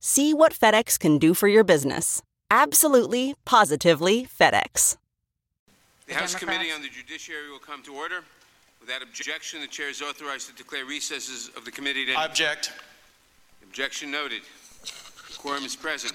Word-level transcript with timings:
See 0.00 0.32
what 0.32 0.52
FedEx 0.52 0.98
can 0.98 1.18
do 1.18 1.34
for 1.34 1.48
your 1.48 1.64
business. 1.64 2.22
Absolutely, 2.50 3.34
positively 3.44 4.26
FedEx. 4.26 4.96
The 6.06 6.14
House 6.14 6.34
Committee 6.34 6.70
on 6.70 6.82
the 6.82 6.88
Judiciary 6.88 7.50
will 7.50 7.58
come 7.58 7.82
to 7.82 7.94
order. 7.94 8.22
Without 8.80 9.02
objection, 9.02 9.60
the 9.60 9.66
chair 9.66 9.90
is 9.90 10.00
authorized 10.00 10.48
to 10.48 10.54
declare 10.54 10.84
recesses 10.84 11.50
of 11.56 11.64
the 11.64 11.70
committee 11.70 12.06
to 12.06 12.14
object. 12.14 12.72
Objection 13.62 14.10
noted. 14.10 14.42
Quorum 15.36 15.64
is 15.64 15.76
present. 15.76 16.14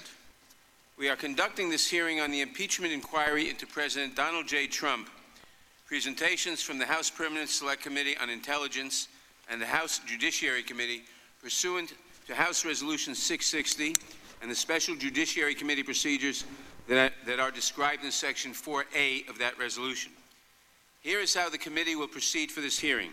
We 0.98 1.08
are 1.08 1.16
conducting 1.16 1.68
this 1.68 1.88
hearing 1.88 2.20
on 2.20 2.30
the 2.30 2.40
impeachment 2.40 2.92
inquiry 2.92 3.50
into 3.50 3.66
President 3.66 4.16
Donald 4.16 4.48
J. 4.48 4.66
Trump. 4.66 5.10
Presentations 5.86 6.62
from 6.62 6.78
the 6.78 6.86
House 6.86 7.10
Permanent 7.10 7.50
Select 7.50 7.82
Committee 7.82 8.16
on 8.16 8.30
Intelligence 8.30 9.08
and 9.50 9.60
the 9.60 9.66
House 9.66 10.00
Judiciary 10.06 10.62
Committee 10.62 11.02
pursuant 11.42 11.92
to 12.26 12.34
House 12.34 12.64
Resolution 12.64 13.14
660 13.14 13.94
and 14.40 14.50
the 14.50 14.54
Special 14.54 14.94
Judiciary 14.94 15.54
Committee 15.54 15.82
procedures 15.82 16.44
that, 16.88 17.12
that 17.26 17.38
are 17.38 17.50
described 17.50 18.02
in 18.02 18.10
Section 18.10 18.52
4A 18.52 19.28
of 19.28 19.38
that 19.38 19.58
resolution. 19.58 20.10
Here 21.00 21.20
is 21.20 21.34
how 21.34 21.50
the 21.50 21.58
committee 21.58 21.96
will 21.96 22.08
proceed 22.08 22.50
for 22.50 22.62
this 22.62 22.78
hearing. 22.78 23.10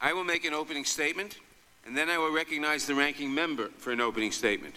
I 0.00 0.12
will 0.12 0.24
make 0.24 0.44
an 0.44 0.52
opening 0.52 0.84
statement, 0.84 1.38
and 1.86 1.96
then 1.96 2.10
I 2.10 2.18
will 2.18 2.32
recognize 2.32 2.86
the 2.86 2.94
ranking 2.94 3.32
member 3.32 3.68
for 3.78 3.92
an 3.92 4.00
opening 4.00 4.30
statement. 4.30 4.74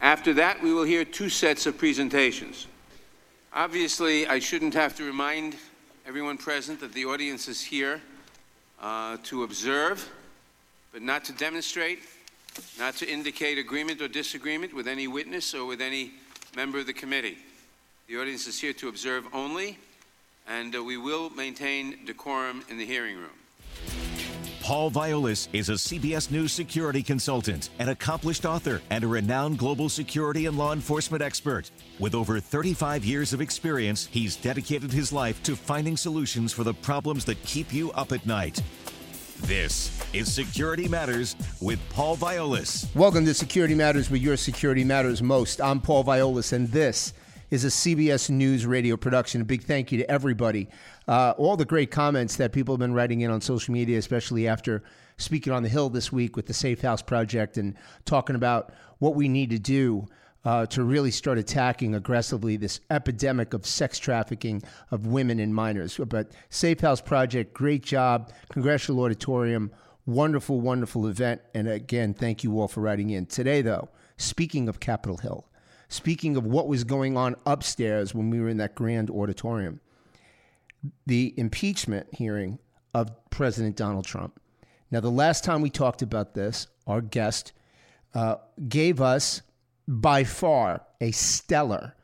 After 0.00 0.32
that, 0.34 0.62
we 0.62 0.72
will 0.72 0.84
hear 0.84 1.04
two 1.04 1.28
sets 1.28 1.66
of 1.66 1.78
presentations. 1.78 2.68
Obviously, 3.52 4.28
I 4.28 4.38
shouldn't 4.38 4.74
have 4.74 4.94
to 4.96 5.04
remind 5.04 5.56
everyone 6.06 6.38
present 6.38 6.78
that 6.80 6.92
the 6.92 7.04
audience 7.04 7.48
is 7.48 7.60
here 7.60 8.00
uh, 8.80 9.16
to 9.24 9.42
observe, 9.42 10.08
but 10.92 11.02
not 11.02 11.24
to 11.24 11.32
demonstrate, 11.32 12.00
not 12.78 12.96
to 12.96 13.08
indicate 13.08 13.58
agreement 13.58 14.00
or 14.00 14.08
disagreement 14.08 14.74
with 14.74 14.88
any 14.88 15.06
witness 15.06 15.54
or 15.54 15.66
with 15.66 15.80
any 15.80 16.12
member 16.56 16.78
of 16.78 16.86
the 16.86 16.92
committee. 16.92 17.38
The 18.08 18.18
audience 18.18 18.46
is 18.46 18.60
here 18.60 18.72
to 18.74 18.88
observe 18.88 19.26
only, 19.32 19.78
and 20.48 20.74
uh, 20.74 20.82
we 20.82 20.96
will 20.96 21.30
maintain 21.30 22.04
decorum 22.04 22.64
in 22.68 22.78
the 22.78 22.86
hearing 22.86 23.16
room. 23.16 23.30
Paul 24.62 24.92
Viollis 24.92 25.48
is 25.52 25.70
a 25.70 25.72
CBS 25.72 26.30
News 26.30 26.52
security 26.52 27.02
consultant, 27.02 27.70
an 27.80 27.88
accomplished 27.88 28.46
author, 28.46 28.80
and 28.90 29.02
a 29.02 29.08
renowned 29.08 29.58
global 29.58 29.88
security 29.88 30.46
and 30.46 30.56
law 30.56 30.72
enforcement 30.72 31.20
expert. 31.20 31.72
With 31.98 32.14
over 32.14 32.38
35 32.38 33.04
years 33.04 33.32
of 33.32 33.40
experience, 33.40 34.06
he's 34.06 34.36
dedicated 34.36 34.92
his 34.92 35.12
life 35.12 35.42
to 35.42 35.56
finding 35.56 35.96
solutions 35.96 36.52
for 36.52 36.62
the 36.62 36.74
problems 36.74 37.24
that 37.24 37.42
keep 37.44 37.72
you 37.72 37.90
up 37.92 38.12
at 38.12 38.24
night. 38.24 38.62
This 39.42 39.90
is 40.12 40.32
Security 40.32 40.86
Matters 40.86 41.34
with 41.60 41.80
Paul 41.90 42.16
Viollis. 42.16 42.86
Welcome 42.94 43.24
to 43.24 43.34
Security 43.34 43.74
Matters, 43.74 44.08
where 44.08 44.20
your 44.20 44.36
security 44.36 44.84
matters 44.84 45.20
most. 45.20 45.60
I'm 45.60 45.80
Paul 45.80 46.04
Viollis, 46.04 46.52
and 46.52 46.68
this 46.68 47.12
is 47.50 47.64
a 47.64 47.68
CBS 47.68 48.30
News 48.30 48.64
radio 48.66 48.96
production. 48.96 49.40
A 49.40 49.44
big 49.44 49.64
thank 49.64 49.90
you 49.90 49.98
to 49.98 50.08
everybody. 50.08 50.68
Uh, 51.08 51.34
all 51.36 51.56
the 51.56 51.64
great 51.64 51.90
comments 51.90 52.36
that 52.36 52.52
people 52.52 52.74
have 52.74 52.78
been 52.78 52.94
writing 52.94 53.22
in 53.22 53.32
on 53.32 53.40
social 53.40 53.74
media, 53.74 53.98
especially 53.98 54.46
after 54.46 54.84
speaking 55.16 55.52
on 55.52 55.64
the 55.64 55.68
Hill 55.68 55.90
this 55.90 56.12
week 56.12 56.36
with 56.36 56.46
the 56.46 56.54
Safe 56.54 56.80
House 56.80 57.02
Project 57.02 57.56
and 57.56 57.74
talking 58.04 58.36
about 58.36 58.72
what 59.00 59.16
we 59.16 59.28
need 59.28 59.50
to 59.50 59.58
do 59.58 60.06
uh, 60.44 60.66
to 60.66 60.82
really 60.82 61.10
start 61.10 61.38
attacking 61.38 61.94
aggressively 61.94 62.56
this 62.56 62.80
epidemic 62.90 63.54
of 63.54 63.64
sex 63.64 63.98
trafficking 63.98 64.62
of 64.90 65.06
women 65.06 65.38
and 65.38 65.54
minors. 65.54 65.98
But 66.08 66.32
Safe 66.50 66.80
House 66.80 67.00
Project, 67.00 67.54
great 67.54 67.82
job. 67.82 68.32
Congressional 68.50 69.02
Auditorium, 69.04 69.70
wonderful, 70.06 70.60
wonderful 70.60 71.06
event. 71.06 71.40
And 71.54 71.68
again, 71.68 72.14
thank 72.14 72.42
you 72.42 72.60
all 72.60 72.68
for 72.68 72.80
writing 72.80 73.10
in. 73.10 73.26
Today, 73.26 73.62
though, 73.62 73.88
speaking 74.16 74.68
of 74.68 74.80
Capitol 74.80 75.18
Hill, 75.18 75.46
speaking 75.88 76.36
of 76.36 76.44
what 76.44 76.66
was 76.66 76.84
going 76.84 77.16
on 77.16 77.36
upstairs 77.46 78.14
when 78.14 78.30
we 78.30 78.40
were 78.40 78.48
in 78.48 78.56
that 78.56 78.74
grand 78.74 79.10
auditorium, 79.10 79.80
the 81.06 81.32
impeachment 81.36 82.08
hearing 82.12 82.58
of 82.94 83.10
President 83.30 83.76
Donald 83.76 84.04
Trump. 84.04 84.40
Now, 84.90 85.00
the 85.00 85.10
last 85.10 85.44
time 85.44 85.62
we 85.62 85.70
talked 85.70 86.02
about 86.02 86.34
this, 86.34 86.66
our 86.86 87.00
guest 87.00 87.52
uh, 88.14 88.36
gave 88.68 89.00
us 89.00 89.42
by 90.00 90.24
far 90.24 90.82
a 91.02 91.10
stellar 91.10 91.94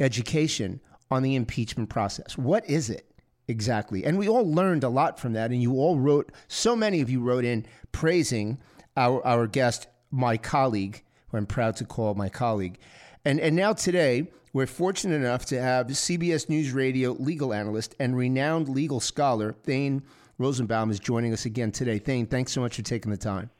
education 0.00 0.80
on 1.10 1.22
the 1.22 1.34
impeachment 1.34 1.90
process. 1.90 2.38
What 2.38 2.68
is 2.68 2.88
it 2.88 3.04
exactly? 3.48 4.04
And 4.04 4.18
we 4.18 4.28
all 4.28 4.50
learned 4.50 4.82
a 4.82 4.88
lot 4.88 5.20
from 5.20 5.34
that. 5.34 5.50
And 5.50 5.62
you 5.62 5.74
all 5.74 5.98
wrote, 5.98 6.32
so 6.48 6.74
many 6.74 7.00
of 7.02 7.10
you 7.10 7.20
wrote 7.20 7.44
in 7.44 7.66
praising 7.92 8.58
our, 8.96 9.24
our 9.26 9.46
guest, 9.46 9.88
my 10.10 10.38
colleague, 10.38 11.02
who 11.28 11.36
I'm 11.36 11.46
proud 11.46 11.76
to 11.76 11.84
call 11.84 12.14
my 12.14 12.30
colleague. 12.30 12.78
And, 13.24 13.38
and 13.40 13.54
now 13.54 13.74
today, 13.74 14.28
we're 14.54 14.66
fortunate 14.66 15.16
enough 15.16 15.44
to 15.46 15.60
have 15.60 15.88
CBS 15.88 16.48
News 16.48 16.72
Radio 16.72 17.12
legal 17.12 17.52
analyst 17.52 17.94
and 17.98 18.16
renowned 18.16 18.70
legal 18.70 19.00
scholar, 19.00 19.52
Thane 19.52 20.02
Rosenbaum, 20.38 20.90
is 20.90 20.98
joining 20.98 21.34
us 21.34 21.44
again 21.44 21.72
today. 21.72 21.98
Thane, 21.98 22.26
thanks 22.26 22.52
so 22.52 22.62
much 22.62 22.76
for 22.76 22.82
taking 22.82 23.10
the 23.10 23.18
time. 23.18 23.50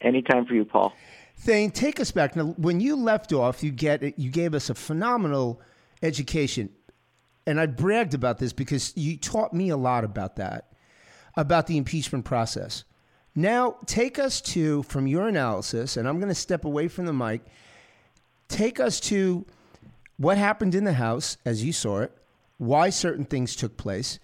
Anytime 0.00 0.46
for 0.46 0.54
you, 0.54 0.64
Paul. 0.64 0.92
Thane, 1.40 1.70
take 1.70 1.98
us 2.00 2.10
back. 2.10 2.36
Now, 2.36 2.48
when 2.58 2.80
you 2.80 2.96
left 2.96 3.32
off, 3.32 3.62
you 3.62 3.70
get 3.70 4.18
you 4.18 4.30
gave 4.30 4.54
us 4.54 4.68
a 4.68 4.74
phenomenal 4.74 5.62
education, 6.02 6.68
and 7.46 7.58
I 7.58 7.64
bragged 7.64 8.12
about 8.12 8.38
this 8.38 8.52
because 8.52 8.94
you 8.94 9.16
taught 9.16 9.54
me 9.54 9.70
a 9.70 9.76
lot 9.76 10.04
about 10.04 10.36
that, 10.36 10.72
about 11.36 11.66
the 11.66 11.78
impeachment 11.78 12.26
process. 12.26 12.84
Now, 13.34 13.76
take 13.86 14.18
us 14.18 14.42
to 14.42 14.82
from 14.82 15.06
your 15.06 15.28
analysis, 15.28 15.96
and 15.96 16.06
I'm 16.06 16.18
going 16.18 16.28
to 16.28 16.34
step 16.34 16.66
away 16.66 16.88
from 16.88 17.06
the 17.06 17.12
mic. 17.14 17.40
Take 18.48 18.78
us 18.78 19.00
to 19.00 19.46
what 20.18 20.36
happened 20.36 20.74
in 20.74 20.84
the 20.84 20.92
House 20.92 21.38
as 21.46 21.64
you 21.64 21.72
saw 21.72 22.00
it, 22.00 22.12
why 22.58 22.90
certain 22.90 23.24
things 23.24 23.56
took 23.56 23.78
place, 23.78 24.18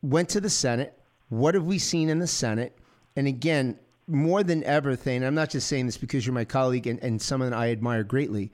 went 0.00 0.28
to 0.28 0.40
the 0.40 0.50
Senate. 0.50 0.96
What 1.28 1.54
have 1.54 1.64
we 1.64 1.80
seen 1.80 2.08
in 2.08 2.20
the 2.20 2.28
Senate? 2.28 2.78
And 3.16 3.26
again, 3.26 3.80
more 4.08 4.42
than 4.42 4.64
ever, 4.64 4.96
Thane, 4.96 5.22
I'm 5.22 5.34
not 5.34 5.50
just 5.50 5.68
saying 5.68 5.86
this 5.86 5.96
because 5.96 6.26
you're 6.26 6.34
my 6.34 6.44
colleague 6.44 6.86
and, 6.86 6.98
and 7.02 7.20
someone 7.20 7.52
I 7.52 7.70
admire 7.70 8.02
greatly, 8.02 8.50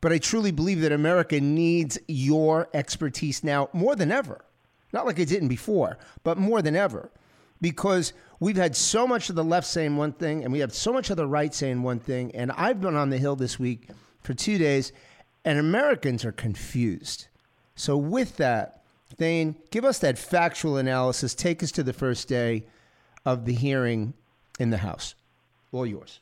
but 0.00 0.12
I 0.12 0.18
truly 0.18 0.50
believe 0.50 0.80
that 0.82 0.92
America 0.92 1.40
needs 1.40 1.98
your 2.06 2.68
expertise 2.74 3.42
now 3.42 3.68
more 3.72 3.96
than 3.96 4.12
ever. 4.12 4.44
Not 4.92 5.06
like 5.06 5.18
it 5.18 5.28
didn't 5.28 5.48
before, 5.48 5.98
but 6.22 6.38
more 6.38 6.62
than 6.62 6.76
ever. 6.76 7.10
Because 7.60 8.12
we've 8.38 8.56
had 8.56 8.74
so 8.74 9.06
much 9.06 9.28
of 9.28 9.36
the 9.36 9.44
left 9.44 9.66
saying 9.66 9.96
one 9.96 10.12
thing 10.12 10.42
and 10.42 10.52
we 10.52 10.60
have 10.60 10.74
so 10.74 10.92
much 10.92 11.10
of 11.10 11.16
the 11.16 11.26
right 11.26 11.54
saying 11.54 11.82
one 11.82 12.00
thing. 12.00 12.34
And 12.34 12.50
I've 12.52 12.80
been 12.80 12.96
on 12.96 13.10
the 13.10 13.18
Hill 13.18 13.36
this 13.36 13.58
week 13.58 13.88
for 14.22 14.34
two 14.34 14.58
days 14.58 14.92
and 15.44 15.58
Americans 15.58 16.24
are 16.24 16.32
confused. 16.32 17.26
So, 17.74 17.96
with 17.96 18.36
that, 18.36 18.82
Thane, 19.16 19.56
give 19.70 19.84
us 19.84 19.98
that 20.00 20.18
factual 20.18 20.76
analysis. 20.76 21.34
Take 21.34 21.62
us 21.62 21.72
to 21.72 21.82
the 21.82 21.92
first 21.92 22.28
day 22.28 22.66
of 23.24 23.44
the 23.44 23.54
hearing 23.54 24.14
in 24.60 24.70
the 24.70 24.78
House. 24.78 25.16
All 25.72 25.86
yours. 25.86 26.20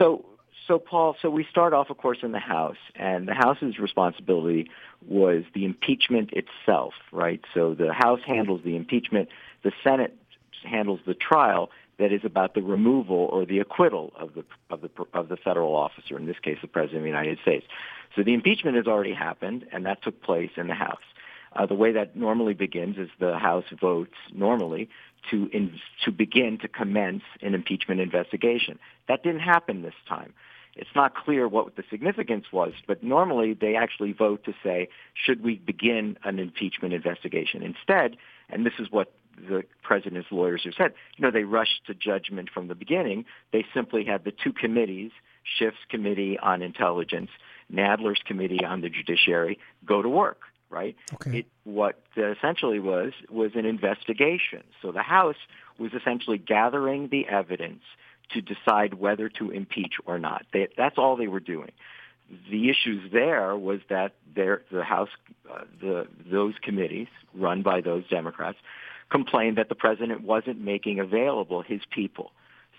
So, 0.00 0.24
so 0.66 0.78
Paul, 0.78 1.16
so 1.20 1.28
we 1.28 1.44
start 1.50 1.74
off, 1.74 1.90
of 1.90 1.98
course, 1.98 2.18
in 2.22 2.32
the 2.32 2.38
House, 2.38 2.76
and 2.94 3.26
the 3.26 3.34
House's 3.34 3.78
responsibility 3.78 4.70
was 5.06 5.42
the 5.54 5.64
impeachment 5.64 6.30
itself, 6.32 6.94
right? 7.12 7.40
So 7.52 7.74
the 7.74 7.92
House 7.92 8.20
handles 8.24 8.62
the 8.64 8.76
impeachment, 8.76 9.28
the 9.64 9.72
Senate 9.82 10.16
handles 10.64 11.00
the 11.06 11.14
trial 11.14 11.70
that 11.98 12.12
is 12.12 12.20
about 12.24 12.54
the 12.54 12.62
removal 12.62 13.28
or 13.32 13.44
the 13.44 13.58
acquittal 13.58 14.12
of 14.16 14.34
the 14.34 14.44
of 14.70 14.82
the 14.82 14.90
of 15.12 15.28
the 15.28 15.36
federal 15.36 15.74
officer, 15.74 16.16
in 16.16 16.26
this 16.26 16.38
case, 16.38 16.58
the 16.62 16.68
President 16.68 16.98
of 16.98 17.02
the 17.02 17.08
United 17.08 17.38
States. 17.42 17.66
So 18.14 18.22
the 18.22 18.34
impeachment 18.34 18.76
has 18.76 18.86
already 18.86 19.14
happened, 19.14 19.66
and 19.72 19.84
that 19.86 20.02
took 20.02 20.22
place 20.22 20.50
in 20.56 20.68
the 20.68 20.74
House. 20.74 21.02
Uh, 21.56 21.66
the 21.66 21.74
way 21.74 21.92
that 21.92 22.14
normally 22.14 22.54
begins 22.54 22.98
is 22.98 23.08
the 23.18 23.36
House 23.36 23.64
votes 23.80 24.14
normally 24.32 24.88
to 25.30 25.48
in, 25.52 25.78
to 26.04 26.12
begin 26.12 26.58
to 26.58 26.68
commence 26.68 27.22
an 27.42 27.54
impeachment 27.54 28.00
investigation. 28.00 28.78
That 29.08 29.22
didn't 29.22 29.40
happen 29.40 29.82
this 29.82 29.94
time. 30.08 30.32
It's 30.74 30.90
not 30.94 31.16
clear 31.16 31.48
what 31.48 31.74
the 31.74 31.82
significance 31.90 32.46
was, 32.52 32.72
but 32.86 33.02
normally 33.02 33.52
they 33.52 33.74
actually 33.74 34.12
vote 34.12 34.44
to 34.44 34.54
say, 34.62 34.88
should 35.12 35.42
we 35.42 35.56
begin 35.56 36.16
an 36.22 36.38
impeachment 36.38 36.94
investigation? 36.94 37.62
Instead, 37.62 38.16
and 38.48 38.64
this 38.64 38.74
is 38.78 38.86
what 38.90 39.12
the 39.48 39.64
president's 39.82 40.28
lawyers 40.30 40.62
have 40.64 40.74
said, 40.76 40.94
you 41.16 41.22
know, 41.22 41.30
they 41.30 41.44
rushed 41.44 41.86
to 41.86 41.94
judgment 41.94 42.48
from 42.52 42.68
the 42.68 42.74
beginning. 42.74 43.24
They 43.52 43.64
simply 43.74 44.04
had 44.04 44.24
the 44.24 44.32
two 44.32 44.52
committees, 44.52 45.10
Schiff's 45.42 45.76
committee 45.88 46.38
on 46.38 46.62
intelligence, 46.62 47.30
Nadler's 47.72 48.20
committee 48.24 48.64
on 48.64 48.80
the 48.80 48.88
judiciary, 48.88 49.58
go 49.84 50.02
to 50.02 50.08
work. 50.08 50.42
Right. 50.70 50.96
Okay. 51.14 51.38
It, 51.38 51.46
what 51.64 51.98
essentially 52.16 52.78
was 52.78 53.12
was 53.30 53.52
an 53.54 53.64
investigation. 53.64 54.64
So 54.82 54.92
the 54.92 55.02
House 55.02 55.36
was 55.78 55.92
essentially 55.94 56.36
gathering 56.36 57.08
the 57.08 57.26
evidence 57.26 57.82
to 58.32 58.42
decide 58.42 58.94
whether 58.94 59.30
to 59.30 59.50
impeach 59.50 59.94
or 60.04 60.18
not. 60.18 60.44
They, 60.52 60.68
that's 60.76 60.98
all 60.98 61.16
they 61.16 61.28
were 61.28 61.40
doing 61.40 61.72
the 62.50 62.68
issues 62.68 63.10
there 63.12 63.56
was 63.56 63.80
that 63.88 64.14
there, 64.34 64.62
the 64.70 64.84
House, 64.84 65.08
uh, 65.50 65.64
the 65.80 66.06
those 66.30 66.54
committees 66.62 67.08
run 67.34 67.62
by 67.62 67.80
those 67.80 68.06
Democrats 68.08 68.58
complained 69.10 69.56
that 69.56 69.68
the 69.68 69.74
president 69.74 70.22
wasn't 70.22 70.60
making 70.60 71.00
available 71.00 71.62
his 71.62 71.80
people, 71.90 72.32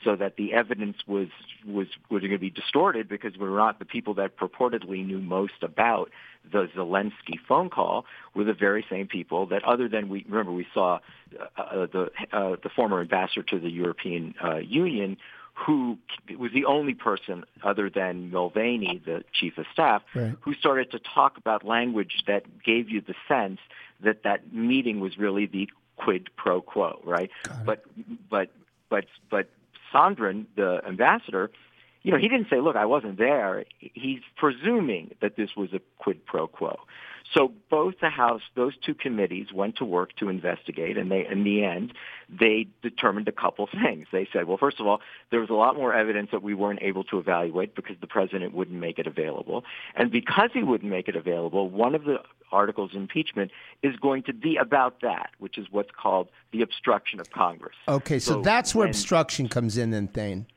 so 0.03 0.15
that 0.15 0.35
the 0.37 0.53
evidence 0.53 0.97
was 1.07 1.27
was 1.65 1.87
was 2.09 2.21
going 2.21 2.31
to 2.31 2.37
be 2.37 2.49
distorted 2.49 3.09
because 3.09 3.37
we're 3.37 3.55
not 3.55 3.79
the 3.79 3.85
people 3.85 4.13
that 4.15 4.37
purportedly 4.37 5.05
knew 5.05 5.19
most 5.19 5.61
about 5.61 6.09
the 6.51 6.67
Zelensky 6.75 7.37
phone 7.47 7.69
call 7.69 8.05
were 8.33 8.43
the 8.43 8.53
very 8.53 8.85
same 8.89 9.07
people 9.07 9.45
that, 9.47 9.63
other 9.65 9.87
than 9.89 10.09
we 10.09 10.25
remember, 10.27 10.51
we 10.51 10.67
saw 10.73 10.99
uh, 11.39 11.61
uh, 11.61 11.85
the 11.87 12.09
uh, 12.31 12.55
the 12.63 12.69
former 12.75 13.01
ambassador 13.01 13.43
to 13.43 13.59
the 13.59 13.69
European 13.69 14.33
uh, 14.43 14.57
Union 14.57 15.17
who 15.65 15.97
was 16.37 16.51
the 16.53 16.63
only 16.65 16.93
person 16.93 17.43
other 17.63 17.89
than 17.89 18.31
Mulvaney, 18.31 19.01
the 19.05 19.25
chief 19.33 19.57
of 19.57 19.65
staff, 19.73 20.01
Right. 20.15 20.33
who 20.39 20.53
started 20.53 20.91
to 20.91 20.99
talk 20.99 21.37
about 21.37 21.65
language 21.65 22.23
that 22.27 22.63
gave 22.63 22.89
you 22.89 23.01
the 23.01 23.15
sense 23.27 23.59
that 24.01 24.23
that 24.23 24.53
meeting 24.53 25.01
was 25.01 25.17
really 25.17 25.45
the 25.47 25.69
quid 25.97 26.29
pro 26.37 26.61
quo, 26.61 27.01
right? 27.03 27.29
But 27.65 27.83
but 28.29 28.51
but 28.89 29.05
but 29.29 29.49
Sondland, 29.93 30.45
the 30.55 30.81
ambassador, 30.87 31.51
you 32.03 32.11
know, 32.11 32.17
he 32.17 32.29
didn't 32.29 32.49
say, 32.49 32.59
"Look, 32.61 32.75
I 32.75 32.85
wasn't 32.85 33.17
there." 33.17 33.65
He's 33.79 34.21
presuming 34.37 35.15
that 35.21 35.35
this 35.35 35.55
was 35.55 35.73
a 35.73 35.81
quid 35.97 36.25
pro 36.25 36.47
quo. 36.47 36.79
So 37.33 37.51
both 37.69 37.95
the 38.01 38.09
House, 38.09 38.41
those 38.55 38.75
two 38.77 38.95
committees 38.95 39.53
went 39.53 39.75
to 39.77 39.85
work 39.85 40.15
to 40.15 40.29
investigate, 40.29 40.97
and 40.97 41.11
they, 41.11 41.27
in 41.27 41.43
the 41.43 41.63
end, 41.63 41.93
they 42.27 42.67
determined 42.81 43.27
a 43.27 43.31
couple 43.31 43.67
things. 43.83 44.07
They 44.11 44.27
said, 44.33 44.47
well, 44.47 44.57
first 44.57 44.79
of 44.79 44.87
all, 44.87 45.01
there 45.29 45.39
was 45.39 45.49
a 45.49 45.53
lot 45.53 45.75
more 45.75 45.93
evidence 45.93 46.29
that 46.31 46.41
we 46.41 46.53
weren't 46.53 46.81
able 46.81 47.03
to 47.05 47.19
evaluate 47.19 47.75
because 47.75 47.97
the 48.01 48.07
president 48.07 48.53
wouldn't 48.53 48.79
make 48.79 48.97
it 48.97 49.07
available, 49.07 49.63
and 49.95 50.11
because 50.11 50.49
he 50.53 50.63
wouldn't 50.63 50.89
make 50.89 51.07
it 51.07 51.15
available, 51.15 51.69
one 51.69 51.93
of 51.93 52.03
the 52.03 52.19
articles 52.51 52.95
of 52.95 53.01
impeachment 53.01 53.51
is 53.83 53.95
going 53.97 54.23
to 54.23 54.33
be 54.33 54.57
about 54.57 55.01
that, 55.01 55.29
which 55.37 55.57
is 55.57 55.67
what's 55.69 55.91
called 55.91 56.29
the 56.51 56.61
obstruction 56.61 57.19
of 57.19 57.29
Congress. 57.29 57.75
Okay, 57.87 58.17
so, 58.17 58.33
So 58.33 58.41
that's 58.41 58.73
where 58.73 58.87
obstruction 58.87 59.47
comes 59.47 59.77
in, 59.77 59.91
then, 59.91 60.07
Thane. 60.07 60.47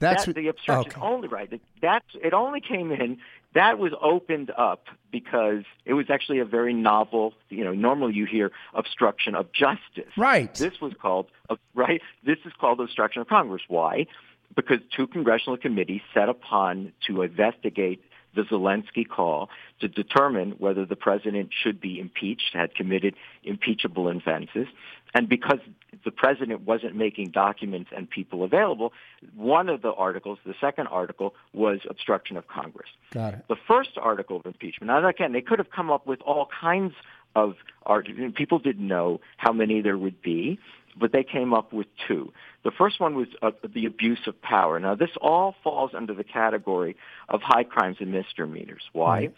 That's 0.00 0.26
that, 0.26 0.36
the 0.36 0.48
obstruction 0.48 0.92
okay. 0.92 1.00
only 1.00 1.28
right. 1.28 1.60
That's 1.82 2.06
it. 2.14 2.32
Only 2.32 2.60
came 2.60 2.92
in. 2.92 3.18
That 3.54 3.78
was 3.78 3.92
opened 4.00 4.50
up 4.56 4.84
because 5.10 5.64
it 5.84 5.94
was 5.94 6.06
actually 6.10 6.38
a 6.38 6.44
very 6.44 6.74
novel. 6.74 7.34
You 7.48 7.64
know, 7.64 7.72
normally 7.72 8.14
you 8.14 8.26
hear 8.26 8.50
obstruction 8.74 9.34
of 9.34 9.52
justice. 9.52 10.12
Right. 10.16 10.54
This 10.54 10.80
was 10.80 10.92
called 11.00 11.26
right. 11.74 12.00
This 12.24 12.38
is 12.44 12.52
called 12.60 12.80
obstruction 12.80 13.22
of 13.22 13.28
Congress. 13.28 13.62
Why? 13.68 14.06
Because 14.54 14.78
two 14.94 15.06
congressional 15.06 15.56
committees 15.56 16.02
set 16.12 16.28
upon 16.28 16.92
to 17.06 17.22
investigate 17.22 18.02
the 18.34 18.42
Zelensky 18.42 19.08
call 19.08 19.48
to 19.80 19.88
determine 19.88 20.52
whether 20.52 20.84
the 20.84 20.96
president 20.96 21.50
should 21.62 21.80
be 21.80 21.98
impeached, 21.98 22.50
had 22.52 22.74
committed 22.74 23.14
impeachable 23.42 24.08
offenses, 24.08 24.66
and 25.14 25.28
because 25.28 25.58
the 26.04 26.10
president 26.10 26.62
wasn't 26.62 26.94
making 26.94 27.30
documents 27.30 27.90
and 27.94 28.08
people 28.08 28.44
available, 28.44 28.92
one 29.34 29.68
of 29.68 29.82
the 29.82 29.92
articles, 29.92 30.38
the 30.44 30.54
second 30.60 30.86
article, 30.88 31.34
was 31.52 31.80
obstruction 31.88 32.36
of 32.36 32.46
Congress. 32.48 32.88
Got 33.12 33.34
it. 33.34 33.44
The 33.48 33.56
first 33.66 33.90
article 33.96 34.36
of 34.36 34.46
impeachment, 34.46 34.88
now 34.88 35.06
again, 35.06 35.32
they 35.32 35.40
could 35.40 35.58
have 35.58 35.70
come 35.70 35.90
up 35.90 36.06
with 36.06 36.20
all 36.22 36.48
kinds 36.60 36.94
of 37.34 37.56
arguments. 37.84 38.36
People 38.36 38.58
didn't 38.58 38.86
know 38.86 39.20
how 39.36 39.52
many 39.52 39.80
there 39.80 39.98
would 39.98 40.20
be, 40.22 40.58
but 40.96 41.12
they 41.12 41.24
came 41.24 41.54
up 41.54 41.72
with 41.72 41.86
two. 42.06 42.32
The 42.64 42.70
first 42.70 43.00
one 43.00 43.14
was 43.14 43.28
uh, 43.42 43.52
the 43.74 43.86
abuse 43.86 44.26
of 44.26 44.40
power. 44.42 44.78
Now, 44.80 44.94
this 44.94 45.10
all 45.20 45.54
falls 45.62 45.92
under 45.94 46.14
the 46.14 46.24
category 46.24 46.96
of 47.28 47.40
high 47.42 47.64
crimes 47.64 47.98
and 48.00 48.12
misdemeanors. 48.12 48.82
Why? 48.92 49.18
Right. 49.18 49.34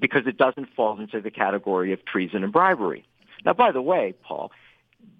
Because 0.00 0.26
it 0.26 0.36
doesn't 0.36 0.68
fall 0.74 1.00
into 1.00 1.20
the 1.20 1.30
category 1.30 1.92
of 1.92 2.04
treason 2.04 2.44
and 2.44 2.52
bribery. 2.52 3.06
Now, 3.44 3.54
by 3.54 3.72
the 3.72 3.80
way, 3.80 4.14
Paul, 4.22 4.50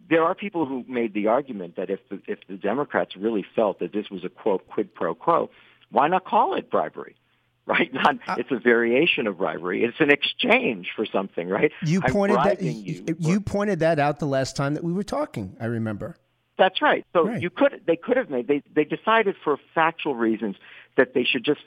there 0.09 0.25
are 0.25 0.35
people 0.35 0.67
who 0.67 0.85
made 0.89 1.15
the 1.15 1.27
argument 1.27 1.77
that 1.77 1.91
if 1.91 2.01
the, 2.09 2.21
if 2.27 2.39
the 2.49 2.57
Democrats 2.57 3.17
really 3.17 3.45
felt 3.55 3.79
that 3.81 3.93
this 3.93 4.11
was 4.11 4.25
a 4.25 4.29
quote 4.29 4.67
quid 4.69 4.95
pro 4.95 5.15
quo, 5.15 5.51
why 5.91 6.09
not 6.09 6.25
call 6.25 6.55
it 6.55 6.71
bribery? 6.71 7.17
Right? 7.69 7.93
Not, 7.93 8.17
uh, 8.27 8.37
it's 8.39 8.51
a 8.51 8.59
variation 8.59 9.27
of 9.27 9.37
bribery. 9.37 9.85
It's 9.85 10.01
an 10.01 10.11
exchange 10.11 10.89
for 10.97 11.05
something, 11.05 11.51
right? 11.51 11.71
You 11.85 12.01
I'm 12.03 12.11
pointed 12.11 12.39
that 12.39 12.63
you, 12.63 13.05
you. 13.07 13.17
you 13.19 13.41
pointed 13.43 13.81
that 13.81 13.99
out 13.99 14.21
the 14.21 14.27
last 14.27 14.57
time 14.57 14.73
that 14.73 14.83
we 14.83 14.91
were 14.91 15.03
talking. 15.03 15.55
I 15.61 15.67
remember. 15.67 16.17
That's 16.57 16.81
right. 16.81 17.05
So 17.13 17.27
Right. 17.27 17.43
you 17.43 17.51
could 17.51 17.83
they 17.87 17.97
could 17.97 18.17
have 18.17 18.31
made 18.31 18.49
they 18.49 18.63
they 18.75 18.85
decided 18.85 19.37
for 19.45 19.59
factual 19.75 20.15
reasons 20.15 20.57
that 20.97 21.13
they 21.13 21.25
should 21.25 21.45
just 21.45 21.61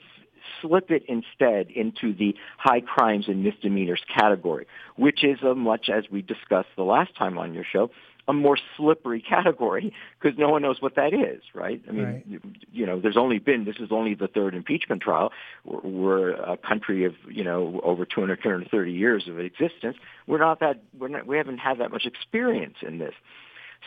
slip 0.62 0.90
it 0.90 1.02
instead 1.08 1.70
into 1.70 2.14
the 2.14 2.34
high 2.56 2.80
crimes 2.80 3.26
and 3.28 3.42
misdemeanors 3.44 4.00
category, 4.08 4.66
which 4.96 5.22
is 5.24 5.42
a 5.42 5.54
much 5.54 5.90
as 5.90 6.04
we 6.10 6.22
discussed 6.22 6.68
the 6.76 6.82
last 6.84 7.14
time 7.16 7.36
on 7.36 7.52
your 7.52 7.64
show, 7.70 7.90
a 8.28 8.32
more 8.32 8.56
slippery 8.76 9.20
category 9.28 9.92
because 10.20 10.38
no 10.38 10.48
one 10.48 10.62
knows 10.62 10.80
what 10.80 10.94
that 10.94 11.12
is, 11.12 11.42
right? 11.54 11.82
I 11.88 11.92
mean, 11.92 12.04
Right. 12.04 12.24
you, 12.26 12.40
you 12.72 12.86
know, 12.86 13.00
there's 13.00 13.16
only 13.16 13.38
been 13.38 13.64
this 13.64 13.76
is 13.80 13.90
only 13.90 14.14
the 14.14 14.28
third 14.28 14.54
impeachment 14.54 15.02
trial. 15.02 15.32
We're, 15.64 15.80
we're 15.80 16.30
a 16.30 16.56
country 16.56 17.04
of 17.04 17.14
you 17.28 17.44
know 17.44 17.80
over 17.82 18.04
200, 18.04 18.36
230 18.42 18.92
years 18.92 19.26
of 19.28 19.38
existence. 19.40 19.96
We're 20.26 20.38
not 20.38 20.60
that 20.60 20.80
we're 20.96 21.08
not 21.08 21.26
we 21.26 21.36
haven't 21.36 21.58
had 21.58 21.78
that 21.78 21.90
much 21.90 22.06
experience 22.06 22.76
in 22.82 22.98
this. 22.98 23.14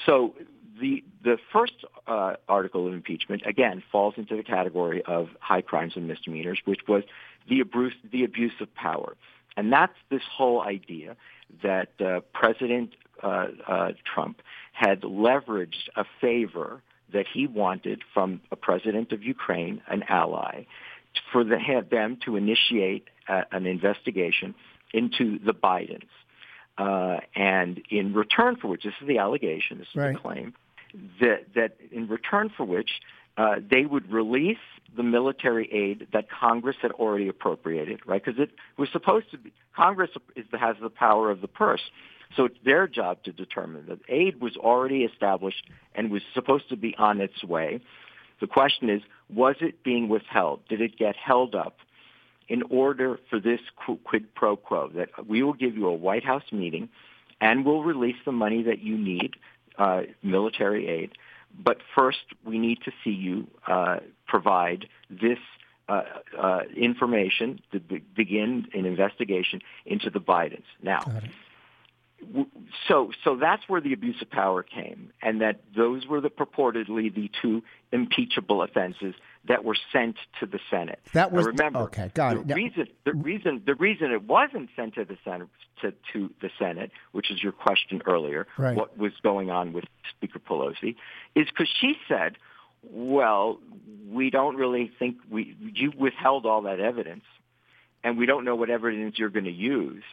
So 0.06 0.36
the 0.80 1.04
the 1.24 1.38
first 1.54 1.74
uh, 2.08 2.36
article 2.48 2.88
of 2.88 2.94
impeachment 2.94 3.44
again 3.46 3.84
falls 3.92 4.16
into 4.18 4.36
the 4.36 4.44
category 4.44 5.02
of 5.04 5.30
high 5.40 5.62
crimes 5.62 5.94
and 5.96 6.08
misdemeanors, 6.08 6.60
which 6.66 6.82
was 6.88 7.04
the 7.50 7.60
abuse 7.60 7.94
the 8.12 8.24
abuse 8.24 8.54
of 8.60 8.74
power, 8.76 9.16
and 9.58 9.72
that's 9.72 9.98
this 10.10 10.24
whole 10.32 10.62
idea 10.62 11.16
that 11.64 11.90
uh, 12.02 12.20
President 12.34 12.96
uh, 13.24 13.48
uh, 13.68 13.92
Trump 14.04 14.42
had 14.74 15.02
leveraged 15.02 15.90
a 15.96 16.06
favor 16.20 16.82
that 17.14 17.26
he 17.32 17.48
wanted 17.48 18.02
from 18.14 18.42
a 18.52 18.56
president 18.56 19.12
of 19.12 19.24
Ukraine, 19.24 19.82
an 19.88 20.04
ally, 20.10 20.66
for 21.32 21.44
the, 21.44 21.58
have 21.60 21.90
them 21.90 22.18
to 22.26 22.36
initiate 22.36 23.08
an 23.28 23.66
investigation 23.66 24.54
into 24.94 25.40
the 25.40 25.54
Bidens. 25.54 26.10
Uh, 26.78 27.20
and 27.36 27.82
in 27.90 28.14
return 28.14 28.58
for 28.58 28.68
which, 28.68 28.84
this 28.84 28.94
is 29.02 29.08
the 29.08 29.18
allegation, 29.20 29.78
this 29.78 29.88
is 29.88 29.96
Right. 29.96 30.14
the 30.14 30.20
claim, 30.20 30.54
that, 31.20 31.46
that 31.56 31.78
in 31.92 32.08
return 32.08 32.52
for 32.56 32.66
which 32.66 32.90
uh, 33.38 33.56
they 33.70 33.86
would 33.86 34.12
release 34.12 34.58
the 34.96 35.04
military 35.04 35.72
aid 35.72 36.08
that 36.14 36.30
Congress 36.30 36.78
had 36.82 36.92
already 36.92 37.28
appropriated, 37.28 38.00
right? 38.06 38.24
Because 38.24 38.40
it 38.40 38.52
was 38.78 38.90
supposed 38.92 39.30
to 39.32 39.38
be, 39.38 39.52
Congress 39.76 40.12
is, 40.36 40.46
has 40.54 40.78
the 40.82 40.90
power 40.90 41.30
of 41.30 41.42
the 41.42 41.48
purse. 41.48 41.82
So 42.36 42.46
it's 42.46 42.58
their 42.64 42.88
job 42.88 43.24
to 43.24 43.32
determine 43.32 43.86
that 43.88 44.00
aid 44.10 44.42
was 44.42 44.56
already 44.58 45.04
established 45.04 45.64
and 45.94 46.12
was 46.12 46.22
supposed 46.34 46.70
to 46.70 46.78
be 46.78 46.96
on 46.98 47.22
its 47.22 47.44
way. 47.44 47.82
The 48.40 48.48
question 48.48 48.90
is, 48.90 49.02
was 49.34 49.56
it 49.62 49.84
being 49.84 50.10
withheld? 50.10 50.62
Did 50.68 50.82
it 50.82 50.98
get 50.98 51.16
held 51.16 51.56
up 51.56 51.78
in 52.48 52.64
order 52.70 53.20
for 53.30 53.40
this 53.40 53.60
quid 54.04 54.34
pro 54.36 54.56
quo 54.56 54.90
that 54.96 55.28
we 55.28 55.44
will 55.44 55.54
give 55.54 55.76
you 55.76 55.88
a 55.88 55.94
White 55.94 56.24
House 56.24 56.52
meeting 56.52 56.90
and 57.42 57.66
we'll 57.66 57.84
release 57.84 58.16
the 58.26 58.32
money 58.32 58.64
that 58.64 58.80
you 58.80 58.98
need, 58.98 59.36
uh, 59.78 60.02
military 60.24 60.88
aid, 60.88 61.12
but 61.58 61.78
first 61.96 62.20
we 62.44 62.60
need 62.60 62.80
to 62.86 62.92
see 63.04 63.12
you 63.12 63.48
uh, 63.68 63.98
provide 64.28 64.88
this 65.10 65.40
uh, 65.88 66.02
uh, 66.38 66.62
information 66.76 67.60
to 67.72 67.80
be- 67.80 68.04
begin 68.16 68.68
an 68.74 68.86
investigation 68.86 69.62
into 69.86 70.10
the 70.10 70.20
Bidens. 70.20 70.64
Now, 70.82 71.02
w- 72.26 72.48
so 72.88 73.12
so 73.24 73.36
that's 73.36 73.64
where 73.68 73.82
the 73.82 73.94
abuse 73.94 74.22
of 74.22 74.30
power 74.32 74.64
came, 74.64 75.12
and 75.22 75.42
that 75.42 75.62
those 75.76 76.08
were 76.08 76.22
the 76.22 76.30
purportedly 76.30 77.14
the 77.14 77.30
two 77.42 77.62
impeachable 77.92 78.64
offenses 78.64 79.14
that 79.48 79.64
were 79.64 79.76
sent 79.92 80.16
to 80.40 80.46
the 80.46 80.60
Senate. 80.70 81.00
That 81.14 81.32
Now, 81.32 81.38
was- 81.38 81.46
remember 81.48 81.80
okay, 81.82 82.12
got 82.14 82.34
the 82.36 82.42
it. 82.42 82.48
Now- 82.48 82.56
reason 82.56 82.88
the 83.04 83.14
reason 83.14 83.62
the 83.66 83.76
reason 83.76 84.12
it 84.12 84.24
wasn't 84.24 84.70
sent 84.76 84.96
to 84.96 85.06
the 85.06 85.18
Senate 85.24 85.48
to, 85.82 85.94
to 86.14 86.34
the 86.42 86.50
Senate, 86.58 86.92
which 87.12 87.30
is 87.32 87.42
your 87.44 87.52
question 87.52 88.02
earlier, 88.06 88.48
Right. 88.58 88.76
what 88.76 88.98
was 88.98 89.14
going 89.22 89.50
on 89.52 89.74
with 89.74 89.86
Speaker 90.10 90.40
Pelosi, 90.40 90.96
is 91.36 91.48
because 91.50 91.70
she 91.80 91.98
said, 92.08 92.38
"Well, 92.84 93.60
we 94.10 94.30
don't 94.30 94.56
really 94.56 94.88
think 95.00 95.18
we 95.30 95.56
you 95.74 95.92
withheld 95.98 96.46
all 96.46 96.62
that 96.64 96.80
evidence, 96.80 97.26
and 98.04 98.18
we 98.18 98.26
don't 98.26 98.46
know 98.46 98.56
what 98.56 98.70
evidence 98.70 99.18
you're 99.20 99.30
going 99.30 99.46
to 99.46 99.52
use." 99.52 100.04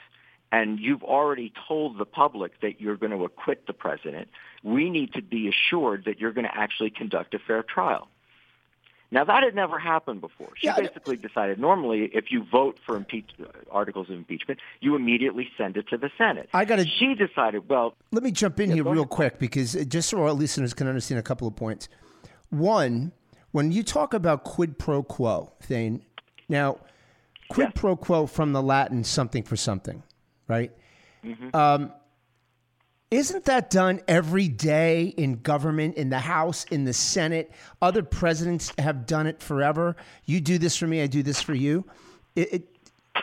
and 0.54 0.78
you've 0.78 1.02
already 1.02 1.50
told 1.66 1.96
the 1.96 2.04
public 2.04 2.60
that 2.60 2.78
you're 2.78 2.98
going 2.98 3.10
to 3.10 3.24
acquit 3.24 3.66
the 3.66 3.72
president, 3.72 4.28
we 4.62 4.90
need 4.90 5.10
to 5.14 5.22
be 5.22 5.48
assured 5.48 6.04
that 6.04 6.20
you're 6.20 6.30
going 6.32 6.44
to 6.44 6.54
actually 6.54 6.90
conduct 6.90 7.32
a 7.32 7.38
fair 7.38 7.62
trial. 7.62 8.06
Now 9.12 9.22
that 9.24 9.42
had 9.44 9.54
never 9.54 9.78
happened 9.78 10.20
before. 10.22 10.48
She 10.56 10.66
Yeah, 10.66 10.76
basically 10.76 11.16
decided 11.16 11.58
normally 11.60 12.10
if 12.14 12.32
you 12.32 12.44
vote 12.50 12.78
for 12.84 12.96
impeach- 12.96 13.30
articles 13.70 14.08
of 14.10 14.16
impeachment, 14.16 14.58
you 14.80 14.96
immediately 14.96 15.48
send 15.56 15.76
it 15.76 15.86
to 15.90 15.96
the 15.98 16.10
Senate. 16.18 16.48
I 16.54 16.64
gotta- 16.64 16.86
She 16.86 17.14
decided, 17.14 17.68
well, 17.68 17.94
Let 18.10 18.22
me 18.24 18.30
jump 18.32 18.58
in 18.58 18.70
Yeah, 18.70 18.76
here 18.76 18.84
real 18.84 19.02
ahead. 19.02 19.08
quick 19.10 19.38
because 19.38 19.74
just 19.86 20.08
so 20.08 20.22
our 20.22 20.32
listeners 20.32 20.72
can 20.74 20.88
understand 20.88 21.18
a 21.20 21.22
couple 21.22 21.46
of 21.46 21.54
points. 21.54 21.88
One, 22.50 23.12
when 23.52 23.70
you 23.70 23.82
talk 23.82 24.14
about 24.14 24.44
quid 24.44 24.78
pro 24.78 25.02
quo, 25.02 25.52
Thane, 25.60 26.02
now, 26.48 26.78
quid 27.50 27.68
Yes. 27.68 27.72
pro 27.74 27.96
quo 27.96 28.26
from 28.26 28.52
the 28.52 28.62
Latin 28.62 29.04
something 29.04 29.42
for 29.42 29.56
something, 29.56 30.02
right? 30.48 30.72
Mm-hmm. 31.24 31.54
Um, 31.54 31.92
isn't 33.12 33.44
that 33.44 33.70
done 33.70 34.00
every 34.08 34.48
day 34.48 35.04
in 35.16 35.34
government, 35.42 35.96
in 35.96 36.08
the 36.08 36.18
House, 36.18 36.64
in 36.70 36.84
the 36.84 36.92
Senate? 36.92 37.52
Other 37.80 38.02
presidents 38.02 38.72
have 38.78 39.06
done 39.06 39.26
it 39.26 39.40
forever. 39.42 39.96
You 40.24 40.40
do 40.40 40.58
this 40.58 40.76
for 40.76 40.86
me, 40.86 41.02
I 41.02 41.06
do 41.06 41.22
this 41.22 41.40
for 41.42 41.54
you. 41.54 41.84
It, 42.34 42.52
it, 42.54 42.68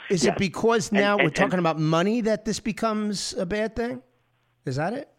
is 0.10 0.25
it 0.25 0.38
because 0.38 0.91
now 0.91 1.13
and- 1.13 1.24
we're 1.24 1.27
and- 1.27 1.36
talking 1.36 1.60
about 1.60 1.79
money 1.79 2.22
that 2.22 2.46
this 2.46 2.60
becomes 2.60 3.34
a 3.34 3.46
bad 3.46 3.75
thing? 3.75 4.01
Is 4.65 4.75
that 4.75 4.93
it? 4.93 5.10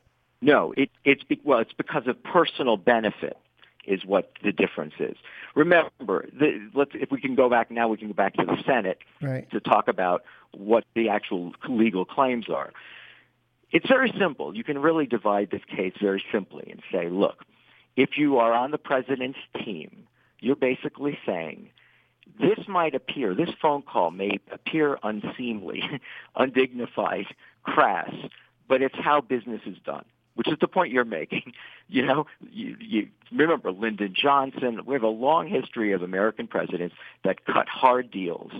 No, 0.42 0.72
it, 0.76 0.90
it's 1.04 1.22
be, 1.24 1.40
well, 1.44 1.58
it's 1.58 1.72
because 1.72 2.06
of 2.06 2.22
personal 2.22 2.76
benefit 2.76 3.36
is 3.86 4.04
what 4.06 4.32
the 4.42 4.52
difference 4.52 4.94
is. 4.98 5.16
Remember, 5.54 6.26
the, 6.32 6.70
let's 6.74 6.92
if 6.94 7.10
we 7.10 7.20
can 7.20 7.34
go 7.34 7.50
back 7.50 7.70
now, 7.70 7.88
we 7.88 7.96
can 7.96 8.06
go 8.08 8.14
back 8.14 8.34
to 8.34 8.44
the 8.46 8.56
Senate 8.64 8.98
Right. 9.20 9.50
to 9.50 9.58
talk 9.60 9.88
about 9.88 10.22
what 10.52 10.84
the 10.94 11.08
actual 11.08 11.52
legal 11.68 12.04
claims 12.04 12.48
are. 12.48 12.72
It's 13.72 13.86
very 13.88 14.12
simple. 14.18 14.54
You 14.56 14.64
can 14.64 14.78
really 14.78 15.06
divide 15.06 15.50
this 15.50 15.62
case 15.74 15.92
very 16.00 16.22
simply 16.32 16.68
and 16.70 16.82
say, 16.92 17.08
look, 17.08 17.44
if 17.96 18.18
you 18.18 18.38
are 18.38 18.52
on 18.52 18.70
the 18.70 18.78
president's 18.78 19.38
team, 19.64 20.06
you're 20.40 20.56
basically 20.56 21.18
saying 21.26 21.70
this 22.40 22.66
might 22.68 22.94
appear, 22.94 23.34
this 23.34 23.50
phone 23.60 23.82
call 23.82 24.10
may 24.10 24.38
appear 24.52 24.98
unseemly, 25.02 25.82
undignified, 26.36 27.26
crass, 27.62 28.12
but 28.68 28.82
it's 28.82 28.94
how 28.98 29.20
business 29.20 29.60
is 29.66 29.76
done, 29.84 30.04
which 30.34 30.48
is 30.48 30.56
the 30.60 30.68
point 30.68 30.92
you're 30.92 31.04
making. 31.04 31.52
You 31.92 32.06
know, 32.06 32.26
you, 32.52 32.76
you 32.78 33.08
remember 33.32 33.72
Lyndon 33.72 34.14
Johnson. 34.16 34.82
We 34.86 34.94
have 34.94 35.02
a 35.02 35.08
long 35.08 35.48
history 35.48 35.90
of 35.92 36.04
American 36.04 36.46
presidents 36.46 36.94
that 37.24 37.44
cut 37.44 37.68
hard 37.68 38.12
deals, 38.12 38.52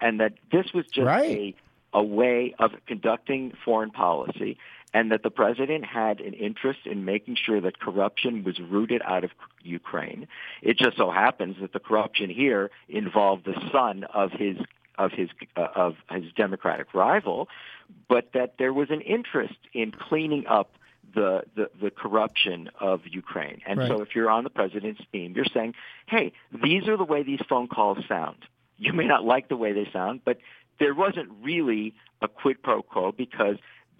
and 0.00 0.20
that 0.20 0.32
this 0.50 0.72
was 0.72 0.86
just 0.86 1.04
Right. 1.06 1.54
a 1.54 1.54
a 1.92 2.02
way 2.02 2.54
of 2.58 2.72
conducting 2.86 3.52
foreign 3.64 3.90
policy 3.90 4.58
and 4.94 5.10
that 5.12 5.22
the 5.22 5.30
president 5.30 5.84
had 5.84 6.20
an 6.20 6.32
interest 6.32 6.80
in 6.86 7.04
making 7.04 7.36
sure 7.36 7.60
that 7.60 7.78
corruption 7.78 8.44
was 8.44 8.58
rooted 8.58 9.02
out 9.04 9.24
of 9.24 9.30
Ukraine. 9.62 10.26
It 10.62 10.78
just 10.78 10.96
so 10.96 11.10
happens 11.10 11.56
that 11.60 11.72
the 11.72 11.80
corruption 11.80 12.30
here 12.30 12.70
involved 12.88 13.44
the 13.44 13.60
son 13.72 14.04
of 14.04 14.32
his 14.32 14.56
of 14.96 15.12
his 15.12 15.28
uh, 15.56 15.68
of 15.74 15.94
his 16.10 16.32
Democratic 16.36 16.94
rival, 16.94 17.48
but 18.08 18.32
that 18.32 18.54
there 18.58 18.72
was 18.72 18.90
an 18.90 19.00
interest 19.02 19.58
in 19.72 19.92
cleaning 19.92 20.46
up 20.46 20.72
the, 21.14 21.42
the, 21.54 21.70
the 21.80 21.90
corruption 21.90 22.68
of 22.80 23.00
Ukraine. 23.06 23.60
And 23.66 23.80
so 23.86 24.02
if 24.02 24.14
you're 24.14 24.30
on 24.30 24.44
the 24.44 24.50
president's 24.50 25.00
team, 25.10 25.32
you're 25.34 25.46
saying, 25.54 25.74
hey, 26.06 26.32
these 26.62 26.86
are 26.86 26.96
the 26.96 27.04
way 27.04 27.22
these 27.22 27.40
phone 27.48 27.68
calls 27.68 27.98
sound. 28.06 28.36
You 28.76 28.92
may 28.92 29.06
not 29.06 29.24
like 29.24 29.48
the 29.48 29.56
way 29.56 29.72
they 29.72 29.88
sound, 29.92 30.20
but 30.24 30.38
there 30.78 30.94
wasn't 30.94 31.28
really 31.42 31.94
a 32.20 32.28
quid 32.28 32.62
pro 32.62 32.82
quo 32.82 33.12
because 33.12 33.56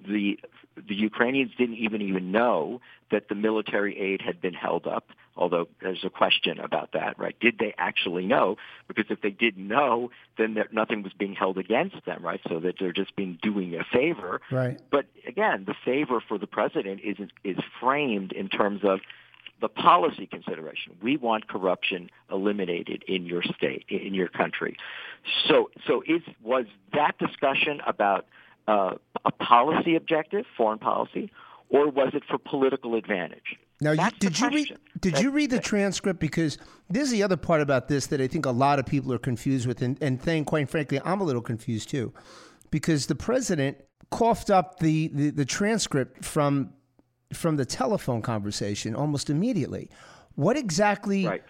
the 0.06 0.38
the 0.86 0.94
Ukrainians 0.94 1.52
didn't 1.58 1.76
even 1.76 2.02
even 2.02 2.30
know 2.30 2.80
that 3.10 3.28
the 3.28 3.34
military 3.34 3.98
aid 3.98 4.20
had 4.20 4.40
been 4.40 4.54
held 4.54 4.86
up. 4.86 5.08
Although 5.36 5.68
there's 5.80 6.04
a 6.04 6.10
question 6.10 6.58
about 6.58 6.92
that, 6.92 7.16
right? 7.16 7.38
Did 7.38 7.58
they 7.58 7.72
actually 7.78 8.26
know? 8.26 8.56
Because 8.88 9.06
if 9.08 9.20
they 9.20 9.30
didn't 9.30 9.68
know, 9.68 10.10
then 10.36 10.54
there, 10.54 10.68
nothing 10.72 11.04
was 11.04 11.12
being 11.12 11.32
held 11.32 11.58
against 11.58 12.04
them, 12.04 12.24
right? 12.24 12.40
So 12.48 12.58
that 12.58 12.74
they're 12.80 12.92
just 12.92 13.14
being 13.14 13.38
doing 13.40 13.74
a 13.76 13.84
favor. 13.84 14.40
Right. 14.50 14.80
But 14.90 15.06
again, 15.28 15.64
the 15.64 15.76
favor 15.84 16.20
for 16.26 16.38
the 16.38 16.48
president 16.48 17.00
is 17.04 17.16
is 17.44 17.56
framed 17.80 18.32
in 18.32 18.48
terms 18.48 18.80
of 18.82 19.00
the 19.60 19.68
policy 19.68 20.26
consideration. 20.26 20.96
We 21.02 21.16
want 21.16 21.48
corruption 21.48 22.10
eliminated 22.30 23.04
in 23.08 23.26
your 23.26 23.42
state, 23.42 23.84
in 23.88 24.14
your 24.14 24.28
country. 24.28 24.76
So, 25.48 25.70
so 25.86 26.02
is 26.06 26.22
was 26.42 26.66
that 26.92 27.18
discussion 27.18 27.80
about 27.86 28.26
uh, 28.66 28.94
a 29.24 29.30
policy 29.32 29.96
objective, 29.96 30.44
foreign 30.56 30.78
policy, 30.78 31.30
or 31.70 31.88
was 31.90 32.10
it 32.14 32.22
for 32.28 32.38
political 32.38 32.94
advantage? 32.94 33.56
Now, 33.80 33.92
you, 33.92 33.96
That's 33.96 34.18
did 34.18 34.38
you 34.38 34.48
read? 34.50 34.78
Did 35.00 35.14
That- 35.14 35.22
you 35.22 35.30
read 35.30 35.50
the 35.50 35.60
transcript? 35.60 36.20
Because 36.20 36.58
this 36.90 37.04
is 37.04 37.10
the 37.10 37.22
other 37.22 37.36
part 37.36 37.60
about 37.60 37.88
this 37.88 38.06
that 38.08 38.20
I 38.20 38.26
think 38.26 38.46
a 38.46 38.50
lot 38.50 38.78
of 38.78 38.86
people 38.86 39.12
are 39.12 39.18
confused 39.18 39.66
with, 39.66 39.82
and, 39.82 40.00
and 40.02 40.20
Thane, 40.20 40.44
quite 40.44 40.68
frankly, 40.68 41.00
I'm 41.04 41.20
a 41.20 41.24
little 41.24 41.42
confused 41.42 41.88
too, 41.88 42.12
because 42.70 43.06
the 43.06 43.14
president 43.14 43.78
coughed 44.10 44.50
up 44.50 44.80
the, 44.80 45.10
the, 45.12 45.30
the 45.30 45.44
transcript 45.44 46.24
from 46.24 46.72
from 47.32 47.56
the 47.56 47.64
telephone 47.64 48.22
conversation 48.22 48.94
almost 48.94 49.30
immediately. 49.30 49.90
What 50.34 50.56
exactly? 50.56 51.26
Right. 51.26 51.42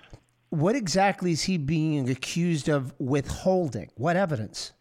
What 0.50 0.74
exactly 0.74 1.32
is 1.32 1.42
he 1.42 1.58
being 1.58 2.08
accused 2.08 2.68
of 2.68 2.94
withholding? 2.98 3.90
What 3.96 4.16
evidence? 4.16 4.72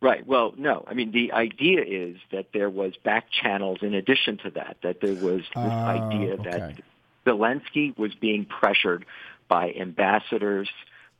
Right. 0.00 0.26
Well, 0.26 0.54
no. 0.56 0.84
I 0.86 0.94
mean, 0.94 1.12
the 1.12 1.32
idea 1.32 1.82
is 1.82 2.16
that 2.30 2.46
there 2.52 2.70
was 2.70 2.94
back 3.04 3.26
channels 3.30 3.78
in 3.82 3.94
addition 3.94 4.38
to 4.38 4.50
that. 4.50 4.76
That 4.82 5.00
there 5.00 5.14
was 5.14 5.40
this 5.40 5.56
oh, 5.56 5.60
idea 5.60 6.36
that 6.36 6.62
okay. 6.62 6.76
Zelensky 7.26 7.96
was 7.96 8.14
being 8.14 8.44
pressured 8.44 9.04
by 9.48 9.72
ambassadors, 9.72 10.68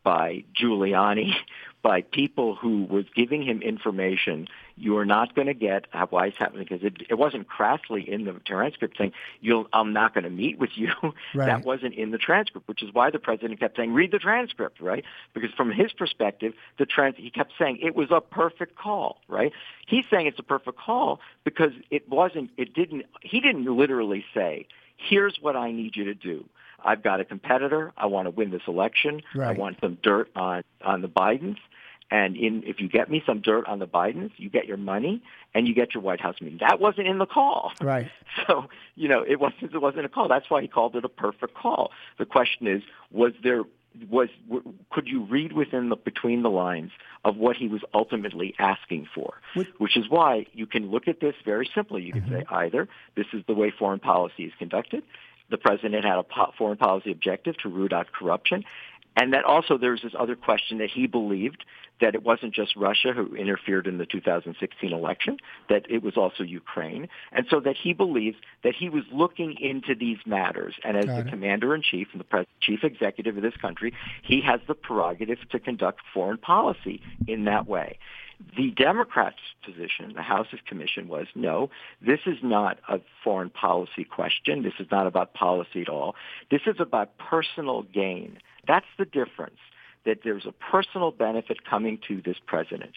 by 0.03 0.45
Giuliani, 0.55 1.35
by 1.83 2.03
people 2.03 2.55
who 2.55 2.85
was 2.85 3.05
giving 3.15 3.43
him 3.43 3.63
information. 3.63 4.49
You 4.77 4.97
are 4.99 5.05
not 5.05 5.35
going 5.35 5.47
to 5.47 5.55
get 5.55 5.87
uh, 5.93 6.07
why 6.11 6.27
it's 6.27 6.39
happening 6.39 6.67
because 6.69 6.85
it, 6.85 7.03
it 7.09 7.15
wasn't 7.15 7.47
crassly 7.49 8.09
in 8.09 8.25
the 8.25 8.33
transcript 8.45 8.99
saying 8.99 9.13
you'll. 9.41 9.69
I'm 9.73 9.93
not 9.93 10.15
going 10.15 10.25
to 10.25 10.31
meet 10.31 10.59
with 10.59 10.71
you. 10.77 10.91
Right. 11.35 11.47
That 11.47 11.65
wasn't 11.65 11.95
in 11.95 12.11
the 12.11 12.19
transcript, 12.19 12.69
which 12.69 12.83
is 12.83 12.93
why 12.93 13.11
the 13.11 13.19
president 13.19 13.59
kept 13.59 13.77
saying, 13.77 13.93
"Read 13.93 14.13
the 14.13 14.19
transcript," 14.19 14.81
right? 14.81 15.05
Because 15.33 15.51
from 15.53 15.73
his 15.73 15.93
perspective, 15.93 16.55
the 16.79 16.87
trans 16.87 17.17
he 17.17 17.31
kept 17.31 17.53
saying 17.59 17.79
it 17.83 17.95
was 17.97 18.11
a 18.11 18.21
perfect 18.21 18.77
call, 18.77 19.19
right? 19.29 19.53
He's 19.87 20.05
saying 20.11 20.27
it's 20.27 20.39
a 20.39 20.45
perfect 20.45 20.79
call 20.79 21.21
because 21.43 21.73
it 21.91 22.09
wasn't. 22.09 22.51
It 22.57 22.75
didn't. 22.75 23.07
He 23.21 23.41
didn't 23.41 23.65
literally 23.65 24.25
say, 24.35 24.67
"Here's 24.97 25.39
what 25.41 25.57
I 25.57 25.73
need 25.73 25.97
you 25.97 26.05
to 26.05 26.15
do." 26.15 26.45
I've 26.85 27.03
got 27.03 27.19
a 27.21 27.25
competitor. 27.25 27.93
I 27.97 28.07
want 28.07 28.27
to 28.27 28.31
win 28.31 28.51
this 28.51 28.63
election. 28.69 29.23
I 29.49 29.53
want 29.59 29.79
some 29.81 29.99
dirt 30.03 30.31
on 30.37 30.63
on 30.85 31.01
the 31.01 31.09
Bidens. 31.09 31.57
And 32.11 32.37
in, 32.37 32.63
if 32.65 32.81
you 32.81 32.89
get 32.89 33.11
me 33.11 33.23
some 33.27 33.41
dirt 33.41 33.67
on 33.67 33.79
the 33.79 33.87
Bidens, 33.87 34.31
you 34.37 34.51
get 34.51 34.67
your 34.67 34.77
money 34.77 35.23
and 35.55 35.67
you 35.67 35.75
get 35.75 35.95
your 35.95 36.03
White 36.03 36.21
House 36.21 36.37
meeting. 36.41 36.59
That 36.61 36.79
wasn't 36.79 37.09
in 37.09 37.19
the 37.19 37.27
call. 37.27 37.73
Right. 37.81 38.11
So, 38.49 38.65
you 38.97 39.09
know, 39.09 39.25
it 39.27 39.39
wasn't 39.39 39.73
it 39.73 39.79
wasn't 39.81 40.07
a 40.07 40.09
call. 40.09 40.27
That's 40.27 40.51
why 40.51 40.61
he 40.61 40.67
called 40.67 40.97
it 40.97 41.05
a 41.05 41.09
perfect 41.09 41.55
call. 41.55 41.93
The 42.19 42.27
question 42.27 42.67
is, 42.67 42.83
was 43.13 43.33
there 43.45 43.63
was 44.11 44.29
w- 44.49 44.75
could 44.91 45.07
you 45.07 45.23
read 45.23 45.53
within 45.53 45.89
the 45.89 45.97
between 45.97 46.43
the 46.43 46.51
lines 46.51 46.91
of 47.25 47.37
what 47.37 47.57
he 47.57 47.69
was 47.69 47.83
ultimately 47.95 48.55
asking 48.59 49.07
for? 49.15 49.35
Which- 49.55 49.69
Which 49.79 49.97
is 49.97 50.11
why 50.11 50.47
you 50.53 50.67
can 50.67 50.91
look 50.91 51.07
at 51.07 51.21
this 51.21 51.35
very 51.45 51.71
simply. 51.75 52.03
You 52.03 52.13
can 52.13 52.23
mm-hmm. 52.23 52.41
say 52.41 52.45
either 52.51 52.89
this 53.15 53.27
is 53.33 53.45
the 53.47 53.55
way 53.55 53.71
foreign 53.71 54.01
policy 54.01 54.45
is 54.45 54.53
conducted. 54.59 55.05
The 55.51 55.59
president 55.59 56.05
had 56.05 56.19
a 56.19 56.23
po- 56.23 56.53
foreign 56.57 56.79
policy 56.79 57.13
objective 57.13 57.57
to 57.59 57.69
root 57.69 57.93
out 57.93 58.11
corruption. 58.13 58.65
And 59.17 59.33
that 59.33 59.45
also 59.45 59.79
there's 59.79 60.03
this 60.03 60.15
other 60.19 60.37
question 60.37 60.79
that 60.79 60.91
he 60.91 61.07
believed 61.07 61.65
that 62.01 62.15
it 62.15 62.25
wasn't 62.25 62.53
just 62.53 62.75
Russia 62.77 63.13
who 63.13 63.37
interfered 63.37 63.87
in 63.87 63.99
the 63.99 64.07
2016 64.07 64.93
election, 64.93 65.39
that 65.69 65.87
it 65.89 66.03
was 66.03 66.17
also 66.17 66.43
Ukraine. 66.43 67.09
And 67.33 67.47
so 67.49 67.61
that 67.61 67.77
he 67.81 67.93
believes 67.93 68.37
that 68.65 68.75
he 68.75 68.89
was 68.89 69.05
looking 69.13 69.57
into 69.61 69.95
these 69.95 70.19
matters. 70.27 70.75
And 70.83 70.97
as 70.97 71.05
Got 71.07 71.15
the 71.15 71.29
it. 71.29 71.31
commander 71.31 71.75
in 71.75 71.83
chief 71.83 72.09
and 72.13 72.21
the 72.21 72.47
chief 72.61 72.83
executive 72.83 73.37
of 73.37 73.43
this 73.43 73.57
country, 73.57 73.95
he 74.23 74.41
has 74.41 74.61
the 74.67 74.75
prerogative 74.75 75.39
to 75.51 75.61
conduct 75.61 76.01
foreign 76.13 76.39
policy 76.39 77.01
in 77.29 77.45
that 77.45 77.69
way. 77.69 77.99
The 78.57 78.73
Democrats' 78.73 79.37
position, 79.65 80.13
the 80.15 80.23
House's 80.23 80.59
commission, 80.67 81.07
was 81.09 81.27
no, 81.37 81.71
this 82.05 82.21
is 82.27 82.39
not 82.43 82.79
a 82.89 83.01
foreign 83.23 83.51
policy 83.51 84.03
question. 84.05 84.63
This 84.63 84.75
is 84.81 84.89
not 84.91 85.07
about 85.07 85.35
policy 85.35 85.83
at 85.83 85.89
all. 85.89 86.17
This 86.51 86.63
is 86.67 86.77
about 86.81 87.17
personal 87.19 87.83
gain. 87.83 88.39
That's 88.67 88.87
the 88.99 89.05
difference, 89.05 89.59
that 90.05 90.19
there's 90.25 90.47
a 90.47 90.53
personal 90.53 91.11
benefit 91.11 91.65
coming 91.65 91.99
to 92.09 92.21
this 92.21 92.37
president. 92.47 92.93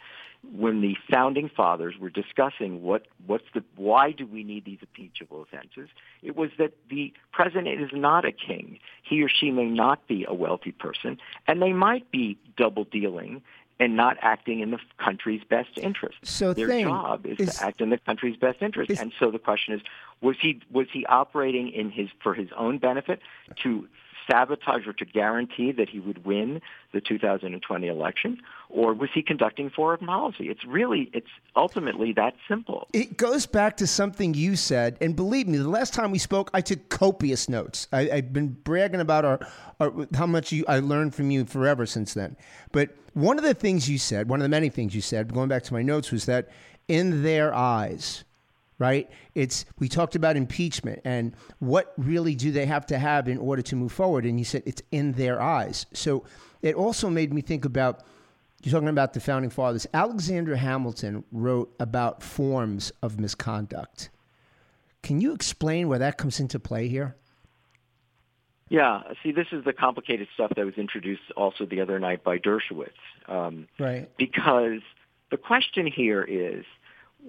When 0.55 0.81
the 0.81 0.95
founding 1.11 1.49
fathers 1.49 1.95
were 1.99 2.09
discussing 2.09 2.83
what, 2.83 3.07
what's 3.25 3.45
the, 3.53 3.63
why 3.75 4.11
do 4.11 4.25
we 4.25 4.43
need 4.43 4.65
these 4.65 4.79
impeachable 4.81 5.41
offenses, 5.41 5.89
it 6.21 6.35
was 6.35 6.51
that 6.59 6.73
the 6.89 7.11
president 7.31 7.81
is 7.81 7.89
not 7.91 8.23
a 8.23 8.31
king. 8.31 8.79
He 9.03 9.23
or 9.23 9.29
she 9.29 9.51
may 9.51 9.65
not 9.65 10.07
be 10.07 10.25
a 10.27 10.33
wealthy 10.33 10.71
person, 10.71 11.17
and 11.47 11.61
they 11.61 11.73
might 11.73 12.11
be 12.11 12.37
double 12.55 12.83
dealing 12.83 13.41
and 13.79 13.95
not 13.95 14.17
acting 14.21 14.59
in 14.59 14.71
the 14.71 14.79
country's 14.97 15.43
best 15.43 15.77
interest. 15.77 16.17
So 16.23 16.53
their 16.53 16.67
thing 16.67 16.85
job 16.85 17.25
is, 17.25 17.39
is, 17.39 17.55
to 17.55 17.65
act 17.65 17.81
in 17.81 17.89
the 17.89 17.97
country's 17.97 18.37
best 18.37 18.61
interest. 18.61 18.91
Is, 18.91 18.99
and 18.99 19.13
so 19.19 19.31
the 19.31 19.39
question 19.39 19.73
is, 19.73 19.81
was 20.21 20.35
he 20.41 20.61
was 20.71 20.87
he 20.91 21.05
operating 21.05 21.69
in 21.69 21.91
his 21.91 22.09
for 22.21 22.33
his 22.33 22.49
own 22.57 22.79
benefit 22.79 23.19
to 23.63 23.87
sabotage 24.29 24.85
or 24.85 24.93
to 24.93 25.05
guarantee 25.05 25.71
that 25.71 25.89
he 25.89 25.99
would 25.99 26.25
win 26.25 26.61
the 26.93 27.01
2020 27.01 27.87
election, 27.87 28.37
or 28.69 28.93
was 28.93 29.09
he 29.13 29.21
conducting 29.21 29.69
foreign 29.69 30.05
policy? 30.05 30.49
It's 30.49 30.65
really, 30.65 31.09
it's 31.13 31.27
ultimately 31.55 32.13
that 32.13 32.35
simple. 32.47 32.87
It 32.93 33.17
goes 33.17 33.45
back 33.45 33.77
to 33.77 33.87
something 33.87 34.33
you 34.33 34.55
said, 34.55 34.97
and 35.01 35.15
believe 35.15 35.47
me, 35.47 35.57
the 35.57 35.69
last 35.69 35.93
time 35.93 36.11
we 36.11 36.19
spoke, 36.19 36.49
I 36.53 36.61
took 36.61 36.89
copious 36.89 37.49
notes. 37.49 37.87
I, 37.91 38.03
have 38.05 38.33
been 38.33 38.49
bragging 38.49 39.01
about 39.01 39.25
our, 39.25 39.39
our 39.79 39.93
how 40.15 40.27
much 40.27 40.51
you, 40.51 40.65
I 40.67 40.79
learned 40.79 41.15
from 41.15 41.31
you 41.31 41.45
forever 41.45 41.85
since 41.85 42.13
then. 42.13 42.37
But 42.71 42.95
one 43.13 43.37
of 43.37 43.43
the 43.43 43.53
things 43.53 43.89
you 43.89 43.97
said, 43.97 44.29
one 44.29 44.39
of 44.39 44.43
the 44.43 44.49
many 44.49 44.69
things 44.69 44.93
you 44.93 45.01
said, 45.01 45.33
going 45.33 45.49
back 45.49 45.63
to 45.63 45.73
my 45.73 45.81
notes, 45.81 46.11
was 46.11 46.25
that 46.25 46.49
in 46.87 47.23
their 47.23 47.53
eyes, 47.53 48.23
right? 48.79 49.09
It's 49.35 49.65
we 49.79 49.87
talked 49.87 50.15
about 50.15 50.37
impeachment 50.37 51.01
and 51.03 51.35
what 51.59 51.93
really 51.97 52.35
do 52.35 52.51
they 52.51 52.65
have 52.65 52.85
to 52.87 52.99
have 52.99 53.27
in 53.27 53.37
order 53.37 53.61
to 53.63 53.75
move 53.75 53.91
forward? 53.91 54.25
And 54.25 54.39
you 54.39 54.45
said 54.45 54.63
it's 54.65 54.81
in 54.91 55.13
their 55.13 55.41
eyes. 55.41 55.85
So 55.93 56.23
it 56.61 56.75
also 56.75 57.09
made 57.09 57.33
me 57.33 57.41
think 57.41 57.65
about 57.65 58.03
you're 58.63 58.71
talking 58.71 58.87
about 58.89 59.13
the 59.13 59.19
founding 59.19 59.51
fathers. 59.51 59.85
Alexander 59.93 60.55
Hamilton 60.55 61.23
wrote 61.31 61.73
about 61.79 62.23
forms 62.23 62.91
of 63.03 63.19
misconduct. 63.19 64.09
Can 65.03 65.21
you 65.21 65.33
explain 65.33 65.87
where 65.87 65.99
that 65.99 66.17
comes 66.17 66.39
into 66.39 66.59
play 66.59 66.87
here? 66.87 67.15
Yeah, 68.69 69.03
see, 69.23 69.31
this 69.31 69.47
is 69.51 69.63
the 69.63 69.73
complicated 69.73 70.27
stuff 70.33 70.51
that 70.55 70.65
was 70.65 70.75
introduced 70.75 71.21
also 71.37 71.65
the 71.65 71.79
other 71.79 71.99
night 71.99 72.23
by 72.23 72.37
Dershowitz. 72.37 72.89
Um, 73.27 73.67
right. 73.79 74.09
Because 74.17 74.81
the 75.31 75.37
question 75.37 75.87
here 75.87 76.21
is 76.23 76.65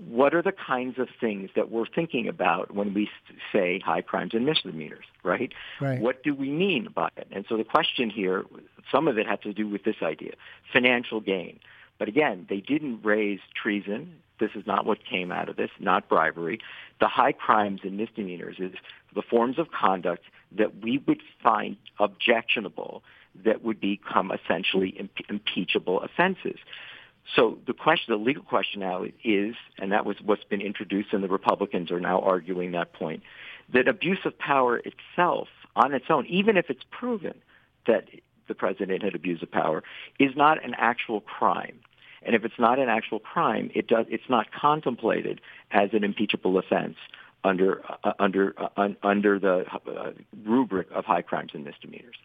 what 0.07 0.33
are 0.33 0.43
the 0.43 0.53
kinds 0.53 0.99
of 0.99 1.09
things 1.21 1.51
that 1.57 1.71
we're 1.71 1.87
thinking 1.87 2.29
about 2.29 2.73
when 2.73 2.95
we 2.95 3.11
say 3.53 3.81
high 3.85 4.01
crimes 4.01 4.33
and 4.33 4.47
misdemeanors, 4.47 5.05
right? 5.25 5.53
right? 5.81 6.01
What 6.01 6.23
do 6.23 6.35
we 6.35 6.51
mean 6.51 6.89
by 6.95 7.09
it? 7.17 7.27
And 7.33 7.45
so 7.49 7.57
the 7.57 7.65
question 7.65 8.09
here, 8.09 8.45
some 8.93 9.09
of 9.09 9.19
it 9.19 9.27
had 9.27 9.43
to 9.43 9.53
do 9.53 9.69
with 9.69 9.83
this 9.83 9.97
idea, 10.03 10.35
financial 10.73 11.21
gain. 11.21 11.59
But 11.99 12.07
again, 12.07 12.47
they 12.49 12.61
didn't 12.61 13.01
raise 13.03 13.41
treason. 13.61 14.15
This 14.39 14.51
is 14.55 14.65
not 14.67 14.87
what 14.87 15.05
came 15.05 15.33
out 15.33 15.49
of 15.49 15.57
this, 15.57 15.71
not 15.81 16.09
bribery. 16.09 16.61
The 17.01 17.09
high 17.09 17.33
crimes 17.33 17.81
and 17.83 17.97
misdemeanors 17.97 18.57
is 18.61 18.75
the 19.17 19.23
forms 19.23 19.59
of 19.59 19.73
conduct 19.73 20.23
that 20.57 20.81
we 20.81 21.03
would 21.09 21.23
find 21.43 21.77
objectionable 21.99 23.03
that 23.45 23.65
would 23.65 23.81
become 23.81 24.31
essentially 24.31 25.09
impeachable 25.29 26.01
offenses. 26.03 26.59
So 27.37 27.59
the 27.67 27.75
question, 27.75 28.13
the 28.13 28.25
legal 28.25 28.43
question 28.43 28.81
now 28.81 29.05
is, 29.23 29.55
and 29.79 29.93
that 29.93 30.07
was 30.07 30.17
what's 30.25 30.45
been 30.45 30.61
introduced, 30.61 31.13
and 31.13 31.23
the 31.23 31.29
Republicans 31.29 31.91
are 31.91 32.01
now 32.01 32.21
arguing 32.21 32.73
that 32.73 32.93
point, 32.93 33.23
that 33.73 33.87
abuse 33.87 34.21
of 34.25 34.39
power 34.39 34.79
itself, 34.79 35.49
on 35.77 35.95
its 35.95 36.07
own, 36.09 36.27
even 36.27 36.57
if 36.57 36.71
it's 36.71 36.83
proven 36.91 37.35
that 37.87 38.09
the 38.49 38.55
president 38.55 39.03
had 39.03 39.15
abused 39.15 39.43
of 39.43 39.51
power, 39.51 39.85
is 40.19 40.35
not 40.35 40.65
an 40.65 40.75
actual 40.77 41.21
crime. 41.21 41.79
And 42.23 42.35
if 42.35 42.45
it's 42.45 42.59
not 42.59 42.79
an 42.79 42.89
actual 42.89 43.21
crime, 43.21 43.71
it 43.75 43.87
does, 43.87 44.07
it's 44.09 44.29
not 44.29 44.51
contemplated 44.51 45.41
as 45.71 45.91
an 45.93 46.03
impeachable 46.03 46.59
offense 46.59 46.97
under 47.45 47.83
uh, 48.05 48.13
under 48.19 48.55
uh, 48.59 48.89
under 49.03 49.39
the 49.39 49.65
uh, 49.87 50.11
rubric 50.45 50.89
of 50.93 51.05
high 51.05 51.23
crimes 51.23 51.53
and 51.55 51.65
misdemeanors. 51.65 52.17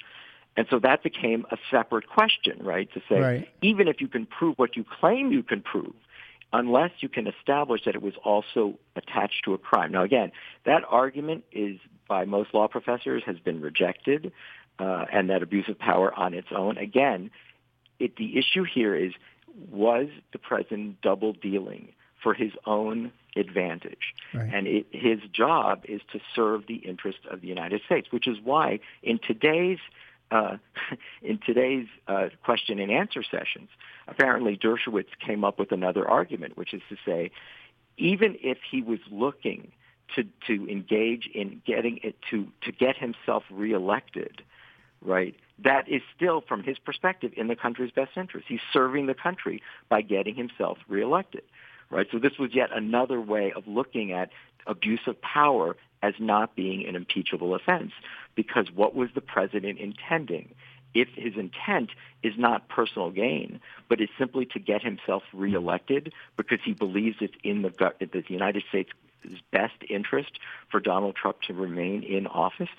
And 0.56 0.68
so 0.70 0.80
that 0.80 1.04
became 1.04 1.46
a 1.52 1.58
separate 1.72 2.08
question, 2.08 2.60
right? 2.62 2.90
To 2.94 3.02
say, 3.10 3.20
right. 3.20 3.48
even 3.62 3.88
if 3.88 4.00
you 4.02 4.08
can 4.08 4.26
prove 4.26 4.58
what 4.58 4.76
you 4.76 4.86
claim 5.00 5.32
you 5.32 5.44
can 5.44 5.62
prove, 5.62 5.94
unless 6.52 6.92
you 7.00 7.10
can 7.10 7.28
establish 7.28 7.82
that 7.86 7.96
it 7.96 8.02
was 8.02 8.14
also 8.24 8.78
attached 8.96 9.44
to 9.46 9.54
a 9.54 9.58
crime. 9.58 9.92
Now, 9.92 10.04
again, 10.04 10.32
that 10.66 10.84
argument 10.88 11.44
is 11.52 11.80
by 12.08 12.26
most 12.26 12.54
law 12.54 12.68
professors 12.68 13.24
has 13.26 13.40
been 13.40 13.62
rejected, 13.62 14.32
uh, 14.80 15.06
and 15.12 15.30
that 15.30 15.42
abuse 15.42 15.68
of 15.68 15.80
power 15.80 16.14
on 16.14 16.34
its 16.34 16.50
own. 16.56 16.78
Again, 16.78 17.32
it, 18.00 18.16
the 18.18 18.38
issue 18.38 18.64
here 18.64 18.96
is 18.96 19.14
was 19.72 20.08
the 20.32 20.39
president 20.39 21.02
double 21.02 21.34
dealing 21.34 21.89
for 22.22 22.34
his 22.34 22.52
own 22.66 23.12
advantage? 23.36 24.13
Right. 24.34 24.52
And 24.52 24.68
it, 24.68 24.88
his 24.92 25.20
job 25.32 25.84
is 25.88 26.02
to 26.12 26.20
serve 26.36 26.66
the 26.68 26.76
interest 26.76 27.20
of 27.30 27.42
the 27.42 27.48
United 27.48 27.82
States, 27.86 28.08
which 28.12 28.28
is 28.28 28.38
why 28.44 28.80
in 29.04 29.20
today's 29.20 29.80
uh, 30.32 30.58
in 31.22 31.40
today's 31.46 31.88
uh, 32.08 32.30
question 32.44 32.80
and 32.80 32.92
answer 32.92 33.24
sessions, 33.24 33.70
apparently 34.08 34.58
Dershowitz 34.58 35.18
came 35.26 35.44
up 35.44 35.60
with 35.60 35.72
another 35.72 36.08
argument, 36.08 36.58
which 36.58 36.74
is 36.74 36.82
to 36.90 36.98
say, 37.06 37.32
even 37.98 38.38
if 38.42 38.58
he 38.70 38.82
was 38.82 39.00
looking 39.12 39.72
to 40.16 40.24
to 40.48 40.68
engage 40.70 41.30
in 41.34 41.62
getting 41.66 42.00
it 42.04 42.16
to 42.30 42.48
to 42.62 42.72
get 42.72 42.98
himself 42.98 43.44
reelected, 43.52 44.44
right? 45.02 45.36
That 45.64 45.88
is 45.88 46.02
still, 46.16 46.42
from 46.42 46.64
his 46.64 46.80
perspective, 46.80 47.32
in 47.38 47.48
the 47.48 47.56
country's 47.56 47.92
best 47.92 48.12
interest. 48.18 48.48
He's 48.50 48.60
serving 48.72 49.06
the 49.06 49.14
country 49.14 49.62
by 49.90 50.02
getting 50.02 50.36
himself 50.36 50.78
reelected, 50.88 51.44
right? 51.90 52.08
So 52.12 52.20
this 52.20 52.38
was 52.40 52.54
yet 52.54 52.70
another 52.74 53.22
way 53.22 53.54
of 53.56 53.68
looking 53.68 54.12
at 54.12 54.30
abuse 54.66 55.02
of 55.08 55.22
power 55.22 55.76
as 56.04 56.13
not 56.20 56.56
being 56.56 56.86
an 56.86 56.96
impeachable 56.96 57.56
offense 57.56 57.94
because 58.36 58.70
what 58.70 58.94
was 58.94 59.10
the 59.16 59.22
president 59.22 59.80
intending? 59.80 60.54
If 60.94 61.08
his 61.16 61.34
intent 61.36 61.89
is 62.22 62.34
not 62.38 62.68
personal 62.68 63.10
gain, 63.10 63.60
but 63.89 64.00
is 64.00 64.10
simply 64.20 64.46
to 64.48 64.60
get 64.60 64.84
himself 64.84 65.24
reelected 65.34 66.13
because 66.38 66.60
he 66.63 66.74
believes 66.74 67.18
it's 67.20 67.34
in 67.44 67.63
the, 67.63 67.70
the 68.00 68.24
United 68.28 68.63
States' 68.70 68.92
best 69.52 69.74
interest 69.89 70.39
for 70.70 70.80
Donald 70.80 71.16
Trump 71.16 71.42
to 71.48 71.54
remain 71.54 72.04
in 72.04 72.28
office, 72.28 72.70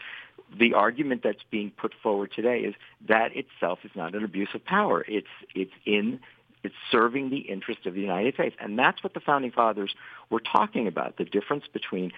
the 0.56 0.74
argument 0.74 1.22
that's 1.22 1.42
being 1.50 1.70
put 1.70 1.94
forward 2.02 2.30
today 2.30 2.60
is 2.60 2.74
that 3.08 3.34
itself 3.34 3.80
is 3.84 3.90
not 3.94 4.14
an 4.14 4.22
abuse 4.22 4.50
of 4.54 4.64
power. 4.64 5.04
It's 5.08 5.26
it's 5.54 5.72
in 5.84 6.20
it's 6.62 6.74
serving 6.90 7.30
the 7.30 7.38
interest 7.38 7.86
of 7.86 7.94
the 7.94 8.00
United 8.00 8.34
States, 8.34 8.56
and 8.58 8.78
that's 8.78 9.02
what 9.02 9.14
the 9.14 9.20
founding 9.20 9.50
fathers 9.50 9.94
were 10.30 10.40
talking 10.40 10.86
about: 10.86 11.16
the 11.16 11.24
difference 11.24 11.64
between 11.72 12.12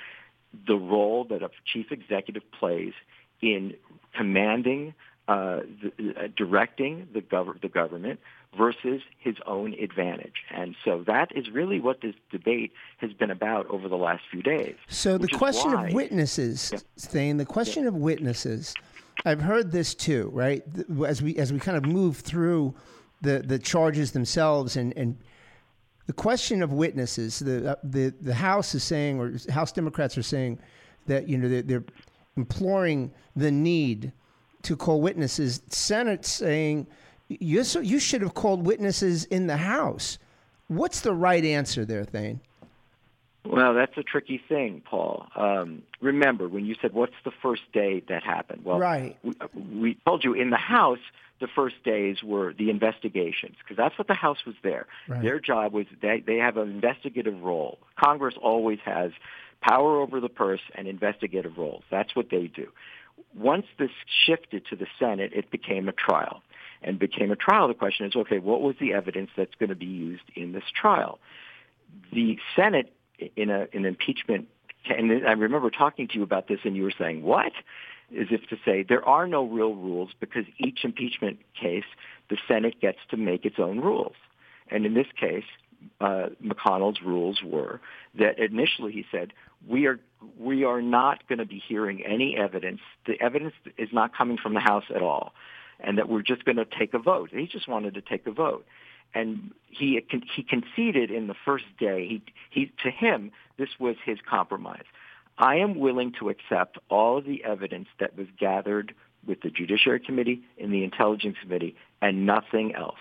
the 0.66 0.76
role 0.76 1.24
that 1.24 1.42
a 1.42 1.50
chief 1.64 1.92
executive 1.92 2.42
plays 2.52 2.92
in 3.40 3.74
commanding, 4.14 4.94
uh, 5.28 5.60
the, 5.82 6.14
uh, 6.16 6.28
directing 6.36 7.08
the, 7.12 7.20
gov- 7.20 7.60
the 7.60 7.68
government 7.68 8.20
versus 8.56 9.02
his 9.18 9.36
own 9.46 9.74
advantage. 9.74 10.44
And 10.50 10.74
so 10.84 11.04
that 11.06 11.36
is 11.36 11.50
really 11.50 11.80
what 11.80 12.00
this 12.00 12.14
debate 12.30 12.72
has 12.98 13.12
been 13.12 13.30
about 13.30 13.66
over 13.68 13.88
the 13.88 13.96
last 13.96 14.22
few 14.30 14.42
days. 14.42 14.76
So 14.88 15.18
the 15.18 15.28
question 15.28 15.72
why, 15.72 15.88
of 15.88 15.94
witnesses, 15.94 16.70
yeah. 16.72 16.78
Thane, 16.98 17.36
the 17.36 17.44
question 17.44 17.82
yeah. 17.82 17.88
of 17.88 17.94
witnesses, 17.96 18.74
I've 19.24 19.40
heard 19.40 19.72
this 19.72 19.94
too, 19.94 20.30
right? 20.32 20.62
As 21.06 21.22
we 21.22 21.36
as 21.36 21.52
we 21.52 21.58
kind 21.58 21.76
of 21.76 21.84
move 21.84 22.18
through 22.18 22.74
the 23.22 23.40
the 23.40 23.58
charges 23.58 24.12
themselves 24.12 24.76
and 24.76 24.96
and 24.96 25.18
the 26.06 26.12
question 26.12 26.62
of 26.62 26.72
witnesses, 26.72 27.40
the 27.40 27.72
uh, 27.72 27.74
the 27.82 28.14
the 28.20 28.34
House 28.34 28.74
is 28.74 28.84
saying, 28.84 29.18
or 29.18 29.32
House 29.52 29.72
Democrats 29.72 30.16
are 30.16 30.22
saying 30.22 30.58
that 31.06 31.28
you 31.28 31.36
know 31.36 31.48
they're, 31.48 31.62
they're 31.62 31.84
imploring 32.36 33.12
the 33.34 33.50
need 33.50 34.12
to 34.62 34.76
call 34.76 35.00
witnesses. 35.00 35.62
Senate 35.68 36.24
saying 36.24 36.86
you 37.28 37.64
so 37.64 37.80
you 37.80 37.98
should 37.98 38.22
have 38.22 38.34
called 38.34 38.64
witnesses 38.64 39.24
in 39.24 39.46
the 39.46 39.56
House. 39.56 40.18
What's 40.68 41.00
the 41.00 41.12
right 41.12 41.44
answer 41.44 41.84
there, 41.84 42.04
Thane? 42.04 42.40
Well, 43.44 43.74
that's 43.74 43.96
a 43.96 44.02
tricky 44.02 44.42
thing, 44.48 44.82
Paul. 44.84 45.26
Um, 45.36 45.82
remember 46.00 46.48
when 46.48 46.64
you 46.66 46.74
said, 46.80 46.92
"What's 46.92 47.14
the 47.24 47.30
first 47.30 47.62
day 47.72 48.02
that 48.08 48.22
happened?" 48.22 48.64
Well, 48.64 48.78
right. 48.78 49.16
we, 49.22 49.34
we 49.72 49.94
told 50.04 50.24
you 50.24 50.34
in 50.34 50.50
the 50.50 50.56
House 50.56 50.98
the 51.40 51.48
first 51.54 51.82
days 51.84 52.22
were 52.22 52.54
the 52.54 52.70
investigations 52.70 53.56
because 53.58 53.76
that's 53.76 53.98
what 53.98 54.08
the 54.08 54.14
House 54.14 54.44
was 54.46 54.54
there. 54.62 54.86
Right. 55.08 55.22
Their 55.22 55.38
job 55.40 55.72
was 55.72 55.86
they 56.00 56.22
they 56.26 56.36
have 56.36 56.56
an 56.56 56.70
investigative 56.70 57.42
role. 57.42 57.78
Congress 58.02 58.34
always 58.40 58.78
has 58.84 59.12
power 59.60 60.00
over 60.00 60.20
the 60.20 60.28
purse 60.28 60.60
and 60.74 60.86
investigative 60.86 61.58
roles. 61.58 61.82
That's 61.90 62.14
what 62.14 62.30
they 62.30 62.46
do. 62.46 62.68
Once 63.34 63.66
this 63.78 63.90
shifted 64.26 64.66
to 64.66 64.76
the 64.76 64.86
Senate, 64.98 65.32
it 65.34 65.50
became 65.50 65.88
a 65.88 65.92
trial. 65.92 66.42
And 66.82 66.98
became 66.98 67.32
a 67.32 67.36
trial, 67.36 67.68
the 67.68 67.74
question 67.74 68.06
is, 68.06 68.14
okay, 68.14 68.38
what 68.38 68.60
was 68.60 68.76
the 68.78 68.92
evidence 68.92 69.30
that's 69.36 69.54
going 69.58 69.70
to 69.70 69.74
be 69.74 69.86
used 69.86 70.22
in 70.34 70.52
this 70.52 70.64
trial? 70.74 71.18
The 72.12 72.38
Senate, 72.54 72.92
in, 73.34 73.50
a, 73.50 73.66
in 73.72 73.80
an 73.80 73.86
impeachment, 73.86 74.48
and 74.84 75.26
I 75.26 75.32
remember 75.32 75.70
talking 75.70 76.06
to 76.08 76.14
you 76.14 76.22
about 76.22 76.48
this, 76.48 76.60
and 76.64 76.76
you 76.76 76.82
were 76.82 76.92
saying, 76.96 77.22
what? 77.22 77.52
As 78.12 78.28
if 78.30 78.46
to 78.48 78.56
say, 78.64 78.84
there 78.84 79.04
are 79.04 79.26
no 79.26 79.44
real 79.44 79.74
rules 79.74 80.10
because 80.20 80.44
each 80.58 80.84
impeachment 80.84 81.40
case, 81.60 81.84
the 82.30 82.36
Senate 82.46 82.80
gets 82.80 82.98
to 83.10 83.16
make 83.16 83.44
its 83.44 83.56
own 83.58 83.80
rules. 83.80 84.14
And 84.70 84.86
in 84.86 84.94
this 84.94 85.08
case, 85.18 85.44
uh, 86.00 86.28
McConnell's 86.42 87.02
rules 87.02 87.42
were 87.42 87.80
that 88.18 88.38
initially 88.38 88.92
he 88.92 89.04
said 89.10 89.32
we 89.68 89.86
are 89.86 89.98
we 90.38 90.64
are 90.64 90.82
not 90.82 91.26
going 91.28 91.38
to 91.38 91.44
be 91.46 91.62
hearing 91.66 92.04
any 92.04 92.36
evidence. 92.36 92.80
The 93.06 93.20
evidence 93.20 93.54
is 93.78 93.88
not 93.92 94.16
coming 94.16 94.36
from 94.36 94.54
the 94.54 94.60
House 94.60 94.84
at 94.94 95.02
all, 95.02 95.32
and 95.80 95.98
that 95.98 96.08
we're 96.08 96.22
just 96.22 96.44
going 96.44 96.56
to 96.56 96.64
take 96.64 96.94
a 96.94 96.98
vote. 96.98 97.30
He 97.32 97.46
just 97.46 97.68
wanted 97.68 97.94
to 97.94 98.00
take 98.00 98.26
a 98.26 98.32
vote, 98.32 98.66
and 99.14 99.52
he 99.66 100.00
he 100.34 100.42
conceded 100.42 101.10
in 101.10 101.26
the 101.26 101.36
first 101.44 101.64
day. 101.78 102.06
He 102.06 102.22
he 102.50 102.72
to 102.82 102.90
him 102.90 103.32
this 103.58 103.70
was 103.78 103.96
his 104.04 104.18
compromise. 104.28 104.84
I 105.38 105.56
am 105.56 105.78
willing 105.78 106.12
to 106.18 106.30
accept 106.30 106.78
all 106.88 107.18
of 107.18 107.24
the 107.24 107.44
evidence 107.44 107.88
that 108.00 108.16
was 108.16 108.26
gathered 108.38 108.94
with 109.26 109.40
the 109.42 109.50
Judiciary 109.50 110.00
Committee 110.00 110.42
and 110.60 110.72
the 110.72 110.84
Intelligence 110.84 111.36
Committee 111.42 111.76
and 112.00 112.24
nothing 112.24 112.74
else. 112.74 113.00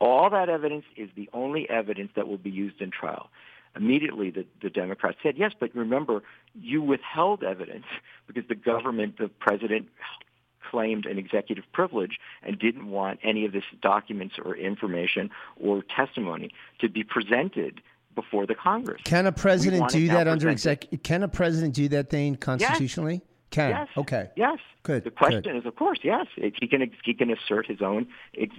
All 0.00 0.30
that 0.30 0.48
evidence 0.48 0.84
is 0.96 1.08
the 1.14 1.28
only 1.32 1.68
evidence 1.68 2.10
that 2.16 2.26
will 2.26 2.38
be 2.38 2.50
used 2.50 2.80
in 2.80 2.90
trial. 2.90 3.30
Immediately, 3.76 4.30
the, 4.30 4.46
the 4.60 4.70
Democrats 4.70 5.18
said, 5.22 5.36
yes, 5.38 5.52
but 5.58 5.74
remember, 5.74 6.22
you 6.54 6.82
withheld 6.82 7.44
evidence 7.44 7.84
because 8.26 8.44
the 8.48 8.54
government, 8.54 9.18
the 9.18 9.28
president 9.28 9.88
claimed 10.70 11.06
an 11.06 11.18
executive 11.18 11.64
privilege 11.72 12.18
and 12.42 12.58
didn't 12.58 12.90
want 12.90 13.20
any 13.22 13.44
of 13.44 13.52
this 13.52 13.64
documents 13.80 14.36
or 14.42 14.56
information 14.56 15.30
or 15.60 15.82
testimony 15.82 16.50
to 16.80 16.88
be 16.88 17.04
presented 17.04 17.80
before 18.14 18.46
the 18.46 18.54
Congress. 18.54 19.00
Can 19.04 19.26
a 19.26 19.32
president 19.32 19.88
do 19.90 20.08
that 20.08 20.28
under 20.28 20.48
exec? 20.48 20.86
Can 21.02 21.22
a 21.22 21.28
president 21.28 21.74
do 21.74 21.88
that 21.88 22.10
thing 22.10 22.36
constitutionally? 22.36 23.14
Yes. 23.14 23.22
Can 23.50 23.70
yes. 23.70 23.88
okay. 23.96 24.30
Yes. 24.36 24.58
Good. 24.82 25.04
The 25.04 25.10
question 25.10 25.42
Good. 25.42 25.56
is, 25.56 25.66
of 25.66 25.76
course, 25.76 25.98
yes. 26.02 26.26
He 26.36 26.66
can 26.68 26.90
he 27.04 27.14
can 27.14 27.30
assert 27.30 27.66
his 27.66 27.82
own. 27.82 28.06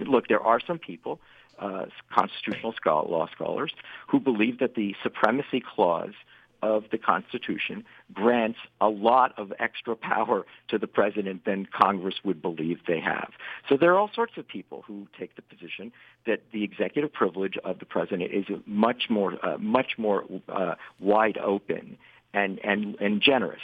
Look, 0.00 0.28
there 0.28 0.42
are 0.42 0.60
some 0.60 0.78
people, 0.78 1.20
uh, 1.58 1.86
constitutional 2.12 2.74
law 2.84 3.28
scholars, 3.32 3.72
who 4.06 4.20
believe 4.20 4.58
that 4.58 4.74
the 4.74 4.94
supremacy 5.02 5.60
clause 5.60 6.14
of 6.62 6.84
the 6.90 6.98
Constitution 6.98 7.84
grants 8.12 8.58
a 8.80 8.88
lot 8.88 9.36
of 9.36 9.52
extra 9.58 9.96
power 9.96 10.46
to 10.68 10.78
the 10.78 10.86
president 10.86 11.44
than 11.44 11.66
Congress 11.66 12.14
would 12.24 12.40
believe 12.40 12.78
they 12.86 13.00
have. 13.00 13.32
So 13.68 13.76
there 13.76 13.92
are 13.92 13.98
all 13.98 14.10
sorts 14.14 14.34
of 14.36 14.46
people 14.46 14.84
who 14.86 15.08
take 15.18 15.34
the 15.34 15.42
position 15.42 15.92
that 16.26 16.42
the 16.52 16.62
executive 16.62 17.12
privilege 17.12 17.58
of 17.64 17.78
the 17.80 17.86
president 17.86 18.32
is 18.32 18.46
much 18.66 19.10
more, 19.10 19.44
uh, 19.44 19.58
much 19.58 19.98
more 19.98 20.24
uh, 20.48 20.76
wide 21.00 21.38
open 21.38 21.98
and, 22.32 22.60
and, 22.64 22.96
and 23.00 23.20
generous. 23.20 23.60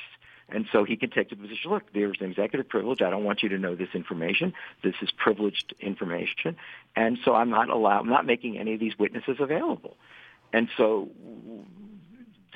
And 0.51 0.67
so 0.73 0.83
he 0.83 0.97
can 0.97 1.11
take 1.11 1.29
the 1.29 1.37
position, 1.37 1.71
look, 1.71 1.93
there's 1.93 2.17
an 2.21 2.31
executive 2.31 2.69
privilege. 2.69 3.03
I 3.03 3.11
don't 3.11 3.25
want 3.25 3.43
you 3.43 3.51
to 3.51 3.59
know 3.59 3.75
this 3.75 3.91
information. 3.95 4.55
This 4.83 4.95
is 5.03 5.11
privileged 5.11 5.75
information. 5.79 6.57
And 6.97 7.19
so 7.25 7.35
I'm 7.35 7.51
not 7.51 7.69
allowed, 7.69 8.01
I'm 8.01 8.09
not 8.09 8.25
making 8.25 8.59
any 8.59 8.73
of 8.75 8.81
these 8.81 8.99
witnesses 8.99 9.37
available. 9.41 9.97
And 10.53 10.69
so 10.79 11.11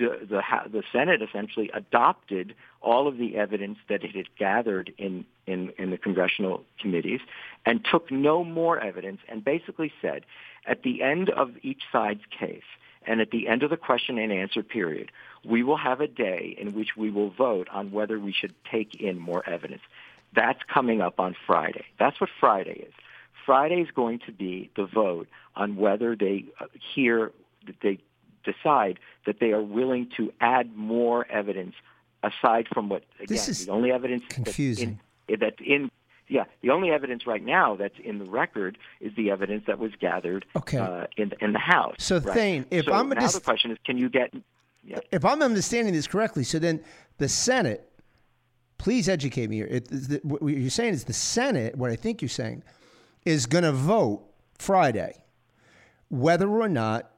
the, 0.08 0.42
the, 0.70 0.82
Senate 0.92 1.22
essentially 1.22 1.70
adopted 1.72 2.54
all 2.80 3.06
of 3.06 3.18
the 3.18 3.36
evidence 3.36 3.78
that 3.88 4.04
it 4.04 4.14
had 4.14 4.26
gathered 4.36 4.92
in, 4.98 5.24
in, 5.46 5.72
in 5.78 5.90
the 5.90 5.98
congressional 5.98 6.64
committees 6.80 7.20
and 7.64 7.84
took 7.84 8.10
no 8.10 8.44
more 8.44 8.78
evidence 8.78 9.20
and 9.28 9.44
basically 9.44 9.92
said 10.00 10.24
at 10.66 10.82
the 10.82 11.02
end 11.02 11.30
of 11.30 11.52
each 11.62 11.82
side's 11.90 12.22
case 12.38 12.62
and 13.06 13.20
at 13.20 13.30
the 13.30 13.48
end 13.48 13.62
of 13.62 13.70
the 13.70 13.76
question 13.76 14.18
and 14.18 14.32
answer 14.32 14.62
period, 14.62 15.10
we 15.44 15.62
will 15.62 15.76
have 15.76 16.00
a 16.00 16.06
day 16.06 16.56
in 16.58 16.74
which 16.74 16.96
we 16.96 17.10
will 17.10 17.30
vote 17.30 17.68
on 17.70 17.90
whether 17.90 18.18
we 18.18 18.32
should 18.32 18.54
take 18.70 18.94
in 19.00 19.18
more 19.18 19.48
evidence. 19.48 19.82
That's 20.34 20.60
coming 20.72 21.00
up 21.00 21.18
on 21.18 21.34
Friday. 21.46 21.84
That's 21.98 22.20
what 22.20 22.30
Friday 22.40 22.86
is. 22.86 22.94
Friday 23.44 23.80
is 23.80 23.88
going 23.94 24.20
to 24.20 24.32
be 24.32 24.70
the 24.76 24.86
vote 24.86 25.28
on 25.56 25.76
whether 25.76 26.14
they 26.14 26.44
uh, 26.60 26.66
hear, 26.94 27.32
that 27.66 27.76
they 27.82 27.98
decide 28.44 28.98
that 29.26 29.40
they 29.40 29.52
are 29.52 29.62
willing 29.62 30.08
to 30.16 30.32
add 30.40 30.76
more 30.76 31.26
evidence 31.30 31.74
aside 32.22 32.66
from 32.72 32.88
what 32.88 33.02
again 33.16 33.26
This 33.28 33.48
is 33.48 33.66
the 33.66 33.72
only 33.72 33.90
evidence 33.92 34.22
confusing. 34.28 35.00
That's 35.28 35.40
in, 35.40 35.40
that's 35.40 35.60
in 35.64 35.90
yeah 36.28 36.44
the 36.62 36.70
only 36.70 36.90
evidence 36.90 37.26
right 37.26 37.44
now 37.44 37.76
that's 37.76 37.98
in 38.02 38.18
the 38.18 38.24
record 38.24 38.78
is 39.00 39.12
the 39.16 39.30
evidence 39.30 39.64
that 39.66 39.78
was 39.78 39.92
gathered 40.00 40.44
Okay. 40.56 40.78
uh, 40.78 41.06
in 41.16 41.32
in 41.40 41.52
the 41.52 41.58
House. 41.58 41.96
So, 41.98 42.18
right? 42.18 42.34
Thane, 42.34 42.66
if 42.70 42.84
so 42.86 42.92
I'm 42.92 43.08
now 43.08 43.20
just- 43.20 43.34
the 43.34 43.40
question 43.40 43.70
is, 43.70 43.78
can 43.84 43.98
you 43.98 44.08
get? 44.08 44.32
Yeah. 44.84 44.98
if 45.12 45.24
I'm 45.24 45.42
understanding 45.42 45.94
this 45.94 46.08
correctly, 46.08 46.42
so 46.42 46.58
then 46.58 46.82
the 47.18 47.28
Senate, 47.28 47.88
please 48.78 49.08
educate 49.08 49.48
me 49.48 49.56
here. 49.58 49.68
It, 49.70 49.84
the, 49.88 50.20
what 50.24 50.42
you're 50.42 50.70
saying 50.70 50.94
is 50.94 51.04
the 51.04 51.12
Senate, 51.12 51.76
what 51.76 51.92
I 51.92 51.94
think 51.96 52.20
you're 52.20 52.28
saying, 52.28 52.64
is 53.24 53.46
going 53.46 53.62
to 53.62 53.70
vote 53.70 54.24
Friday 54.58 55.22
whether 56.08 56.48
or 56.48 56.68
not 56.68 57.11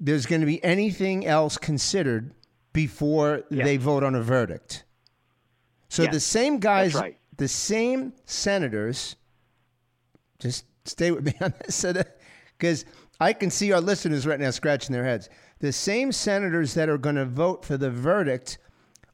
there's 0.00 0.26
going 0.26 0.40
to 0.40 0.46
be 0.46 0.62
anything 0.64 1.26
else 1.26 1.58
considered 1.58 2.34
before 2.72 3.42
they 3.50 3.76
vote 3.76 4.04
on 4.04 4.14
a 4.14 4.22
verdict. 4.22 4.84
So 5.88 6.06
the 6.06 6.20
same 6.20 6.58
guys, 6.58 6.94
right. 6.94 7.16
the 7.36 7.48
same 7.48 8.12
senators, 8.24 9.16
just 10.38 10.64
stay 10.84 11.10
with 11.10 11.24
me 11.24 11.34
on 11.40 11.54
this, 11.64 11.84
because 12.56 12.84
I 13.20 13.32
can 13.32 13.50
see 13.50 13.72
our 13.72 13.80
listeners 13.80 14.26
right 14.26 14.38
now 14.38 14.50
scratching 14.50 14.92
their 14.92 15.04
heads. 15.04 15.28
The 15.60 15.72
same 15.72 16.12
senators 16.12 16.74
that 16.74 16.88
are 16.88 16.98
going 16.98 17.16
to 17.16 17.24
vote 17.24 17.64
for 17.64 17.76
the 17.76 17.90
verdict 17.90 18.58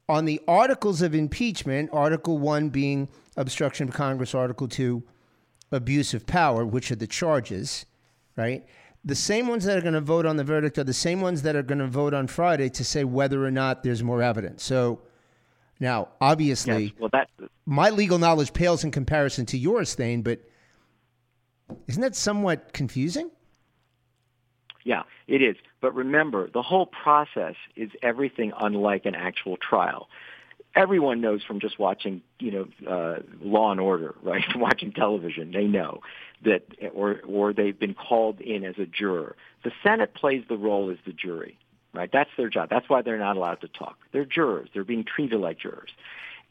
on 0.09 0.27
the 0.27 0.40
articles 0.47 1.01
of 1.01 1.14
impeachment, 1.14 1.88
Article 1.92 2.38
1 2.38 2.68
being 2.68 3.09
obstruction 3.37 3.88
of 3.88 3.94
Congress, 3.94 4.35
Article 4.35 4.68
2, 4.68 5.03
abuse 5.73 6.12
of 6.12 6.27
power, 6.27 6.66
which 6.66 6.90
are 6.90 6.97
the 6.97 7.07
charges, 7.07 7.87
right? 8.37 8.66
The 9.05 9.14
same 9.14 9.49
ones 9.49 9.64
that 9.64 9.77
are 9.77 9.83
going 9.83 9.95
to 9.95 10.01
vote 10.01 10.25
on 10.25 10.37
the 10.37 10.45
verdict 10.45 10.79
are 10.79 10.85
the 10.85 10.95
same 10.95 11.21
ones 11.21 11.43
that 11.43 11.55
are 11.55 11.62
going 11.62 11.79
to 11.79 11.87
vote 11.87 12.14
on 12.14 12.27
Friday 12.27 12.71
to 12.71 12.85
say 12.85 13.05
whether 13.05 13.45
or 13.45 13.51
not 13.51 13.83
there's 13.83 14.03
more 14.03 14.23
evidence. 14.23 14.64
So 14.64 15.01
now, 15.79 16.09
obviously, 16.21 16.85
Yes. 16.85 16.93
Well, 16.99 17.11
that 17.12 17.29
my 17.67 17.90
legal 17.90 18.19
knowledge 18.19 18.53
pales 18.53 18.85
in 18.85 18.90
comparison 18.90 19.47
to 19.47 19.59
yours, 19.59 19.95
Thane, 19.95 20.23
but 20.23 20.40
isn't 21.87 22.01
that 22.01 22.17
somewhat 22.17 22.73
confusing? 22.73 23.31
Yeah, 24.85 25.03
it 25.27 25.43
is. 25.43 25.57
But 25.81 25.95
remember, 25.95 26.49
the 26.51 26.62
whole 26.62 26.87
process 26.87 27.55
is 27.75 27.90
everything 28.03 28.53
unlike 28.59 29.07
an 29.07 29.14
actual 29.14 29.57
trial. 29.57 30.09
Everyone 30.75 31.21
knows 31.21 31.43
from 31.45 31.61
just 31.61 31.79
watching, 31.79 32.23
you 32.41 32.51
know, 32.51 32.91
uh, 32.91 33.21
Law 33.41 33.71
and 33.71 33.81
Order, 33.81 34.15
right? 34.23 34.45
watching 34.57 34.93
television, 34.93 35.53
they 35.53 35.65
know 35.65 36.01
that, 36.45 36.63
or 36.93 37.21
or 37.27 37.53
they've 37.53 37.79
been 37.79 37.95
called 37.95 38.41
in 38.41 38.65
as 38.65 38.79
a 38.79 38.87
juror. 38.87 39.37
The 39.63 39.73
Senate 39.83 40.15
plays 40.15 40.45
the 40.49 40.57
role 40.57 40.91
as 40.91 40.99
the 41.07 41.13
jury, 41.13 41.59
right? 41.93 42.11
That's 42.13 42.31
their 42.37 42.49
job. 42.49 42.69
That's 42.71 42.89
why 42.89 43.03
they're 43.03 43.19
not 43.19 43.37
allowed 43.37 43.61
to 43.63 43.69
talk. 43.69 43.99
They're 44.13 44.25
jurors. 44.25 44.69
They're 44.75 44.85
being 44.85 45.05
treated 45.05 45.39
like 45.39 45.59
jurors, 45.59 45.91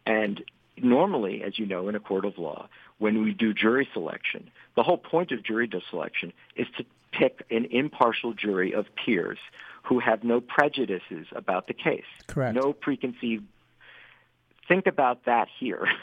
and 0.06 0.44
normally, 0.78 1.44
as 1.44 1.60
you 1.60 1.66
know, 1.66 1.88
in 1.88 1.96
a 1.96 2.00
court 2.00 2.26
of 2.26 2.38
law, 2.38 2.68
when 2.98 3.24
we 3.24 3.34
do 3.34 3.54
jury 3.54 3.88
selection, 3.94 4.50
the 4.76 4.84
whole 4.84 4.98
point 4.98 5.32
of 5.32 5.44
jury 5.44 5.70
selection 5.90 6.34
is 6.56 6.68
to 6.78 6.86
pick 7.12 7.44
an 7.52 7.66
impartial 7.66 8.34
jury 8.34 8.74
of 8.74 8.86
peers 8.96 9.38
who 9.84 10.00
have 10.00 10.24
no 10.24 10.42
prejudices 10.42 11.28
about 11.36 11.68
the 11.68 11.74
case. 11.74 12.06
Correct. 12.28 12.56
No 12.56 12.74
preconceived. 12.74 13.44
Think 14.68 14.88
about 14.88 15.26
that 15.26 15.48
here. 15.60 15.88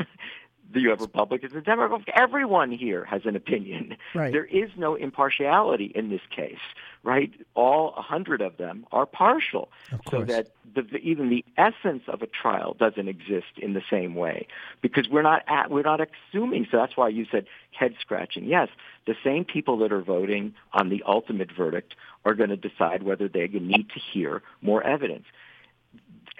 Do 0.72 0.80
you 0.80 0.90
have 0.90 1.00
Republicans 1.00 1.52
and 1.52 1.64
Democrats? 1.64 2.04
Everyone 2.14 2.70
here 2.70 3.04
has 3.04 3.22
an 3.24 3.34
opinion. 3.34 3.96
Right. 4.14 4.32
There 4.32 4.44
is 4.44 4.70
no 4.76 4.94
impartiality 4.94 5.90
in 5.94 6.10
this 6.10 6.20
case, 6.34 6.60
right? 7.02 7.32
All 7.54 7.92
a 7.96 8.02
hundred 8.02 8.40
of 8.40 8.56
them 8.56 8.86
are 8.92 9.04
partial, 9.04 9.70
so 10.08 10.22
that 10.24 10.50
the, 10.72 10.82
even 10.98 11.28
the 11.28 11.44
essence 11.56 12.04
of 12.06 12.22
a 12.22 12.26
trial 12.28 12.76
doesn't 12.78 13.08
exist 13.08 13.58
in 13.58 13.72
the 13.72 13.82
same 13.90 14.14
way 14.14 14.46
because 14.80 15.08
we're 15.08 15.22
not 15.22 15.42
at, 15.48 15.70
we're 15.72 15.82
not 15.82 16.00
assuming. 16.00 16.68
So 16.70 16.76
that's 16.76 16.96
why 16.96 17.08
you 17.08 17.26
said 17.30 17.46
head 17.72 17.96
scratching. 18.00 18.44
Yes, 18.44 18.68
the 19.06 19.16
same 19.24 19.44
people 19.44 19.76
that 19.78 19.92
are 19.92 20.02
voting 20.02 20.54
on 20.72 20.88
the 20.88 21.02
ultimate 21.04 21.50
verdict 21.50 21.96
are 22.24 22.34
going 22.34 22.50
to 22.50 22.56
decide 22.56 23.02
whether 23.02 23.28
they 23.28 23.48
need 23.48 23.88
to 23.90 23.98
hear 23.98 24.42
more 24.62 24.84
evidence 24.84 25.24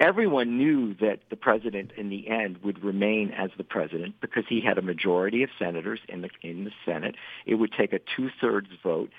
everyone 0.00 0.56
knew 0.58 0.94
that 0.94 1.20
the 1.28 1.36
president 1.36 1.92
in 1.96 2.08
the 2.08 2.28
end 2.28 2.58
would 2.64 2.82
remain 2.82 3.30
as 3.30 3.50
the 3.56 3.64
president 3.64 4.14
because 4.20 4.44
he 4.48 4.60
had 4.60 4.78
a 4.78 4.82
majority 4.82 5.42
of 5.42 5.50
senators 5.58 6.00
in 6.08 6.22
the 6.22 6.30
in 6.42 6.64
the 6.64 6.72
Senate. 6.84 7.14
It 7.46 7.56
would 7.56 7.72
take 7.72 7.92
a 7.92 8.00
two-thirds 8.16 8.70
vote. 8.82 9.10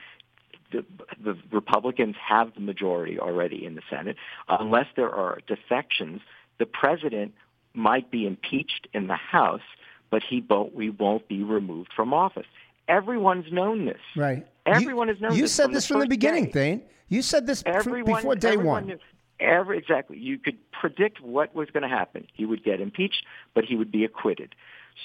The, 0.71 0.85
the 1.21 1.37
Republicans 1.51 2.15
have 2.25 2.53
the 2.53 2.61
majority 2.61 3.19
already 3.19 3.65
in 3.65 3.75
the 3.75 3.81
Senate. 3.89 4.15
Unless 4.47 4.87
there 4.95 5.13
are 5.13 5.39
defections, 5.45 6.21
the 6.59 6.65
president 6.65 7.33
might 7.73 8.09
be 8.09 8.25
impeached 8.25 8.87
in 8.93 9.07
the 9.07 9.15
House, 9.15 9.61
but 10.09 10.23
he 10.23 10.43
won't, 10.49 10.73
we 10.73 10.89
won't 10.89 11.27
be 11.27 11.43
removed 11.43 11.91
from 11.93 12.13
office. 12.13 12.45
Everyone's 12.87 13.51
known 13.51 13.85
this. 13.85 13.99
Right. 14.15 14.47
Everyone 14.65 15.07
you, 15.07 15.13
has 15.13 15.21
known 15.21 15.31
You 15.35 15.41
this 15.41 15.41
You 15.41 15.47
said 15.47 15.63
from 15.65 15.73
this 15.73 15.87
the 15.87 15.93
from 15.93 16.01
the 16.01 16.07
beginning, 16.07 16.45
day. 16.45 16.51
Thane. 16.51 16.81
You 17.09 17.21
said 17.21 17.45
this 17.45 17.63
Everyone, 17.65 18.15
before 18.15 18.35
day 18.35 18.49
everyone 18.53 18.65
one. 18.67 18.85
Knew, 18.87 18.99
every 19.41 19.77
exactly. 19.77 20.17
You 20.17 20.37
could 20.37 20.57
predict 20.71 21.21
what 21.21 21.53
was 21.55 21.69
going 21.71 21.83
to 21.83 21.89
happen. 21.89 22.27
He 22.33 22.45
would 22.45 22.63
get 22.63 22.79
impeached, 22.79 23.25
but 23.53 23.65
he 23.65 23.75
would 23.75 23.91
be 23.91 24.05
acquitted. 24.05 24.55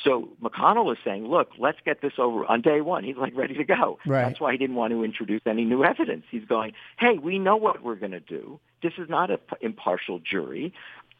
So 0.05 0.29
McConnell 0.43 0.93
is 0.93 0.99
saying, 1.05 1.27
"Look, 1.27 1.51
let's 1.59 1.79
get 1.85 2.01
this 2.03 2.15
over 2.19 2.45
on 2.45 2.61
day 2.61 2.81
one." 2.81 3.05
He's 3.05 3.17
like 3.17 3.37
ready 3.37 3.55
to 3.55 3.65
go. 3.65 3.99
Right. 4.07 4.25
That's 4.25 4.41
why 4.41 4.53
he 4.53 4.59
didn't 4.59 4.77
want 4.77 4.93
to 4.93 5.05
introduce 5.05 5.43
any 5.47 5.65
new 5.65 5.85
evidence. 5.85 6.25
He's 6.31 6.45
going, 6.45 6.73
"Hey, 6.99 7.19
we 7.19 7.39
know 7.39 7.57
what 7.57 7.83
we're 7.83 7.95
going 7.95 8.13
to 8.13 8.21
do. 8.21 8.61
This 8.83 8.93
is 8.99 9.09
not 9.09 9.31
an 9.31 9.39
impartial 9.61 10.19
jury. 10.19 10.75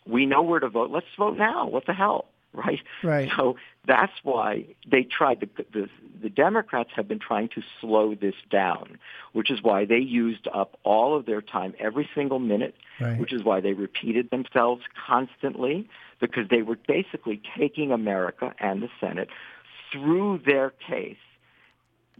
We 0.07 0.27
know 0.27 0.43
where 0.43 0.61
to 0.61 0.69
vote. 0.69 0.91
Let's 0.91 1.07
vote 1.17 1.37
now. 1.39 1.67
What 1.67 1.87
the 1.87 1.95
hell?" 1.95 2.27
right? 2.67 2.81
Right. 3.03 3.31
So 3.37 3.57
that's 3.87 4.13
why 4.23 4.67
they 4.91 5.03
tried. 5.03 5.41
The, 5.41 5.65
the 5.73 5.89
the 6.23 6.31
Democrats 6.31 6.91
have 6.97 7.07
been 7.07 7.19
trying 7.19 7.49
to 7.51 7.63
slow 7.81 8.15
this 8.15 8.35
down, 8.51 8.99
which 9.33 9.51
is 9.51 9.63
why 9.63 9.85
they 9.85 9.99
used 9.99 10.49
up 10.53 10.79
all 10.83 11.17
of 11.17 11.27
their 11.27 11.43
time 11.43 11.75
every 11.79 12.09
single 12.15 12.39
minute. 12.39 12.75
Right. 13.01 13.19
Which 13.19 13.33
is 13.33 13.45
why 13.45 13.61
they 13.61 13.75
repeated 13.75 14.31
themselves 14.31 14.83
constantly 15.07 15.89
because 16.21 16.49
they 16.49 16.63
were 16.63 16.79
basically 16.89 17.43
taking 17.59 17.93
America 17.93 18.55
and 18.59 18.83
the 18.83 18.89
Senate 19.01 19.29
through 19.93 20.41
their 20.47 20.71
case. 20.71 21.17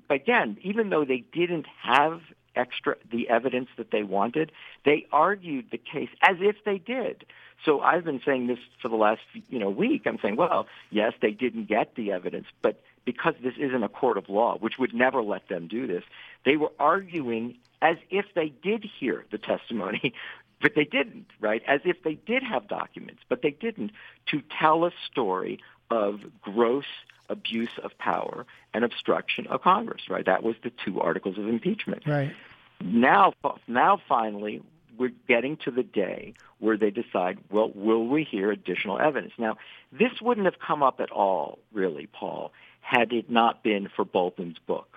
But 0.09 0.17
again, 0.17 0.59
even 0.63 0.91
though 0.91 1.05
they 1.05 1.25
didn't 1.33 1.67
have 1.83 2.21
extra 2.57 2.97
the 3.11 3.29
evidence 3.29 3.69
that 3.77 3.91
they 3.91 4.03
wanted, 4.03 4.53
they 4.85 5.07
argued 5.13 5.67
the 5.71 5.79
case 5.79 6.11
as 6.23 6.37
if 6.41 6.57
they 6.65 6.79
did. 6.79 7.25
So 7.65 7.81
I've 7.81 8.05
been 8.05 8.21
saying 8.25 8.47
this 8.49 8.59
for 8.83 8.89
the 8.89 8.97
last 8.97 9.21
you 9.49 9.59
know 9.59 9.71
week. 9.71 10.03
I'm 10.07 10.19
saying, 10.21 10.37
well, 10.37 10.67
yes, 10.91 11.13
they 11.21 11.31
didn't 11.31 11.69
get 11.69 11.95
the 11.95 12.13
evidence, 12.13 12.47
but 12.63 12.83
because 13.05 13.35
this 13.43 13.55
isn't 13.59 13.83
a 13.83 13.89
court 13.89 14.19
of 14.19 14.29
law, 14.29 14.59
which 14.59 14.79
would 14.79 14.93
never 14.93 15.23
let 15.23 15.49
them 15.49 15.69
do 15.69 15.87
this, 15.87 16.03
they 16.45 16.57
were 16.57 16.73
arguing 16.79 17.57
as 17.81 17.97
if 18.11 18.27
they 18.35 18.49
did 18.49 18.85
hear 18.85 19.25
the 19.31 19.39
testimony, 19.39 20.13
but 20.61 20.75
they 20.75 20.85
didn't, 20.85 21.27
right? 21.41 21.63
As 21.67 21.81
if 21.85 22.03
they 22.03 22.15
did 22.15 22.43
have 22.43 22.69
documents, 22.69 23.23
but 23.29 23.43
they 23.43 23.51
didn't, 23.51 23.93
to 24.27 24.43
tell 24.59 24.85
a 24.85 24.91
story 25.11 25.61
of 25.91 26.21
gross 26.41 26.85
abuse 27.29 27.71
of 27.83 27.97
power 27.99 28.47
and 28.73 28.85
obstruction 28.85 29.47
of 29.49 29.63
Congress, 29.63 30.03
right? 30.09 30.25
That 30.25 30.43
was 30.43 30.57
the 30.63 30.73
two 30.85 31.01
articles 31.01 31.39
of 31.39 31.49
impeachment. 31.49 32.03
Right. 32.07 32.33
Now, 32.81 33.33
now 33.67 34.01
finally, 34.09 34.63
we're 34.99 35.13
getting 35.29 35.57
to 35.59 35.71
the 35.71 35.83
day 35.83 36.35
where 36.59 36.77
they 36.77 36.91
decide, 36.91 37.39
well, 37.51 37.71
will 37.75 38.07
we 38.07 38.25
hear 38.25 38.51
additional 38.51 38.99
evidence? 38.99 39.33
Now, 39.39 39.57
this 39.93 40.13
wouldn't 40.21 40.47
have 40.47 40.59
come 40.59 40.83
up 40.83 41.01
at 41.01 41.11
all, 41.11 41.59
really, 41.73 42.07
Paul, 42.07 42.53
had 42.81 43.13
it 43.13 43.31
not 43.31 43.63
been 43.63 43.89
for 43.95 44.05
Bolton's 44.05 44.59
book. 44.59 44.97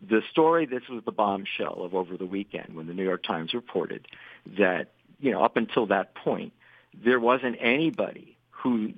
The 0.00 0.22
story, 0.30 0.66
this 0.66 0.88
was 0.88 1.02
the 1.04 1.12
bombshell 1.12 1.82
of 1.82 1.94
over 1.94 2.16
the 2.16 2.26
weekend 2.26 2.74
when 2.74 2.86
the 2.86 2.94
New 2.94 3.04
York 3.04 3.22
Times 3.22 3.54
reported 3.54 4.08
that, 4.58 4.92
you 5.20 5.30
know, 5.30 5.44
up 5.44 5.56
until 5.56 5.86
that 5.86 6.14
point, 6.14 6.52
there 7.04 7.20
wasn't 7.20 7.56
anybody 7.60 8.36
who 8.62 8.92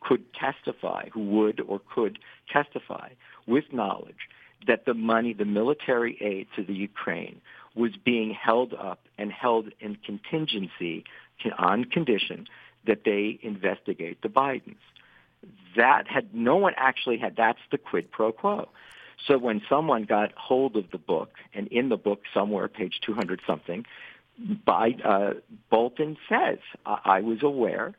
could 0.00 0.24
testify, 0.34 1.08
who 1.12 1.20
would 1.20 1.60
or 1.60 1.80
could 1.94 2.18
testify 2.50 3.10
with 3.46 3.64
knowledge 3.72 4.28
that 4.66 4.86
the 4.86 4.94
money, 4.94 5.32
the 5.32 5.44
military 5.44 6.16
aid 6.20 6.46
to 6.56 6.64
the 6.64 6.72
Ukraine 6.72 7.40
was 7.74 7.92
being 8.04 8.32
held 8.32 8.72
up 8.74 9.00
and 9.18 9.30
held 9.32 9.68
in 9.80 9.96
contingency 9.96 11.04
on 11.58 11.84
condition 11.84 12.46
that 12.86 13.04
they 13.04 13.38
investigate 13.42 14.22
the 14.22 14.28
Bidens. 14.28 14.76
That 15.76 16.06
had 16.06 16.34
no 16.34 16.56
one 16.56 16.74
actually 16.76 17.18
had. 17.18 17.36
That's 17.36 17.58
the 17.70 17.78
quid 17.78 18.10
pro 18.10 18.32
quo. 18.32 18.68
So 19.26 19.38
when 19.38 19.62
someone 19.68 20.04
got 20.04 20.32
hold 20.36 20.76
of 20.76 20.90
the 20.90 20.98
book, 20.98 21.30
and 21.54 21.68
in 21.68 21.88
the 21.88 21.96
book 21.96 22.22
somewhere, 22.32 22.68
page 22.68 23.00
200 23.04 23.40
something, 23.46 23.84
by, 24.64 24.96
uh, 25.04 25.34
Bolton 25.70 26.16
says, 26.28 26.58
I-, 26.86 27.00
I 27.04 27.20
was 27.20 27.42
aware 27.42 27.94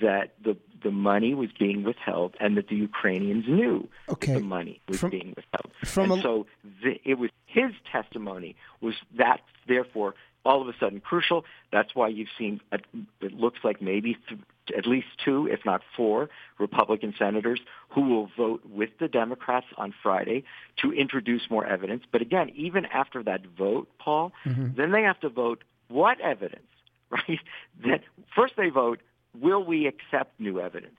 that 0.00 0.34
the 0.42 0.56
the 0.82 0.90
money 0.90 1.34
was 1.34 1.50
being 1.58 1.84
withheld 1.84 2.34
and 2.40 2.56
that 2.56 2.68
the 2.68 2.76
Ukrainians 2.76 3.44
knew 3.46 3.88
okay. 4.08 4.32
that 4.32 4.38
the 4.38 4.44
money 4.44 4.80
was 4.88 5.00
from, 5.00 5.10
being 5.10 5.34
withheld. 5.36 5.70
From 5.84 6.12
and 6.12 6.20
a, 6.20 6.22
so 6.22 6.46
the, 6.82 6.98
it 7.04 7.18
was 7.18 7.30
his 7.46 7.72
testimony 7.90 8.56
was 8.80 8.94
that 9.18 9.40
therefore 9.68 10.14
all 10.44 10.62
of 10.62 10.68
a 10.68 10.72
sudden 10.78 11.00
crucial. 11.00 11.44
That's 11.72 11.94
why 11.94 12.08
you've 12.08 12.28
seen 12.38 12.60
a, 12.72 12.78
it 13.20 13.32
looks 13.34 13.60
like 13.62 13.82
maybe 13.82 14.16
th- 14.28 14.40
at 14.76 14.86
least 14.86 15.08
two, 15.24 15.48
if 15.50 15.64
not 15.64 15.82
four, 15.96 16.30
Republican 16.58 17.14
senators 17.18 17.60
who 17.90 18.02
will 18.02 18.30
vote 18.36 18.62
with 18.64 18.90
the 18.98 19.08
Democrats 19.08 19.66
on 19.76 19.92
Friday 20.02 20.44
to 20.80 20.92
introduce 20.92 21.42
more 21.50 21.66
evidence. 21.66 22.04
But 22.10 22.22
again, 22.22 22.50
even 22.54 22.86
after 22.86 23.22
that 23.24 23.44
vote, 23.58 23.88
Paul, 23.98 24.32
mm-hmm. 24.46 24.76
then 24.76 24.92
they 24.92 25.02
have 25.02 25.20
to 25.20 25.28
vote 25.28 25.64
what 25.88 26.20
evidence, 26.20 26.62
right? 27.10 27.40
That 27.84 28.02
first 28.34 28.54
they 28.56 28.68
vote 28.68 29.00
will 29.38 29.64
we 29.64 29.86
accept 29.86 30.38
new 30.40 30.60
evidence? 30.60 30.98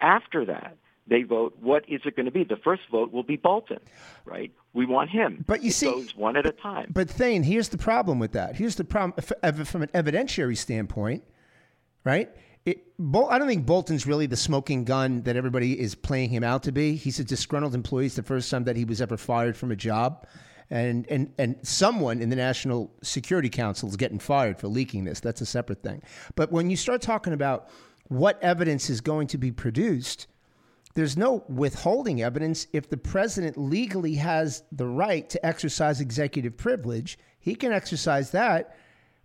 After 0.00 0.44
that, 0.46 0.76
they 1.06 1.22
vote, 1.22 1.56
what 1.60 1.84
is 1.88 2.00
it 2.04 2.16
going 2.16 2.26
to 2.26 2.32
be? 2.32 2.44
The 2.44 2.56
first 2.56 2.82
vote 2.90 3.12
will 3.12 3.22
be 3.22 3.36
Bolton, 3.36 3.80
right? 4.24 4.50
We 4.72 4.86
want 4.86 5.10
him. 5.10 5.44
But 5.46 5.62
you 5.62 5.68
it 5.68 5.74
see, 5.74 5.86
goes 5.86 6.16
one 6.16 6.36
at 6.36 6.46
a 6.46 6.52
time. 6.52 6.90
But 6.92 7.10
Thane, 7.10 7.42
here's 7.42 7.68
the 7.68 7.78
problem 7.78 8.18
with 8.18 8.32
that. 8.32 8.56
Here's 8.56 8.76
the 8.76 8.84
problem 8.84 9.64
from 9.66 9.82
an 9.82 9.88
evidentiary 9.88 10.56
standpoint, 10.56 11.22
right? 12.04 12.30
It, 12.64 12.86
I 12.98 13.38
don't 13.38 13.46
think 13.46 13.66
Bolton's 13.66 14.06
really 14.06 14.24
the 14.24 14.36
smoking 14.36 14.84
gun 14.84 15.22
that 15.24 15.36
everybody 15.36 15.78
is 15.78 15.94
playing 15.94 16.30
him 16.30 16.42
out 16.42 16.62
to 16.62 16.72
be. 16.72 16.94
He's 16.94 17.20
a 17.20 17.24
disgruntled 17.24 17.74
employee. 17.74 18.06
It's 18.06 18.16
the 18.16 18.22
first 18.22 18.50
time 18.50 18.64
that 18.64 18.76
he 18.76 18.86
was 18.86 19.02
ever 19.02 19.18
fired 19.18 19.54
from 19.54 19.70
a 19.70 19.76
job. 19.76 20.26
And, 20.70 21.06
and, 21.10 21.32
and 21.38 21.56
someone 21.62 22.20
in 22.20 22.30
the 22.30 22.36
National 22.36 22.90
Security 23.02 23.50
Council 23.50 23.88
is 23.88 23.96
getting 23.96 24.18
fired 24.18 24.58
for 24.58 24.68
leaking 24.68 25.04
this. 25.04 25.20
That's 25.20 25.40
a 25.40 25.46
separate 25.46 25.82
thing. 25.82 26.02
But 26.34 26.50
when 26.50 26.70
you 26.70 26.76
start 26.76 27.02
talking 27.02 27.32
about 27.32 27.68
what 28.08 28.42
evidence 28.42 28.90
is 28.90 29.00
going 29.00 29.26
to 29.28 29.38
be 29.38 29.52
produced, 29.52 30.26
there's 30.94 31.16
no 31.16 31.44
withholding 31.48 32.22
evidence. 32.22 32.66
If 32.72 32.88
the 32.88 32.96
president 32.96 33.58
legally 33.58 34.14
has 34.14 34.62
the 34.72 34.86
right 34.86 35.28
to 35.30 35.44
exercise 35.44 36.00
executive 36.00 36.56
privilege, 36.56 37.18
he 37.40 37.54
can 37.54 37.72
exercise 37.72 38.30
that 38.30 38.76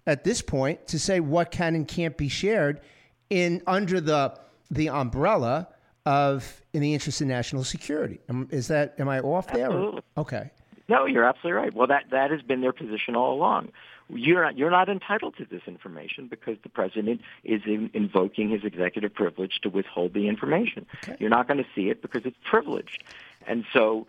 at 0.05 0.23
this 0.23 0.41
point 0.41 0.87
to 0.87 0.99
say 0.99 1.19
what 1.19 1.51
can 1.51 1.75
and 1.75 1.87
can't 1.87 2.17
be 2.17 2.27
shared 2.27 2.81
in 3.29 3.61
under 3.67 4.01
the 4.01 4.35
the 4.71 4.89
umbrella 4.89 5.67
of 6.05 6.61
in 6.73 6.81
the 6.81 6.93
interest 6.93 7.21
of 7.21 7.27
national 7.27 7.63
security. 7.63 8.19
Is 8.49 8.67
that 8.67 8.95
am 8.99 9.07
I 9.07 9.19
off 9.19 9.47
there? 9.47 9.67
Absolutely. 9.67 10.01
Okay. 10.17 10.51
No, 10.89 11.05
you're 11.05 11.23
absolutely 11.23 11.61
right. 11.61 11.73
Well, 11.73 11.87
that 11.87 12.09
that 12.11 12.31
has 12.31 12.41
been 12.41 12.61
their 12.61 12.73
position 12.73 13.15
all 13.15 13.33
along. 13.33 13.69
You're 14.09 14.43
not 14.43 14.57
you're 14.57 14.71
not 14.71 14.89
entitled 14.89 15.37
to 15.37 15.45
this 15.45 15.61
information 15.67 16.27
because 16.27 16.57
the 16.63 16.69
president 16.69 17.21
is 17.43 17.61
in, 17.65 17.91
invoking 17.93 18.49
his 18.49 18.63
executive 18.63 19.13
privilege 19.13 19.59
to 19.61 19.69
withhold 19.69 20.13
the 20.13 20.27
information. 20.27 20.87
Okay. 21.03 21.17
You're 21.19 21.29
not 21.29 21.47
going 21.47 21.59
to 21.59 21.69
see 21.75 21.89
it 21.89 22.01
because 22.01 22.25
it's 22.25 22.37
privileged. 22.43 23.03
And 23.45 23.65
so 23.71 24.07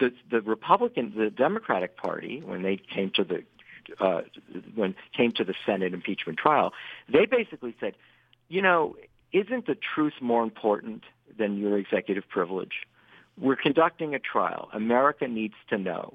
the 0.00 0.12
the 0.28 0.40
Republican, 0.40 1.12
the 1.16 1.30
Democratic 1.30 1.96
Party, 1.96 2.42
when 2.44 2.62
they 2.62 2.76
came 2.76 3.12
to 3.14 3.24
the 3.24 3.44
uh, 4.00 4.22
when 4.74 4.96
came 5.16 5.30
to 5.32 5.44
the 5.44 5.54
Senate 5.64 5.94
impeachment 5.94 6.38
trial, 6.38 6.72
they 7.08 7.26
basically 7.26 7.76
said, 7.78 7.94
you 8.48 8.62
know, 8.62 8.96
isn't 9.32 9.66
the 9.66 9.76
truth 9.76 10.14
more 10.20 10.42
important 10.42 11.04
than 11.38 11.56
your 11.56 11.78
executive 11.78 12.28
privilege? 12.28 12.86
We're 13.38 13.56
conducting 13.56 14.14
a 14.14 14.18
trial. 14.18 14.68
America 14.72 15.28
needs 15.28 15.54
to 15.68 15.78
know. 15.78 16.14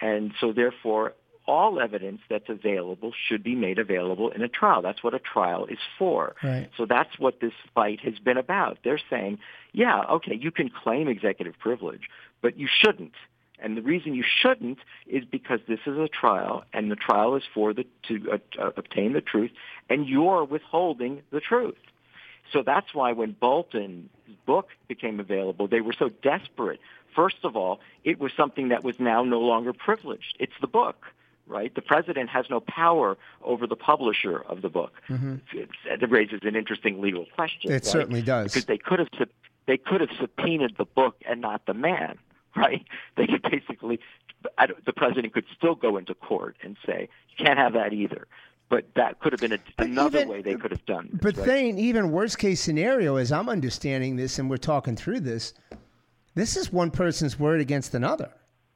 And 0.00 0.32
so 0.40 0.52
therefore, 0.52 1.14
all 1.46 1.80
evidence 1.80 2.20
that's 2.28 2.48
available 2.48 3.12
should 3.28 3.42
be 3.42 3.54
made 3.54 3.78
available 3.78 4.30
in 4.30 4.42
a 4.42 4.48
trial. 4.48 4.82
That's 4.82 5.02
what 5.02 5.14
a 5.14 5.18
trial 5.18 5.66
is 5.66 5.78
for. 5.98 6.36
Right. 6.42 6.70
So 6.76 6.86
that's 6.86 7.18
what 7.18 7.40
this 7.40 7.52
fight 7.74 8.00
has 8.00 8.18
been 8.18 8.36
about. 8.36 8.78
They're 8.84 9.00
saying, 9.10 9.38
yeah, 9.72 10.00
okay, 10.10 10.34
you 10.34 10.50
can 10.50 10.68
claim 10.68 11.08
executive 11.08 11.58
privilege, 11.58 12.02
but 12.40 12.58
you 12.58 12.68
shouldn't. 12.70 13.14
And 13.58 13.76
the 13.76 13.82
reason 13.82 14.14
you 14.14 14.24
shouldn't 14.40 14.78
is 15.06 15.24
because 15.24 15.60
this 15.68 15.80
is 15.86 15.98
a 15.98 16.08
trial, 16.08 16.64
and 16.72 16.90
the 16.90 16.96
trial 16.96 17.36
is 17.36 17.42
for 17.52 17.74
the 17.74 17.84
to 18.08 18.32
uh, 18.32 18.70
obtain 18.76 19.12
the 19.12 19.20
truth, 19.20 19.50
and 19.90 20.08
you're 20.08 20.44
withholding 20.44 21.22
the 21.30 21.40
truth. 21.40 21.74
So 22.52 22.62
that's 22.62 22.94
why 22.94 23.12
when 23.12 23.32
Bolton's 23.32 24.10
book 24.46 24.68
became 24.88 25.20
available, 25.20 25.68
they 25.68 25.80
were 25.80 25.92
so 25.92 26.08
desperate. 26.08 26.80
First 27.14 27.38
of 27.44 27.56
all, 27.56 27.80
it 28.04 28.18
was 28.20 28.32
something 28.36 28.68
that 28.68 28.84
was 28.84 28.98
now 28.98 29.22
no 29.24 29.40
longer 29.40 29.72
privileged. 29.72 30.36
It's 30.38 30.52
the 30.60 30.66
book, 30.66 31.06
right? 31.46 31.74
The 31.74 31.82
president 31.82 32.30
has 32.30 32.46
no 32.50 32.60
power 32.60 33.18
over 33.42 33.66
the 33.66 33.76
publisher 33.76 34.38
of 34.38 34.62
the 34.62 34.68
book. 34.68 34.92
Mm-hmm. 35.08 35.36
It, 35.52 36.10
raises 36.10 36.40
an 36.42 36.56
interesting 36.56 37.00
legal 37.00 37.26
question. 37.34 37.70
It 37.70 37.74
right? 37.74 37.84
certainly 37.84 38.22
does. 38.22 38.52
Because 38.52 38.66
they 38.66 38.78
could 38.78 38.98
have 38.98 39.08
they 39.66 39.76
could 39.76 40.00
have 40.00 40.10
subpoenaed 40.18 40.76
the 40.76 40.84
book 40.84 41.16
and 41.28 41.40
not 41.40 41.66
the 41.66 41.74
man, 41.74 42.18
right? 42.56 42.84
They 43.16 43.26
could 43.26 43.42
basically 43.42 44.00
the 44.86 44.92
president 44.94 45.34
could 45.34 45.44
still 45.54 45.74
go 45.74 45.98
into 45.98 46.14
court 46.14 46.56
and 46.62 46.76
say 46.86 47.08
you 47.36 47.44
can't 47.44 47.58
have 47.58 47.74
that 47.74 47.92
either 47.92 48.26
but 48.70 48.86
that 48.94 49.18
could 49.18 49.32
have 49.32 49.40
been 49.40 49.52
a, 49.52 49.58
another 49.78 50.20
even, 50.20 50.28
way 50.28 50.42
they 50.42 50.54
could 50.54 50.70
have 50.70 50.86
done. 50.86 51.10
This, 51.12 51.20
but 51.20 51.36
right? 51.36 51.46
Thane, 51.46 51.78
even 51.78 52.12
worst 52.12 52.38
case 52.38 52.60
scenario, 52.60 53.16
as 53.16 53.32
I'm 53.32 53.48
understanding 53.50 54.16
this, 54.16 54.38
and 54.38 54.48
we're 54.48 54.56
talking 54.56 54.96
through 54.96 55.20
this, 55.20 55.52
this 56.36 56.56
is 56.56 56.72
one 56.72 56.90
person's 56.90 57.38
word 57.38 57.60
against 57.60 57.94
another. 57.94 58.30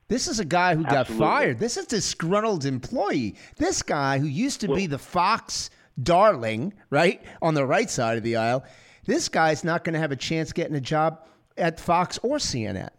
This 0.08 0.28
is 0.28 0.40
a 0.40 0.44
guy 0.44 0.74
who 0.74 0.84
Absolutely. 0.84 1.18
got 1.18 1.26
fired. 1.26 1.58
This 1.60 1.76
is 1.78 1.86
a 1.86 1.88
disgruntled 1.88 2.66
employee. 2.66 3.36
This 3.56 3.82
guy 3.82 4.18
who 4.18 4.26
used 4.26 4.60
to 4.60 4.66
well, 4.66 4.76
be 4.76 4.86
the 4.86 4.98
Fox 4.98 5.70
darling, 6.02 6.74
right 6.90 7.22
on 7.40 7.54
the 7.54 7.64
right 7.64 7.88
side 7.88 8.18
of 8.18 8.24
the 8.24 8.36
aisle. 8.36 8.64
This 9.06 9.28
guy's 9.28 9.64
not 9.64 9.84
going 9.84 9.94
to 9.94 10.00
have 10.00 10.12
a 10.12 10.16
chance 10.16 10.52
getting 10.52 10.74
a 10.74 10.80
job 10.80 11.26
at 11.56 11.78
Fox 11.78 12.18
or 12.22 12.38
CNN, 12.38 12.90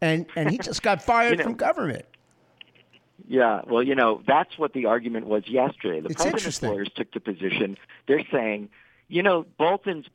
and 0.00 0.26
and 0.36 0.50
he 0.50 0.58
just 0.62 0.82
got 0.82 1.02
fired 1.02 1.32
you 1.32 1.36
know, 1.36 1.44
from 1.44 1.54
government. 1.54 2.06
Yeah, 3.26 3.62
well, 3.66 3.82
you 3.82 3.94
know, 3.94 4.22
that's 4.26 4.58
what 4.58 4.72
the 4.72 4.86
argument 4.86 5.26
was 5.26 5.48
yesterday. 5.48 6.00
The 6.00 6.10
It's 6.10 6.22
president's 6.22 6.62
lawyers 6.62 6.90
took 6.94 7.12
the 7.12 7.20
position. 7.20 7.78
They're 8.06 8.24
saying, 8.30 8.68
you 9.08 9.22
know, 9.22 9.46
Bolton's 9.58 10.06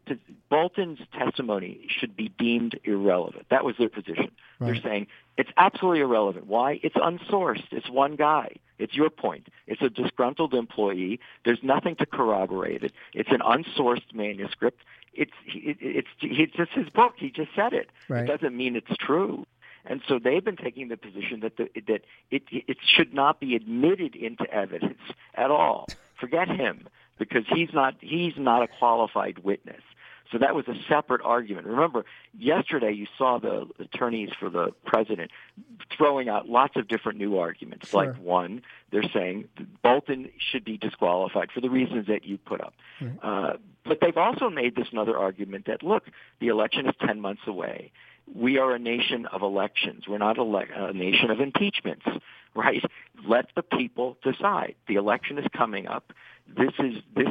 Bolton's 0.50 1.00
testimony 1.14 1.88
should 1.90 2.16
be 2.16 2.30
deemed 2.40 2.80
irrelevant. 2.84 3.48
That 3.50 3.64
was 3.64 3.76
their 3.78 3.90
position. 3.90 4.32
Right. 4.60 4.74
They're 4.74 4.82
saying 4.82 5.08
it's 5.38 5.50
absolutely 5.58 6.02
irrelevant. 6.02 6.48
Why? 6.48 6.80
It's 6.84 6.96
unsourced. 6.96 7.72
It's 7.72 7.90
one 7.90 8.16
guy. 8.16 8.56
It's 8.78 8.96
your 8.96 9.10
point. 9.10 9.48
It's 9.68 9.82
a 9.82 9.90
disgruntled 9.90 10.54
employee. 10.54 11.20
There's 11.46 11.64
nothing 11.64 11.96
to 11.98 12.06
corroborate 12.06 12.84
it. 12.84 12.94
It's 13.14 13.30
an 13.32 13.40
unsourced 13.40 14.14
manuscript. 14.14 14.82
It's 15.14 15.32
it, 15.46 15.78
it's 15.82 16.08
it's 16.22 16.54
just 16.54 16.72
his 16.72 16.90
book. 16.90 17.14
He 17.18 17.30
just 17.30 17.50
said 17.56 17.74
it. 17.74 17.90
Right. 18.08 18.24
It 18.24 18.28
doesn't 18.28 18.56
mean 18.56 18.76
it's 18.76 18.96
true. 18.98 19.46
And 19.86 20.02
so 20.08 20.20
they've 20.20 20.44
been 20.44 20.58
taking 20.58 20.90
the 20.90 20.98
position 20.98 21.40
that 21.42 21.58
the, 21.58 21.70
that 21.88 22.02
it 22.32 22.44
it 22.52 22.78
should 22.84 23.14
not 23.14 23.40
be 23.40 23.56
admitted 23.56 24.16
into 24.16 24.46
evidence 24.52 25.00
at 25.36 25.52
all. 25.52 25.88
Forget 26.20 26.50
him 26.50 26.88
because 27.18 27.44
he's 27.54 27.70
not 27.74 27.96
he's 28.02 28.34
not 28.38 28.64
a 28.64 28.68
qualified 28.68 29.40
witness. 29.40 29.82
So 30.32 30.38
that 30.38 30.54
was 30.54 30.68
a 30.68 30.76
separate 30.88 31.22
argument. 31.24 31.66
Remember, 31.66 32.06
yesterday 32.38 32.92
you 32.92 33.08
saw 33.18 33.40
the 33.40 33.68
attorneys 33.80 34.30
for 34.40 34.50
the 34.50 34.74
president 34.86 35.32
throwing 35.98 36.30
out 36.30 36.48
lots 36.48 36.76
of 36.76 36.88
different 36.88 37.18
new 37.18 37.40
arguments. 37.40 37.90
Sure. 37.90 38.06
Like 38.06 38.18
one, 38.18 38.62
they're 38.92 39.10
saying 39.12 39.48
Bolton 39.84 40.30
should 40.38 40.64
be 40.64 40.78
disqualified 40.78 41.50
for 41.52 41.62
the 41.62 41.70
reasons 41.70 42.08
that 42.08 42.26
you 42.26 42.38
put 42.38 42.62
up. 42.62 42.74
Right. 43.02 43.12
Uh, 43.24 43.54
but 43.86 44.00
they've 44.02 44.18
also 44.18 44.50
made 44.50 44.76
this 44.76 44.88
another 44.92 45.18
argument 45.18 45.66
that 45.66 45.82
look, 45.82 46.04
the 46.40 46.48
election 46.50 46.88
is 46.88 46.94
10 47.06 47.20
months 47.22 47.42
away. 47.48 47.92
We 48.36 48.58
are 48.58 48.74
a 48.74 48.80
nation 48.80 49.26
of 49.26 49.42
elections. 49.42 50.08
We're 50.08 50.18
not 50.20 50.38
ele- 50.38 50.56
a 50.76 50.94
nation 50.94 51.32
of 51.32 51.40
impeachments, 51.40 52.06
right? 52.56 52.84
Let 53.28 53.48
the 53.56 53.64
people 53.64 54.18
decide. 54.24 54.76
The 54.88 54.96
election 54.96 55.38
is 55.38 55.46
coming 55.56 55.88
up. 55.88 56.14
This 56.48 56.74
is 56.80 56.96
this 57.16 57.30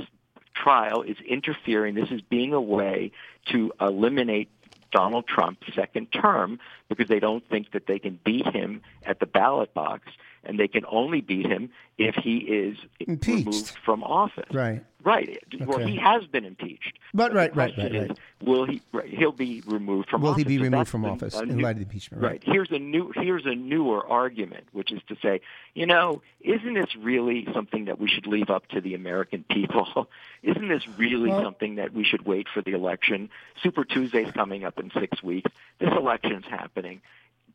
trial 0.55 1.03
is 1.03 1.17
interfering. 1.27 1.95
This 1.95 2.11
is 2.11 2.21
being 2.23 2.53
a 2.53 2.61
way 2.61 3.13
to 3.53 3.73
eliminate 3.81 4.51
Donald 4.91 5.27
Trump's 5.27 5.73
second 5.75 6.07
term 6.13 6.59
because 6.89 7.09
they 7.09 7.21
don't 7.21 7.47
think 7.49 7.73
that 7.73 7.87
they 7.87 7.99
can 7.99 8.19
beat 8.25 8.47
him 8.47 8.81
at 9.05 9.21
the 9.21 9.27
ballot 9.27 9.75
box, 9.75 10.09
and 10.45 10.59
they 10.59 10.67
can 10.69 10.85
only 10.91 11.21
beat 11.21 11.47
him 11.47 11.71
if 11.99 12.15
he 12.17 12.39
is 12.39 12.79
Impeached. 13.01 13.47
removed 13.47 13.73
from 13.85 14.03
office. 14.03 14.49
Right. 14.53 14.83
Right. 15.09 15.43
Okay. 15.55 15.65
Well, 15.65 15.79
he 15.79 15.97
has 15.97 16.27
been 16.27 16.45
impeached. 16.45 16.99
But, 17.15 17.29
but 17.29 17.35
right, 17.35 17.57
right, 17.57 17.73
right, 17.79 17.93
right. 17.93 18.19
Will 18.43 18.67
he? 18.67 18.83
Right, 18.93 19.09
he'll 19.09 19.33
be 19.33 19.63
removed 19.67 20.11
from. 20.11 20.21
Will 20.21 20.33
office. 20.33 20.43
he 20.43 20.45
be 20.45 20.59
removed 20.59 20.91
from 20.91 21.07
office 21.07 21.35
in 21.35 21.61
light 21.61 21.71
of 21.71 21.77
the 21.79 21.83
impeachment? 21.85 22.23
Right. 22.23 22.33
right. 22.33 22.43
Here's 22.45 22.71
a 22.71 22.79
new. 22.79 23.13
Here's 23.15 23.47
a 23.47 23.55
newer 23.55 24.07
argument, 24.07 24.65
which 24.73 24.93
is 24.93 25.01
to 25.09 25.17
say, 25.23 25.41
you 25.73 25.87
know, 25.87 26.21
isn't 26.43 26.75
this 26.75 26.95
really 26.95 27.49
something 27.55 27.87
that 27.87 27.99
we 27.99 28.07
should 28.07 28.27
leave 28.27 28.51
up 28.51 28.69
to 28.69 28.83
the 28.83 28.95
American 28.95 29.45
people? 29.51 30.09
isn't 30.43 30.69
this 30.69 30.87
really 30.99 31.31
well, 31.31 31.43
something 31.43 31.77
that 31.77 31.95
we 31.95 32.05
should 32.05 32.27
wait 32.27 32.47
for 32.53 32.61
the 32.61 32.73
election? 32.73 33.31
Super 33.63 33.85
Tuesday's 33.85 34.31
coming 34.33 34.65
up 34.65 34.79
in 34.79 34.91
six 35.01 35.23
weeks. 35.23 35.51
This 35.79 35.91
election's 35.97 36.45
happening 36.45 37.01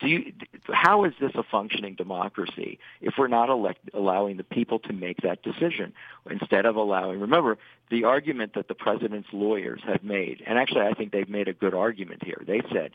do 0.04 0.10
you, 0.10 0.34
how 0.72 1.06
is 1.06 1.14
this 1.20 1.32
a 1.36 1.44
functioning 1.44 1.96
democracy 1.96 2.78
if 3.02 3.16
we're 3.18 3.28
not 3.28 3.50
elect, 3.50 3.90
allowing 3.94 4.38
the 4.38 4.44
people 4.44 4.80
to 4.80 4.94
make 4.94 5.22
that 5.22 5.42
decision 5.42 5.94
instead 6.30 6.66
of 6.66 6.76
allowing? 6.76 7.22
Remember 7.22 7.58
the 7.90 8.04
argument 8.04 8.54
that 8.56 8.68
the 8.68 8.76
president's 8.76 9.30
lawyers 9.32 9.82
have 9.86 10.04
made, 10.04 10.44
and 10.46 10.60
actually 10.60 10.82
I 10.82 10.94
think 10.94 11.12
they've 11.12 11.30
made 11.30 11.48
a 11.48 11.54
good 11.54 11.74
argument 11.74 12.24
here. 12.24 12.42
They 12.46 12.62
said 12.72 12.92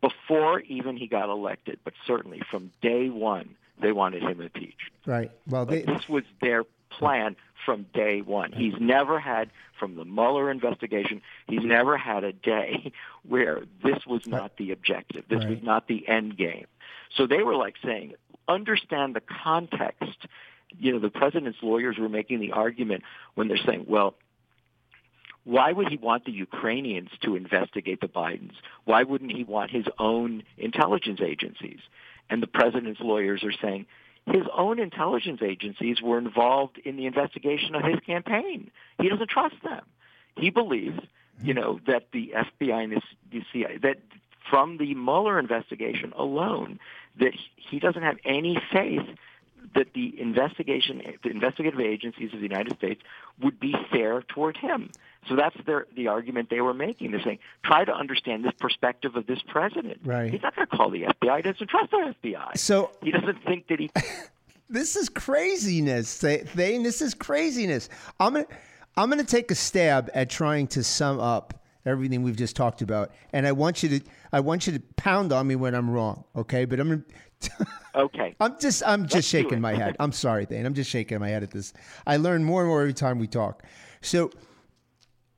before 0.00 0.60
even 0.60 0.96
he 0.96 1.06
got 1.06 1.28
elected, 1.28 1.78
but 1.84 1.94
certainly 2.06 2.42
from 2.50 2.70
day 2.82 3.08
one, 3.08 3.56
they 3.80 3.92
wanted 3.92 4.22
him 4.22 4.40
impeached. 4.40 4.90
Right. 5.06 5.30
Well, 5.46 5.64
they, 5.64 5.82
this 5.82 6.08
was 6.08 6.24
their 6.40 6.64
plan 6.90 7.36
from 7.64 7.86
day 7.94 8.20
one. 8.20 8.52
He's 8.52 8.74
never 8.80 9.18
had, 9.18 9.50
from 9.78 9.96
the 9.96 10.04
Mueller 10.04 10.50
investigation, 10.50 11.22
he's 11.46 11.62
never 11.62 11.96
had 11.96 12.24
a 12.24 12.32
day 12.32 12.92
where 13.28 13.62
this 13.82 14.06
was 14.06 14.26
not 14.26 14.56
the 14.56 14.72
objective. 14.72 15.24
This 15.28 15.40
right. 15.40 15.50
was 15.50 15.58
not 15.62 15.88
the 15.88 16.06
end 16.08 16.36
game. 16.36 16.66
So 17.16 17.26
they 17.26 17.42
were 17.42 17.56
like 17.56 17.74
saying, 17.84 18.14
understand 18.48 19.14
the 19.14 19.22
context. 19.42 20.26
You 20.78 20.92
know, 20.92 20.98
the 20.98 21.10
president's 21.10 21.58
lawyers 21.62 21.98
were 21.98 22.08
making 22.08 22.40
the 22.40 22.52
argument 22.52 23.02
when 23.34 23.48
they're 23.48 23.58
saying, 23.64 23.86
well, 23.88 24.14
why 25.44 25.72
would 25.72 25.88
he 25.88 25.96
want 25.96 26.26
the 26.26 26.32
Ukrainians 26.32 27.10
to 27.22 27.34
investigate 27.34 28.00
the 28.00 28.08
Bidens? 28.08 28.52
Why 28.84 29.02
wouldn't 29.02 29.32
he 29.32 29.44
want 29.44 29.70
his 29.70 29.86
own 29.98 30.42
intelligence 30.58 31.20
agencies? 31.22 31.80
And 32.28 32.42
the 32.42 32.46
president's 32.46 33.00
lawyers 33.00 33.42
are 33.42 33.52
saying, 33.52 33.86
his 34.26 34.44
own 34.56 34.78
intelligence 34.78 35.40
agencies 35.42 36.00
were 36.00 36.18
involved 36.18 36.78
in 36.78 36.96
the 36.96 37.06
investigation 37.06 37.74
of 37.74 37.82
his 37.82 37.98
campaign. 38.00 38.70
He 39.00 39.08
doesn't 39.08 39.30
trust 39.30 39.56
them. 39.62 39.84
He 40.36 40.50
believes, 40.50 41.00
you 41.42 41.54
know, 41.54 41.80
that 41.86 42.08
the 42.12 42.32
FBI 42.34 42.84
and 42.84 43.02
the 43.32 43.42
CIA, 43.52 43.78
that 43.78 43.98
from 44.48 44.78
the 44.78 44.94
Mueller 44.94 45.38
investigation 45.38 46.12
alone, 46.16 46.78
that 47.18 47.32
he 47.56 47.78
doesn't 47.78 48.02
have 48.02 48.18
any 48.24 48.60
faith 48.72 49.06
that 49.74 49.92
the 49.94 50.18
investigation, 50.20 51.02
the 51.22 51.30
investigative 51.30 51.80
agencies 51.80 52.32
of 52.32 52.40
the 52.40 52.46
United 52.46 52.76
States 52.76 53.02
would 53.40 53.60
be 53.60 53.74
fair 53.90 54.22
toward 54.22 54.56
him. 54.56 54.90
So 55.28 55.36
that's 55.36 55.56
their, 55.66 55.86
the 55.94 56.08
argument 56.08 56.48
they 56.50 56.60
were 56.60 56.74
making. 56.74 57.10
They're 57.10 57.22
saying, 57.22 57.38
try 57.64 57.84
to 57.84 57.92
understand 57.92 58.44
this 58.44 58.54
perspective 58.58 59.16
of 59.16 59.26
this 59.26 59.40
president. 59.46 60.00
Right. 60.04 60.30
He's 60.32 60.42
not 60.42 60.56
going 60.56 60.66
to 60.66 60.76
call 60.76 60.90
the 60.90 61.02
FBI. 61.02 61.36
He 61.36 61.42
doesn't 61.42 61.68
trust 61.68 61.90
the 61.90 62.14
FBI. 62.22 62.56
So 62.56 62.90
he 63.02 63.10
doesn't 63.10 63.44
think 63.44 63.68
that 63.68 63.78
he. 63.78 63.90
this 64.70 64.96
is 64.96 65.08
craziness, 65.08 66.18
Thane. 66.18 66.82
This 66.82 67.02
is 67.02 67.14
craziness. 67.14 67.88
I'm 68.18 68.34
gonna, 68.34 68.46
I'm 68.96 69.10
gonna 69.10 69.24
take 69.24 69.50
a 69.50 69.54
stab 69.54 70.10
at 70.14 70.30
trying 70.30 70.68
to 70.68 70.82
sum 70.82 71.20
up 71.20 71.62
everything 71.84 72.22
we've 72.22 72.36
just 72.36 72.56
talked 72.56 72.80
about, 72.82 73.12
and 73.32 73.46
I 73.46 73.52
want 73.52 73.82
you 73.82 74.00
to, 74.00 74.00
I 74.32 74.40
want 74.40 74.66
you 74.66 74.72
to 74.74 74.80
pound 74.96 75.32
on 75.32 75.46
me 75.46 75.56
when 75.56 75.74
I'm 75.74 75.90
wrong. 75.90 76.24
Okay, 76.34 76.64
but 76.64 76.80
I'm 76.80 76.88
gonna. 76.88 77.02
okay. 77.94 78.36
I'm 78.40 78.58
just 78.60 78.82
I'm 78.86 79.04
just 79.04 79.14
Let's 79.14 79.28
shaking 79.28 79.60
my 79.60 79.74
head. 79.74 79.96
I'm 79.98 80.12
sorry, 80.12 80.44
Thane. 80.44 80.66
I'm 80.66 80.74
just 80.74 80.90
shaking 80.90 81.18
my 81.18 81.28
head 81.28 81.42
at 81.42 81.50
this. 81.50 81.72
I 82.06 82.16
learn 82.16 82.44
more 82.44 82.62
and 82.62 82.68
more 82.68 82.80
every 82.80 82.94
time 82.94 83.18
we 83.18 83.26
talk. 83.26 83.64
So 84.02 84.30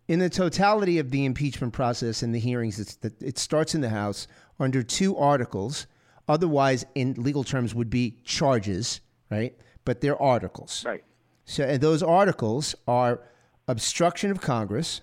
in 0.09 0.19
the 0.19 0.31
totality 0.31 0.99
of 0.99 1.11
the 1.11 1.25
impeachment 1.25 1.73
process 1.73 2.23
and 2.23 2.35
the 2.35 2.39
hearings, 2.39 2.99
it 3.21 3.39
starts 3.39 3.75
in 3.75 3.81
the 3.81 3.89
House 3.89 4.27
under 4.59 4.83
two 4.83 5.17
articles. 5.17 5.87
Otherwise, 6.29 6.85
in 6.95 7.15
legal 7.15 7.45
terms, 7.45 7.75
would 7.75 7.91
be 7.91 8.17
charges, 8.25 9.01
right? 9.31 9.57
But 9.85 10.01
they're 10.01 10.21
articles. 10.21 10.85
Right. 10.87 11.03
So, 11.45 11.65
and 11.65 11.81
those 11.81 12.03
articles 12.03 12.75
are 12.87 13.21
obstruction 13.69 14.31
of 14.31 14.41
Congress, 14.41 15.01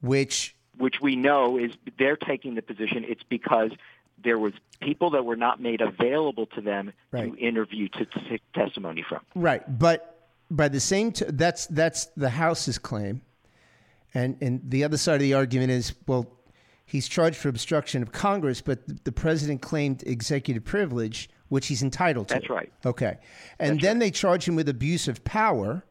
which 0.00 0.54
which 0.76 1.00
we 1.00 1.16
know 1.16 1.58
is 1.58 1.72
they're 1.98 2.16
taking 2.16 2.54
the 2.54 2.62
position 2.62 3.04
it's 3.08 3.24
because 3.24 3.72
there 4.22 4.38
was 4.38 4.52
people 4.80 5.10
that 5.10 5.24
were 5.24 5.36
not 5.36 5.60
made 5.60 5.80
available 5.80 6.46
to 6.46 6.60
them 6.60 6.92
right. 7.10 7.32
to 7.32 7.38
interview 7.38 7.88
to, 7.88 8.04
to 8.04 8.38
testimony 8.54 9.04
from. 9.08 9.20
Right, 9.34 9.78
but 9.78 10.28
by 10.50 10.68
the 10.68 10.80
same 10.80 11.12
t- 11.12 11.24
that's 11.28 11.66
that's 11.66 12.06
the 12.16 12.30
House's 12.30 12.78
claim, 12.78 13.22
and 14.14 14.36
and 14.40 14.60
the 14.64 14.84
other 14.84 14.96
side 14.96 15.14
of 15.14 15.20
the 15.20 15.34
argument 15.34 15.70
is 15.70 15.94
well, 16.06 16.26
he's 16.84 17.08
charged 17.08 17.36
for 17.36 17.48
obstruction 17.48 18.02
of 18.02 18.12
Congress, 18.12 18.60
but 18.60 19.04
the 19.04 19.12
president 19.12 19.62
claimed 19.62 20.02
executive 20.06 20.64
privilege, 20.64 21.28
which 21.48 21.66
he's 21.66 21.82
entitled 21.82 22.28
to. 22.28 22.34
That's 22.34 22.50
right. 22.50 22.72
Okay, 22.84 23.18
and 23.58 23.76
That's 23.76 23.82
then 23.82 23.96
right. 23.96 24.00
they 24.00 24.10
charge 24.10 24.46
him 24.48 24.56
with 24.56 24.68
abuse 24.68 25.08
of 25.08 25.24
power 25.24 25.84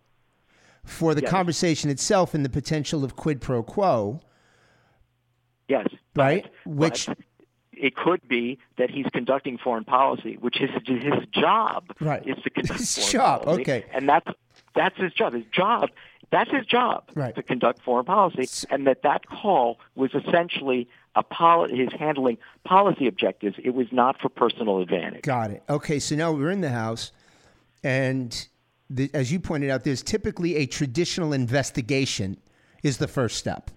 for 0.84 1.14
the 1.14 1.22
yes. 1.22 1.30
conversation 1.30 1.90
itself 1.90 2.34
and 2.34 2.46
the 2.46 2.50
potential 2.50 3.04
of 3.04 3.16
quid 3.16 3.42
pro 3.42 3.62
quo. 3.62 4.22
Yes. 5.68 5.88
Right. 6.16 6.44
But, 6.66 6.74
which. 6.74 7.06
But 7.08 7.18
it 7.80 7.96
could 7.96 8.28
be 8.28 8.58
that 8.78 8.90
he's 8.90 9.06
conducting 9.14 9.58
foreign 9.58 9.84
policy, 9.84 10.38
which 10.40 10.60
is 10.60 10.70
his 10.86 11.26
job. 11.32 11.86
Right. 12.00 12.26
Is 12.28 12.38
to 12.44 12.50
conduct 12.50 12.80
his 12.96 13.12
job. 13.12 13.44
Policy, 13.44 13.62
okay. 13.62 13.86
And 13.94 14.10
that's 14.10 14.28
that's 14.76 14.98
his 14.98 15.14
job. 15.14 15.34
His 15.34 15.46
job. 15.52 15.90
That's 16.30 16.52
his 16.52 16.66
job 16.66 17.06
right. 17.16 17.34
to 17.36 17.44
conduct 17.44 17.82
foreign 17.82 18.06
policy, 18.06 18.48
and 18.70 18.86
that 18.88 19.04
that 19.04 19.28
call 19.28 19.80
was 19.96 20.14
essentially 20.14 20.88
a 21.16 21.24
poli- 21.24 21.76
his 21.76 21.90
handling 21.98 22.38
policy 22.66 23.08
objectives. 23.08 23.56
It 23.64 23.74
was 23.74 23.88
not 23.92 24.20
for 24.20 24.30
personal 24.30 24.80
advantage. 24.80 25.22
Got 25.24 25.52
it. 25.52 25.64
Okay, 25.70 26.00
so 26.00 26.16
now 26.16 26.32
we're 26.32 26.52
in 26.52 26.62
the 26.62 26.70
House, 26.70 27.12
and 27.84 28.48
the, 28.90 29.10
as 29.14 29.32
you 29.32 29.40
pointed 29.40 29.70
out, 29.70 29.84
there's 29.84 30.04
typically 30.04 30.58
a 30.58 30.66
traditional 30.66 31.32
investigation 31.32 32.38
is 32.84 32.98
the 32.98 33.08
first 33.08 33.38
step 33.38 33.72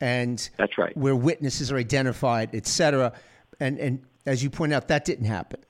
and 0.00 0.48
that's 0.56 0.76
right, 0.78 0.96
where 0.96 1.16
witnesses 1.16 1.72
are 1.72 1.76
identified, 1.76 2.54
et 2.54 2.66
cetera. 2.66 3.12
And 3.60 3.78
and 3.78 4.02
as 4.26 4.42
you 4.42 4.50
point 4.50 4.72
out, 4.72 4.88
that 4.88 5.04
didn't 5.04 5.26
happen. 5.26 5.60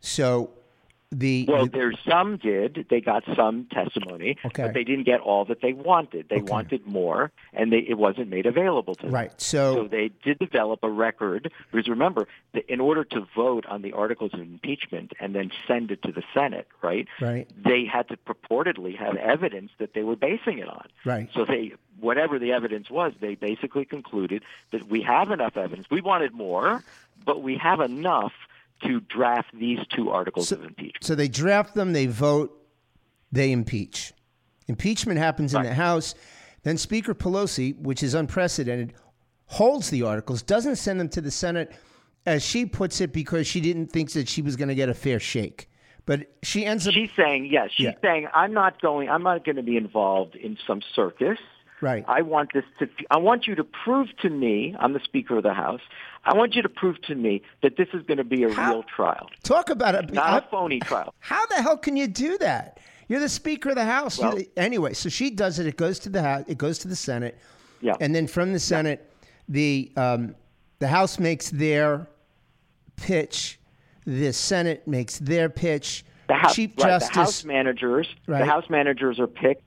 So 0.00 0.50
the 1.18 1.46
Well, 1.48 1.66
the- 1.66 1.70
there's 1.72 1.98
some 2.08 2.36
did. 2.36 2.86
They 2.90 3.00
got 3.00 3.24
some 3.36 3.66
testimony, 3.66 4.36
Okay. 4.44 4.64
but 4.64 4.74
they 4.74 4.84
didn't 4.84 5.04
get 5.04 5.20
all 5.20 5.44
that 5.46 5.60
they 5.60 5.72
wanted. 5.72 6.28
They 6.28 6.36
Okay. 6.36 6.50
wanted 6.50 6.86
more, 6.86 7.30
and 7.52 7.72
they, 7.72 7.78
it 7.78 7.96
wasn't 7.98 8.28
made 8.28 8.46
available 8.46 8.94
to 8.96 9.02
them. 9.06 9.14
right. 9.14 9.40
So, 9.40 9.74
So 9.74 9.84
they 9.88 10.10
did 10.22 10.38
develop 10.38 10.80
a 10.82 10.90
record 10.90 11.50
because 11.70 11.88
remember, 11.88 12.26
that 12.52 12.64
in 12.70 12.80
order 12.80 13.04
to 13.04 13.26
vote 13.34 13.64
on 13.66 13.82
the 13.82 13.92
articles 13.92 14.34
of 14.34 14.40
impeachment 14.40 15.12
and 15.20 15.34
then 15.34 15.50
send 15.66 15.90
it 15.90 16.02
to 16.02 16.12
the 16.12 16.22
Senate, 16.32 16.66
right? 16.82 17.06
Right. 17.20 17.48
They 17.62 17.84
had 17.84 18.08
to 18.08 18.16
purportedly 18.16 18.96
have 18.96 19.16
evidence 19.16 19.70
that 19.78 19.94
they 19.94 20.02
were 20.02 20.16
basing 20.16 20.58
it 20.58 20.68
on. 20.68 20.86
Right. 21.04 21.28
So 21.34 21.44
they, 21.44 21.72
whatever 22.00 22.38
the 22.38 22.52
evidence 22.52 22.90
was, 22.90 23.12
they 23.20 23.34
basically 23.34 23.84
concluded 23.84 24.42
that 24.72 24.88
we 24.88 25.02
have 25.02 25.30
enough 25.30 25.56
evidence. 25.56 25.88
We 25.90 26.00
wanted 26.00 26.32
more, 26.32 26.82
but 27.24 27.42
we 27.42 27.56
have 27.58 27.80
enough 27.80 28.32
to 28.82 29.00
draft 29.00 29.48
these 29.58 29.78
two 29.94 30.10
articles 30.10 30.52
of 30.52 30.62
impeachment. 30.62 31.02
so 31.04 31.14
they 31.14 31.28
draft 31.28 31.74
them, 31.74 31.92
they 31.92 32.06
vote, 32.06 32.52
they 33.32 33.52
impeach. 33.52 34.12
Impeachment 34.68 35.18
happens 35.18 35.54
in 35.54 35.62
the 35.62 35.74
House. 35.74 36.14
Then 36.62 36.78
Speaker 36.78 37.14
Pelosi, 37.14 37.78
which 37.78 38.02
is 38.02 38.14
unprecedented, 38.14 38.94
holds 39.46 39.90
the 39.90 40.02
articles, 40.02 40.42
doesn't 40.42 40.76
send 40.76 40.98
them 40.98 41.08
to 41.10 41.20
the 41.20 41.30
Senate, 41.30 41.72
as 42.26 42.42
she 42.42 42.64
puts 42.64 43.00
it, 43.02 43.12
because 43.12 43.46
she 43.46 43.60
didn't 43.60 43.88
think 43.88 44.12
that 44.12 44.28
she 44.28 44.40
was 44.40 44.56
going 44.56 44.68
to 44.70 44.74
get 44.74 44.88
a 44.88 44.94
fair 44.94 45.20
shake. 45.20 45.68
But 46.06 46.26
she 46.42 46.64
ends 46.66 46.86
up. 46.86 46.94
She's 46.94 47.10
saying 47.16 47.46
yes. 47.50 47.70
She's 47.74 47.84
Yeah. 47.86 47.92
saying 48.02 48.28
I'm 48.34 48.52
not 48.52 48.80
going. 48.82 49.08
I'm 49.08 49.22
not 49.22 49.44
going 49.44 49.56
to 49.56 49.62
be 49.62 49.76
involved 49.76 50.34
in 50.36 50.58
some 50.66 50.80
circus. 50.94 51.38
Right. 51.80 52.04
I 52.06 52.22
want 52.22 52.50
this 52.54 52.64
to. 52.78 52.88
I 53.10 53.16
want 53.18 53.46
you 53.46 53.54
to 53.54 53.64
prove 53.64 54.08
to 54.22 54.28
me. 54.30 54.74
I'm 54.78 54.92
the 54.92 55.00
Speaker 55.00 55.36
of 55.38 55.42
the 55.42 55.54
House. 55.54 55.80
I 56.26 56.34
want 56.34 56.54
you 56.54 56.62
to 56.62 56.68
prove 56.68 57.00
to 57.02 57.14
me 57.14 57.42
that 57.62 57.76
this 57.76 57.88
is 57.92 58.02
going 58.06 58.18
to 58.18 58.24
be 58.24 58.44
a 58.44 58.52
How- 58.52 58.72
real 58.74 58.82
trial, 58.84 59.28
Talk 59.42 59.70
about 59.70 59.94
it. 59.94 60.12
not 60.12 60.26
I- 60.32 60.38
a 60.38 60.50
phony 60.50 60.80
trial. 60.80 61.14
How 61.20 61.44
the 61.46 61.56
hell 61.62 61.76
can 61.76 61.96
you 61.96 62.06
do 62.06 62.38
that? 62.38 62.78
You're 63.08 63.20
the 63.20 63.28
Speaker 63.28 63.70
of 63.70 63.74
the 63.76 63.84
House. 63.84 64.18
Well- 64.18 64.36
the- 64.36 64.48
anyway, 64.56 64.94
so 64.94 65.08
she 65.08 65.30
does 65.30 65.58
it. 65.58 65.66
It 65.66 65.76
goes 65.76 65.98
to 66.00 66.08
the 66.08 66.22
House. 66.22 66.44
It 66.48 66.56
goes 66.58 66.78
to 66.80 66.88
the 66.88 66.96
Senate. 66.96 67.38
Yeah. 67.80 67.94
And 68.00 68.14
then 68.14 68.26
from 68.26 68.52
the 68.54 68.58
Senate, 68.58 69.10
the 69.48 69.92
um, 69.96 70.34
the 70.78 70.88
House 70.88 71.18
makes 71.18 71.50
their 71.50 72.08
pitch. 72.96 73.58
The 74.06 74.32
Senate 74.32 74.86
makes 74.88 75.18
their 75.18 75.48
pitch. 75.48 76.04
The 76.28 76.34
House, 76.34 76.54
Chief 76.54 76.70
right, 76.78 76.86
Justice. 76.86 77.08
the 77.10 77.20
House 77.20 77.44
managers. 77.44 78.08
Right. 78.26 78.38
The 78.40 78.46
House 78.46 78.70
managers 78.70 79.18
are 79.18 79.26
picked 79.26 79.62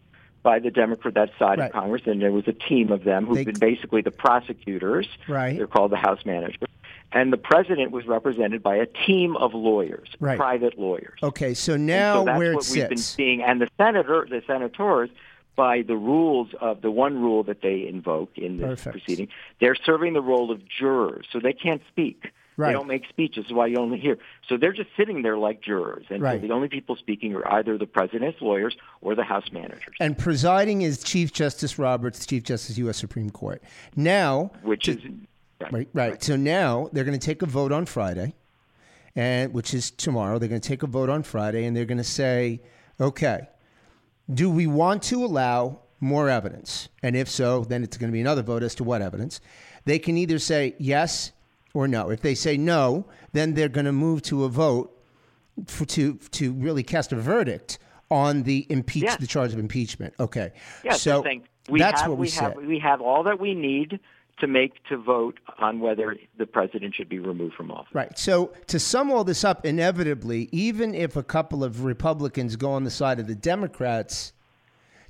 by 0.48 0.60
the 0.60 0.72
Democrat 0.72 1.14
that 1.16 1.30
side 1.38 1.60
Right. 1.60 1.66
of 1.66 1.74
Congress, 1.74 2.04
and 2.06 2.22
there 2.22 2.32
was 2.32 2.48
a 2.48 2.54
team 2.54 2.90
of 2.90 3.04
them 3.04 3.26
who've 3.26 3.36
They- 3.36 3.44
been 3.44 3.60
basically 3.60 4.02
the 4.02 4.12
prosecutors. 4.12 5.06
Right. 5.28 5.58
They're 5.58 5.68
called 5.68 5.92
the 5.92 5.98
House 5.98 6.26
managers. 6.26 6.70
And 7.12 7.34
the 7.34 7.38
president 7.38 7.92
was 7.92 8.08
represented 8.08 8.64
by 8.64 8.78
a 8.78 8.86
team 8.86 9.36
of 9.36 9.54
lawyers, 9.54 10.08
Right. 10.22 10.38
private 10.38 10.80
lawyers. 10.80 11.20
okay, 11.22 11.54
so 11.54 11.74
And 11.74 11.86
now 11.86 12.20
so 12.20 12.24
that's 12.26 12.38
where 12.40 12.52
it 12.54 12.56
what 12.56 12.72
we've 12.74 12.88
been 12.88 12.98
seeing, 12.98 13.44
and 13.44 13.60
the 13.60 13.68
senator, 13.78 14.26
the 14.30 14.42
senators, 14.48 15.10
by 15.58 15.82
the 15.82 15.98
rules 15.98 16.54
of 16.62 16.82
the 16.82 16.92
one 16.92 17.20
rule 17.22 17.44
that 17.44 17.62
they 17.62 17.86
invoke 17.86 18.38
in 18.38 18.56
this 18.58 18.68
Perfect. 18.86 18.94
proceeding, 18.94 19.28
they're 19.60 19.76
serving 19.76 20.14
the 20.14 20.22
role 20.22 20.50
of 20.50 20.62
jurors, 20.70 21.26
so 21.30 21.40
they 21.42 21.52
can't 21.54 21.82
speak. 21.90 22.32
Right. 22.58 22.68
They 22.70 22.74
don't 22.74 22.88
make 22.88 23.08
speeches, 23.08 23.46
is 23.46 23.54
why 23.54 23.68
you 23.68 23.78
only 23.78 24.00
hear. 24.00 24.18
So 24.50 24.58
they're 24.58 24.74
just 24.74 24.90
sitting 24.98 25.22
there 25.22 25.38
like 25.38 25.62
jurors, 25.62 26.06
and 26.10 26.24
Right. 26.24 26.42
so 26.42 26.48
the 26.48 26.54
only 26.54 26.68
people 26.70 26.96
speaking 26.96 27.36
are 27.36 27.48
either 27.54 27.78
the 27.78 27.86
president's 27.86 28.42
lawyers 28.42 28.76
or 29.02 29.14
the 29.14 29.24
House 29.24 29.52
managers, 29.52 29.96
And 30.00 30.18
presiding 30.18 30.82
is 30.82 31.04
Chief 31.04 31.32
Justice 31.32 31.78
Roberts, 31.78 32.26
Chief 32.26 32.44
Justice, 32.44 32.78
U.S. 32.80 32.98
Supreme 32.98 33.30
Court. 33.30 33.62
Now, 33.96 34.52
which 34.64 34.86
to- 34.86 34.94
is 34.94 35.04
right. 35.62 35.72
Right, 35.72 35.88
right. 35.94 36.24
So 36.24 36.36
now 36.36 36.90
they're 36.92 37.04
going 37.04 37.18
to 37.20 37.24
take 37.26 37.44
a 37.44 37.46
vote 37.46 37.72
on 37.72 37.86
Friday, 37.86 38.34
and 39.16 39.54
which 39.54 39.74
is 39.76 39.92
tomorrow. 39.92 40.40
They're 40.40 40.50
going 40.50 40.62
to 40.62 40.68
take 40.68 40.82
a 40.84 40.88
vote 40.88 41.10
on 41.10 41.22
Friday, 41.24 41.66
and 41.66 41.78
they're 41.78 41.86
going 41.86 41.98
to 42.00 42.04
say, 42.04 42.62
okay, 43.00 43.48
do 44.34 44.50
we 44.50 44.66
want 44.68 45.04
to 45.04 45.24
allow 45.24 45.82
more 46.00 46.28
evidence? 46.30 46.90
And 47.04 47.16
if 47.16 47.30
so, 47.30 47.64
then 47.64 47.84
it's 47.84 47.98
going 47.98 48.10
to 48.12 48.14
be 48.14 48.22
another 48.22 48.42
vote 48.44 48.64
as 48.64 48.74
to 48.76 48.84
what 48.84 49.02
evidence. 49.04 49.42
They 49.86 50.00
can 50.00 50.18
either 50.18 50.38
say 50.40 50.76
yes 50.80 51.32
or 51.78 51.88
no. 51.88 52.10
If 52.10 52.22
they 52.22 52.34
say 52.34 52.58
no, 52.58 53.06
then 53.34 53.54
they're 53.54 53.70
going 53.70 53.86
to 53.86 53.92
move 53.92 54.24
to 54.24 54.46
a 54.46 54.50
vote 54.50 54.92
for, 55.68 55.86
to 55.86 56.16
to 56.32 56.52
really 56.54 56.82
cast 56.82 57.12
a 57.12 57.16
verdict 57.16 57.78
on 58.10 58.44
the 58.44 58.66
impeach 58.70 59.04
Yes. 59.04 59.18
the 59.18 59.28
charge 59.28 59.54
of 59.54 59.60
impeachment. 59.60 60.16
Okay, 60.20 60.54
Yes, 60.84 61.02
so 61.04 61.24
we 61.70 61.78
that's 61.80 62.02
have, 62.02 62.10
what 62.10 62.18
we, 62.18 62.24
we 62.24 62.30
said. 62.30 62.54
have 62.54 62.66
we 62.66 62.80
have 62.80 63.00
all 63.02 63.22
that 63.24 63.40
we 63.40 63.54
need 63.54 64.00
to 64.40 64.48
make 64.48 64.84
to 64.86 64.98
vote 64.98 65.40
on 65.60 65.80
whether 65.80 66.16
the 66.38 66.46
president 66.48 66.96
should 66.96 67.10
be 67.10 67.20
removed 67.20 67.54
from 67.56 67.72
office. 67.72 67.94
Right. 67.94 68.18
So 68.18 68.54
to 68.68 68.80
sum 68.80 69.12
all 69.12 69.24
this 69.24 69.44
up, 69.44 69.66
inevitably, 69.66 70.48
even 70.52 70.94
if 70.96 71.16
a 71.16 71.24
couple 71.24 71.64
of 71.64 71.84
Republicans 71.84 72.56
go 72.56 72.72
on 72.72 72.84
the 72.84 72.92
side 72.92 73.20
of 73.20 73.28
the 73.28 73.36
Democrats 73.36 74.34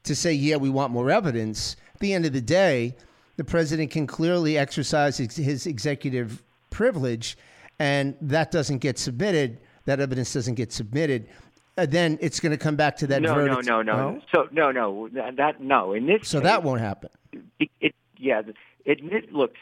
to 0.04 0.16
say, 0.16 0.32
yeah, 0.34 0.56
we 0.56 0.70
want 0.70 0.92
more 0.94 1.12
evidence, 1.12 1.76
at 1.94 2.00
the 2.00 2.14
end 2.14 2.26
of 2.26 2.32
the 2.32 2.40
day, 2.42 2.96
the 3.36 3.44
president 3.44 3.92
can 3.92 4.08
clearly 4.08 4.58
exercise 4.58 5.20
ex- 5.20 5.36
his 5.36 5.68
executive 5.68 6.42
privilege, 6.78 7.38
and 7.80 8.16
that 8.22 8.52
doesn't 8.52 8.78
get 8.80 9.00
submitted. 9.00 9.60
That 9.86 10.00
evidence 10.00 10.32
doesn't 10.34 10.56
get 10.56 10.72
submitted. 10.72 11.28
Uh, 11.76 11.86
then 11.88 12.18
it's 12.22 12.40
going 12.40 12.52
to 12.52 12.58
come 12.58 12.76
back 12.76 12.96
to 12.98 13.08
that 13.08 13.22
No, 13.22 13.34
verdict. 13.34 13.68
no, 13.68 13.82
no, 13.82 14.12
no. 14.12 14.22
So 14.34 14.48
no, 14.52 14.72
no, 14.72 15.08
that, 15.10 15.36
that 15.38 15.60
no. 15.62 15.94
In 15.94 16.06
this, 16.06 16.28
So 16.28 16.40
case, 16.40 16.44
that 16.46 16.64
won't 16.64 16.82
happen. 16.82 17.10
it, 17.60 17.70
it 17.82 17.96
yeah, 18.18 18.42
it, 18.86 19.00
it 19.04 19.34
looks. 19.34 19.60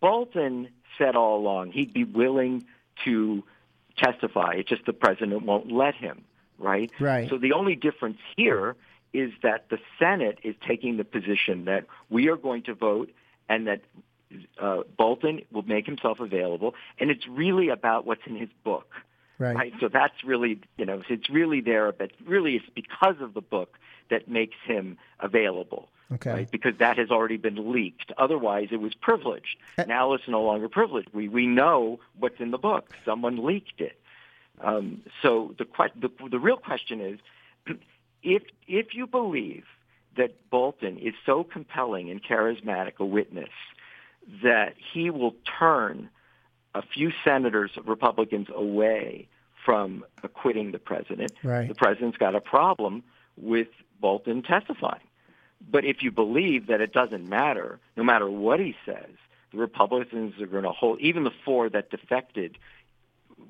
Bolton 0.00 0.68
said 0.96 1.16
all 1.16 1.38
along 1.38 1.72
he'd 1.72 1.92
be 1.92 2.04
willing 2.04 2.64
to 3.04 3.42
testify. 3.96 4.54
It's 4.58 4.68
just 4.68 4.84
the 4.86 4.92
president 4.92 5.42
won't 5.44 5.72
let 5.72 5.94
him. 5.94 6.24
Right. 6.58 6.90
Right. 7.00 7.28
So 7.30 7.38
the 7.38 7.52
only 7.52 7.74
difference 7.76 8.18
here 8.36 8.76
is 9.12 9.30
that 9.42 9.68
the 9.70 9.78
Senate 9.98 10.38
is 10.44 10.54
taking 10.66 10.96
the 10.98 11.04
position 11.04 11.64
that 11.66 11.86
we 12.10 12.28
are 12.28 12.36
going 12.36 12.62
to 12.64 12.74
vote 12.74 13.10
and 13.48 13.66
that 13.66 13.80
uh, 14.60 14.82
Bolton 14.96 15.42
will 15.52 15.62
make 15.62 15.86
himself 15.86 16.20
available, 16.20 16.74
and 16.98 17.10
it's 17.10 17.26
really 17.26 17.68
about 17.68 18.06
what's 18.06 18.26
in 18.26 18.36
his 18.36 18.50
book. 18.64 18.92
Right. 19.38 19.72
So 19.78 19.88
that's 19.88 20.24
really, 20.24 20.60
you 20.76 20.84
know, 20.84 21.02
it's 21.08 21.30
really 21.30 21.60
there, 21.60 21.92
but 21.92 22.10
really 22.26 22.56
it's 22.56 22.68
because 22.74 23.20
of 23.20 23.34
the 23.34 23.40
book 23.40 23.78
that 24.10 24.28
makes 24.28 24.56
him 24.64 24.98
available. 25.20 25.88
Okay. 26.12 26.30
Right? 26.30 26.50
Because 26.50 26.78
that 26.78 26.98
has 26.98 27.10
already 27.10 27.36
been 27.36 27.70
leaked. 27.70 28.12
Otherwise, 28.16 28.68
it 28.72 28.80
was 28.80 28.94
privileged. 28.94 29.56
Uh, 29.76 29.84
now 29.84 30.14
it's 30.14 30.26
no 30.26 30.42
longer 30.42 30.68
privileged. 30.68 31.10
We 31.12 31.28
we 31.28 31.46
know 31.46 32.00
what's 32.18 32.40
in 32.40 32.50
the 32.50 32.58
book. 32.58 32.94
Someone 33.04 33.44
leaked 33.44 33.80
it. 33.80 33.98
Um, 34.60 35.02
so 35.22 35.54
the, 35.58 35.66
que- 35.66 35.92
the 35.94 36.10
the 36.28 36.38
real 36.38 36.56
question 36.56 37.00
is, 37.00 37.18
if 38.22 38.42
if 38.66 38.94
you 38.94 39.06
believe 39.06 39.64
that 40.16 40.50
Bolton 40.50 40.98
is 40.98 41.14
so 41.26 41.44
compelling 41.44 42.10
and 42.10 42.22
charismatic 42.22 42.94
a 42.98 43.04
witness 43.04 43.50
that 44.42 44.74
he 44.92 45.10
will 45.10 45.34
turn 45.58 46.10
a 46.74 46.82
few 46.82 47.12
senators, 47.24 47.70
Republicans, 47.84 48.48
away 48.54 49.28
from 49.64 50.04
acquitting 50.22 50.72
the 50.72 50.78
president, 50.78 51.32
Right. 51.42 51.68
the 51.68 51.74
president's 51.74 52.18
got 52.18 52.34
a 52.34 52.40
problem 52.40 53.02
with 53.36 53.68
Bolton 54.00 54.42
testifying. 54.42 55.00
But 55.70 55.84
if 55.84 56.02
you 56.02 56.10
believe 56.10 56.68
that 56.68 56.80
it 56.80 56.92
doesn't 56.92 57.28
matter, 57.28 57.80
no 57.96 58.04
matter 58.04 58.30
what 58.30 58.60
he 58.60 58.76
says, 58.86 59.10
the 59.50 59.58
Republicans 59.58 60.40
are 60.40 60.46
going 60.46 60.64
to 60.64 60.70
hold, 60.70 61.00
even 61.00 61.24
the 61.24 61.32
four 61.44 61.68
that 61.70 61.90
defected 61.90 62.58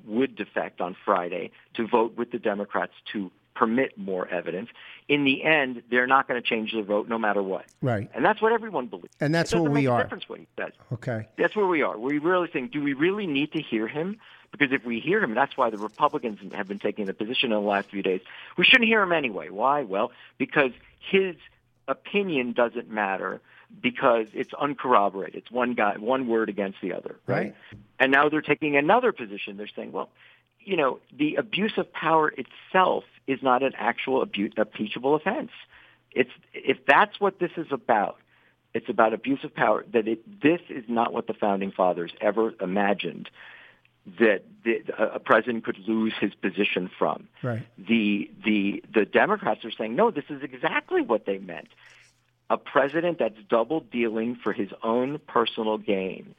would 0.05 0.35
defect 0.35 0.81
on 0.81 0.95
Friday 1.05 1.51
to 1.75 1.87
vote 1.87 2.17
with 2.17 2.31
the 2.31 2.39
Democrats 2.39 2.93
to 3.13 3.31
permit 3.59 3.97
more 3.97 4.25
evidence. 4.29 4.69
In 5.09 5.25
the 5.25 5.43
end, 5.43 5.83
they're 5.91 6.07
not 6.07 6.29
going 6.29 6.41
to 6.41 6.47
change 6.47 6.71
the 6.71 6.81
vote 6.81 7.09
no 7.09 7.17
matter 7.17 7.43
what. 7.43 7.65
Right. 7.81 8.09
And 8.13 8.23
that's 8.23 8.41
what 8.41 8.53
everyone 8.53 8.87
believes. 8.87 9.13
And 9.19 9.35
that's 9.35 9.53
where 9.53 9.63
we 9.63 9.81
make 9.81 9.89
are. 9.89 10.03
Difference 10.03 10.29
what 10.29 10.39
he 10.39 10.47
says. 10.57 10.71
Okay. 10.93 11.27
That's 11.37 11.57
where 11.57 11.67
we 11.67 11.81
are. 11.81 11.97
We 11.97 12.19
really 12.19 12.47
think, 12.47 12.71
do 12.71 12.81
we 12.81 12.93
really 12.93 13.27
need 13.27 13.51
to 13.51 13.61
hear 13.61 13.85
him? 13.85 14.17
Because 14.51 14.71
if 14.71 14.85
we 14.85 15.01
hear 15.01 15.21
him, 15.21 15.35
that's 15.35 15.57
why 15.57 15.69
the 15.69 15.77
Republicans 15.77 16.39
have 16.53 16.69
been 16.69 16.79
taking 16.79 17.05
the 17.05 17.13
position 17.13 17.51
in 17.51 17.61
the 17.61 17.67
last 17.67 17.89
few 17.89 18.01
days. 18.01 18.21
We 18.57 18.63
shouldn't 18.63 18.87
hear 18.87 19.01
him 19.01 19.11
anyway. 19.11 19.49
Why? 19.49 19.83
Well, 19.83 20.11
because 20.37 20.71
his 20.99 21.35
opinion 21.89 22.53
doesn't 22.53 22.89
matter 22.89 23.41
because 23.81 24.27
it's 24.33 24.53
uncorroborated. 24.53 25.35
It's 25.35 25.51
one 25.51 25.73
guy, 25.73 25.97
one 25.97 26.29
word 26.29 26.47
against 26.47 26.79
the 26.81 26.93
other, 26.93 27.17
right? 27.27 27.37
Right. 27.37 27.55
And 27.99 28.11
now 28.11 28.29
they're 28.29 28.41
taking 28.41 28.77
another 28.77 29.11
position. 29.11 29.57
They're 29.57 29.67
saying, 29.67 29.91
well, 29.91 30.09
you 30.69 30.77
know, 30.77 30.99
the 31.17 31.35
abuse 31.35 31.73
of 31.77 31.91
power 31.91 32.31
itself 32.37 33.03
is 33.25 33.41
not 33.41 33.63
an 33.63 33.73
actual 33.75 34.21
abu- 34.21 34.51
impeachable 34.55 35.15
offense. 35.15 35.49
It's 36.11 36.29
if 36.53 36.85
that's 36.85 37.19
what 37.19 37.39
this 37.39 37.49
is 37.57 37.67
about, 37.71 38.17
it's 38.75 38.87
about 38.87 39.13
abuse 39.13 39.43
of 39.43 39.55
power. 39.55 39.83
That 39.91 40.07
it 40.07 40.41
this 40.41 40.61
is 40.69 40.83
not 40.87 41.11
what 41.11 41.25
the 41.25 41.33
founding 41.33 41.71
fathers 41.71 42.11
ever 42.21 42.53
imagined 42.61 43.31
that 44.19 44.43
the, 44.63 44.83
a 44.95 45.15
a 45.15 45.19
president 45.19 45.65
could 45.65 45.79
lose 45.87 46.13
his 46.21 46.35
position 46.35 46.87
from. 46.99 47.27
Right. 47.41 47.65
The 47.79 48.29
the 48.45 48.83
the 48.93 49.05
Democrats 49.05 49.65
are 49.65 49.71
saying 49.71 49.95
no. 49.95 50.11
This 50.11 50.25
is 50.29 50.43
exactly 50.43 51.01
what 51.01 51.25
they 51.25 51.39
meant. 51.39 51.69
A 52.51 52.57
president 52.57 53.17
that's 53.17 53.41
double 53.49 53.79
dealing 53.79 54.35
for 54.35 54.53
his 54.53 54.69
own 54.83 55.19
personal 55.27 55.79
gain 55.79 56.35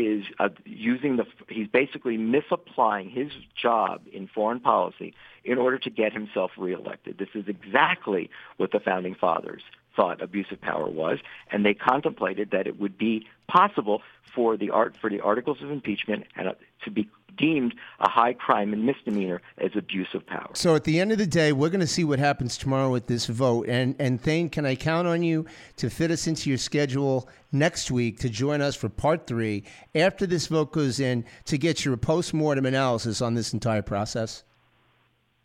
is 0.00 0.24
uh, 0.38 0.48
using 0.64 1.16
the 1.16 1.24
he's 1.48 1.68
basically 1.68 2.16
misapplying 2.16 3.10
his 3.10 3.32
job 3.60 4.02
in 4.12 4.28
foreign 4.28 4.60
policy 4.60 5.14
in 5.44 5.58
order 5.58 5.78
to 5.78 5.90
get 5.90 6.12
himself 6.12 6.50
reelected. 6.58 7.18
This 7.18 7.28
is 7.34 7.48
exactly 7.48 8.30
what 8.56 8.72
the 8.72 8.80
founding 8.80 9.14
fathers 9.14 9.62
thought 9.96 10.22
abuse 10.22 10.46
of 10.52 10.60
power 10.60 10.88
was, 10.88 11.18
and 11.50 11.64
they 11.64 11.74
contemplated 11.74 12.50
that 12.52 12.66
it 12.66 12.78
would 12.78 12.96
be 12.98 13.26
possible 13.48 14.02
for 14.34 14.56
the 14.56 14.70
art 14.70 14.96
for 15.00 15.08
the 15.08 15.20
articles 15.20 15.62
of 15.62 15.70
impeachment 15.70 16.24
and 16.36 16.48
uh, 16.48 16.52
to 16.84 16.90
be 16.90 17.08
deemed 17.36 17.74
a 18.00 18.08
high 18.08 18.32
crime 18.32 18.72
and 18.72 18.86
misdemeanor 18.86 19.42
as 19.58 19.70
abuse 19.76 20.08
of 20.14 20.26
power. 20.26 20.48
So 20.54 20.74
at 20.74 20.84
the 20.84 21.00
end 21.00 21.12
of 21.12 21.18
the 21.18 21.26
day, 21.26 21.52
we're 21.52 21.68
going 21.68 21.80
to 21.80 21.86
see 21.86 22.04
what 22.04 22.18
happens 22.18 22.56
tomorrow 22.56 22.90
with 22.90 23.06
this 23.06 23.26
vote. 23.26 23.68
And 23.68 23.94
and 23.98 24.20
Thane, 24.20 24.48
can 24.48 24.66
I 24.66 24.74
count 24.74 25.08
on 25.08 25.22
you 25.22 25.46
to 25.76 25.90
fit 25.90 26.10
us 26.10 26.26
into 26.26 26.48
your 26.48 26.58
schedule 26.58 27.28
next 27.52 27.90
week 27.90 28.18
to 28.20 28.28
join 28.28 28.60
us 28.60 28.76
for 28.76 28.88
part 28.88 29.26
three 29.26 29.64
after 29.94 30.26
this 30.26 30.46
vote 30.46 30.72
goes 30.72 31.00
in 31.00 31.24
to 31.46 31.58
get 31.58 31.84
your 31.84 31.96
post-mortem 31.96 32.66
analysis 32.66 33.20
on 33.22 33.34
this 33.34 33.52
entire 33.52 33.82
process? 33.82 34.44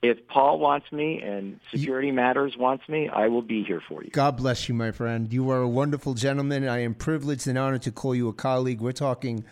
If 0.02 0.28
Paul 0.28 0.58
wants 0.58 0.92
me 0.92 1.22
and 1.22 1.60
Security 1.70 2.08
you, 2.08 2.14
Matters 2.14 2.58
wants 2.58 2.90
me, 2.90 3.08
I 3.08 3.28
will 3.28 3.44
be 3.44 3.64
here 3.64 3.82
for 3.88 4.04
you. 4.04 4.10
God 4.10 4.36
bless 4.36 4.68
you, 4.68 4.74
my 4.74 4.92
friend. 4.92 5.32
You 5.32 5.50
are 5.52 5.62
a 5.62 5.70
wonderful 5.70 6.16
gentleman. 6.16 6.68
I 6.68 6.80
am 6.80 6.96
privileged 6.96 7.48
and 7.48 7.56
honored 7.56 7.84
to 7.84 7.92
call 7.92 8.16
you 8.16 8.28
a 8.28 8.34
colleague. 8.34 8.82
We're 8.82 8.94
talking 8.94 9.46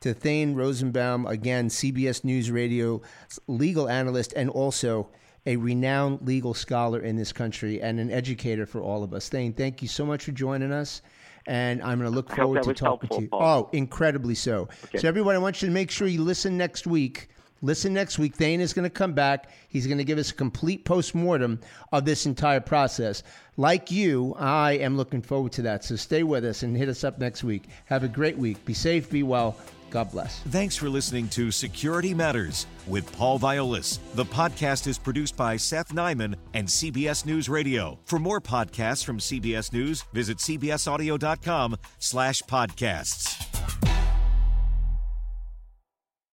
to 0.00 0.14
Thane 0.14 0.54
Rosenbaum, 0.54 1.26
again, 1.26 1.68
CBS 1.68 2.22
News 2.22 2.52
Radio 2.52 3.02
legal 3.48 3.88
analyst 3.88 4.32
and 4.36 4.48
also 4.48 5.08
a 5.44 5.56
renowned 5.56 6.20
legal 6.22 6.54
scholar 6.54 7.00
in 7.00 7.16
this 7.16 7.32
country 7.32 7.82
and 7.82 7.98
an 7.98 8.10
educator 8.12 8.66
for 8.66 8.80
all 8.80 9.02
of 9.02 9.12
us. 9.12 9.28
Thane, 9.28 9.52
thank 9.52 9.82
you 9.82 9.88
so 9.88 10.06
much 10.06 10.24
for 10.24 10.32
joining 10.32 10.72
us. 10.72 11.02
And 11.48 11.82
I'm 11.82 11.98
going 11.98 12.10
to 12.10 12.14
look 12.14 12.30
forward 12.30 12.62
to 12.64 12.74
talking 12.74 13.08
to 13.10 13.20
you. 13.22 13.28
Paul. 13.28 13.42
Oh, 13.42 13.70
incredibly 13.72 14.34
so. 14.34 14.68
Okay. 14.84 14.98
So, 14.98 15.08
everyone, 15.08 15.36
I 15.36 15.38
want 15.38 15.62
you 15.62 15.68
to 15.68 15.74
make 15.74 15.92
sure 15.92 16.08
you 16.08 16.22
listen 16.22 16.56
next 16.56 16.88
week. 16.88 17.28
Listen 17.62 17.94
next 17.94 18.18
week. 18.18 18.34
Thane 18.34 18.60
is 18.60 18.72
going 18.72 18.84
to 18.84 18.90
come 18.90 19.12
back. 19.12 19.50
He's 19.68 19.86
going 19.86 19.98
to 19.98 20.04
give 20.04 20.18
us 20.18 20.30
a 20.30 20.34
complete 20.34 20.84
post 20.84 21.14
mortem 21.14 21.60
of 21.92 22.04
this 22.04 22.26
entire 22.26 22.60
process. 22.60 23.22
Like 23.56 23.90
you, 23.90 24.34
I 24.38 24.72
am 24.72 24.96
looking 24.96 25.22
forward 25.22 25.52
to 25.52 25.62
that. 25.62 25.84
So 25.84 25.96
stay 25.96 26.22
with 26.22 26.44
us 26.44 26.62
and 26.62 26.76
hit 26.76 26.88
us 26.88 27.04
up 27.04 27.18
next 27.18 27.42
week. 27.42 27.64
Have 27.86 28.04
a 28.04 28.08
great 28.08 28.36
week. 28.36 28.64
Be 28.64 28.74
safe, 28.74 29.10
be 29.10 29.22
well. 29.22 29.56
God 29.90 30.10
bless. 30.10 30.40
Thanks 30.40 30.76
for 30.76 30.88
listening 30.90 31.28
to 31.28 31.50
Security 31.50 32.12
Matters 32.12 32.66
with 32.86 33.10
Paul 33.16 33.38
Viollis. 33.38 33.98
The 34.14 34.24
podcast 34.24 34.86
is 34.86 34.98
produced 34.98 35.36
by 35.36 35.56
Seth 35.56 35.94
Nyman 35.94 36.34
and 36.54 36.66
CBS 36.66 37.24
News 37.24 37.48
Radio. 37.48 37.98
For 38.04 38.18
more 38.18 38.40
podcasts 38.40 39.04
from 39.04 39.18
CBS 39.18 39.72
News, 39.72 40.02
visit 40.12 40.38
cbsaudio.com 40.38 41.76
slash 41.98 42.42
podcasts. 42.42 44.05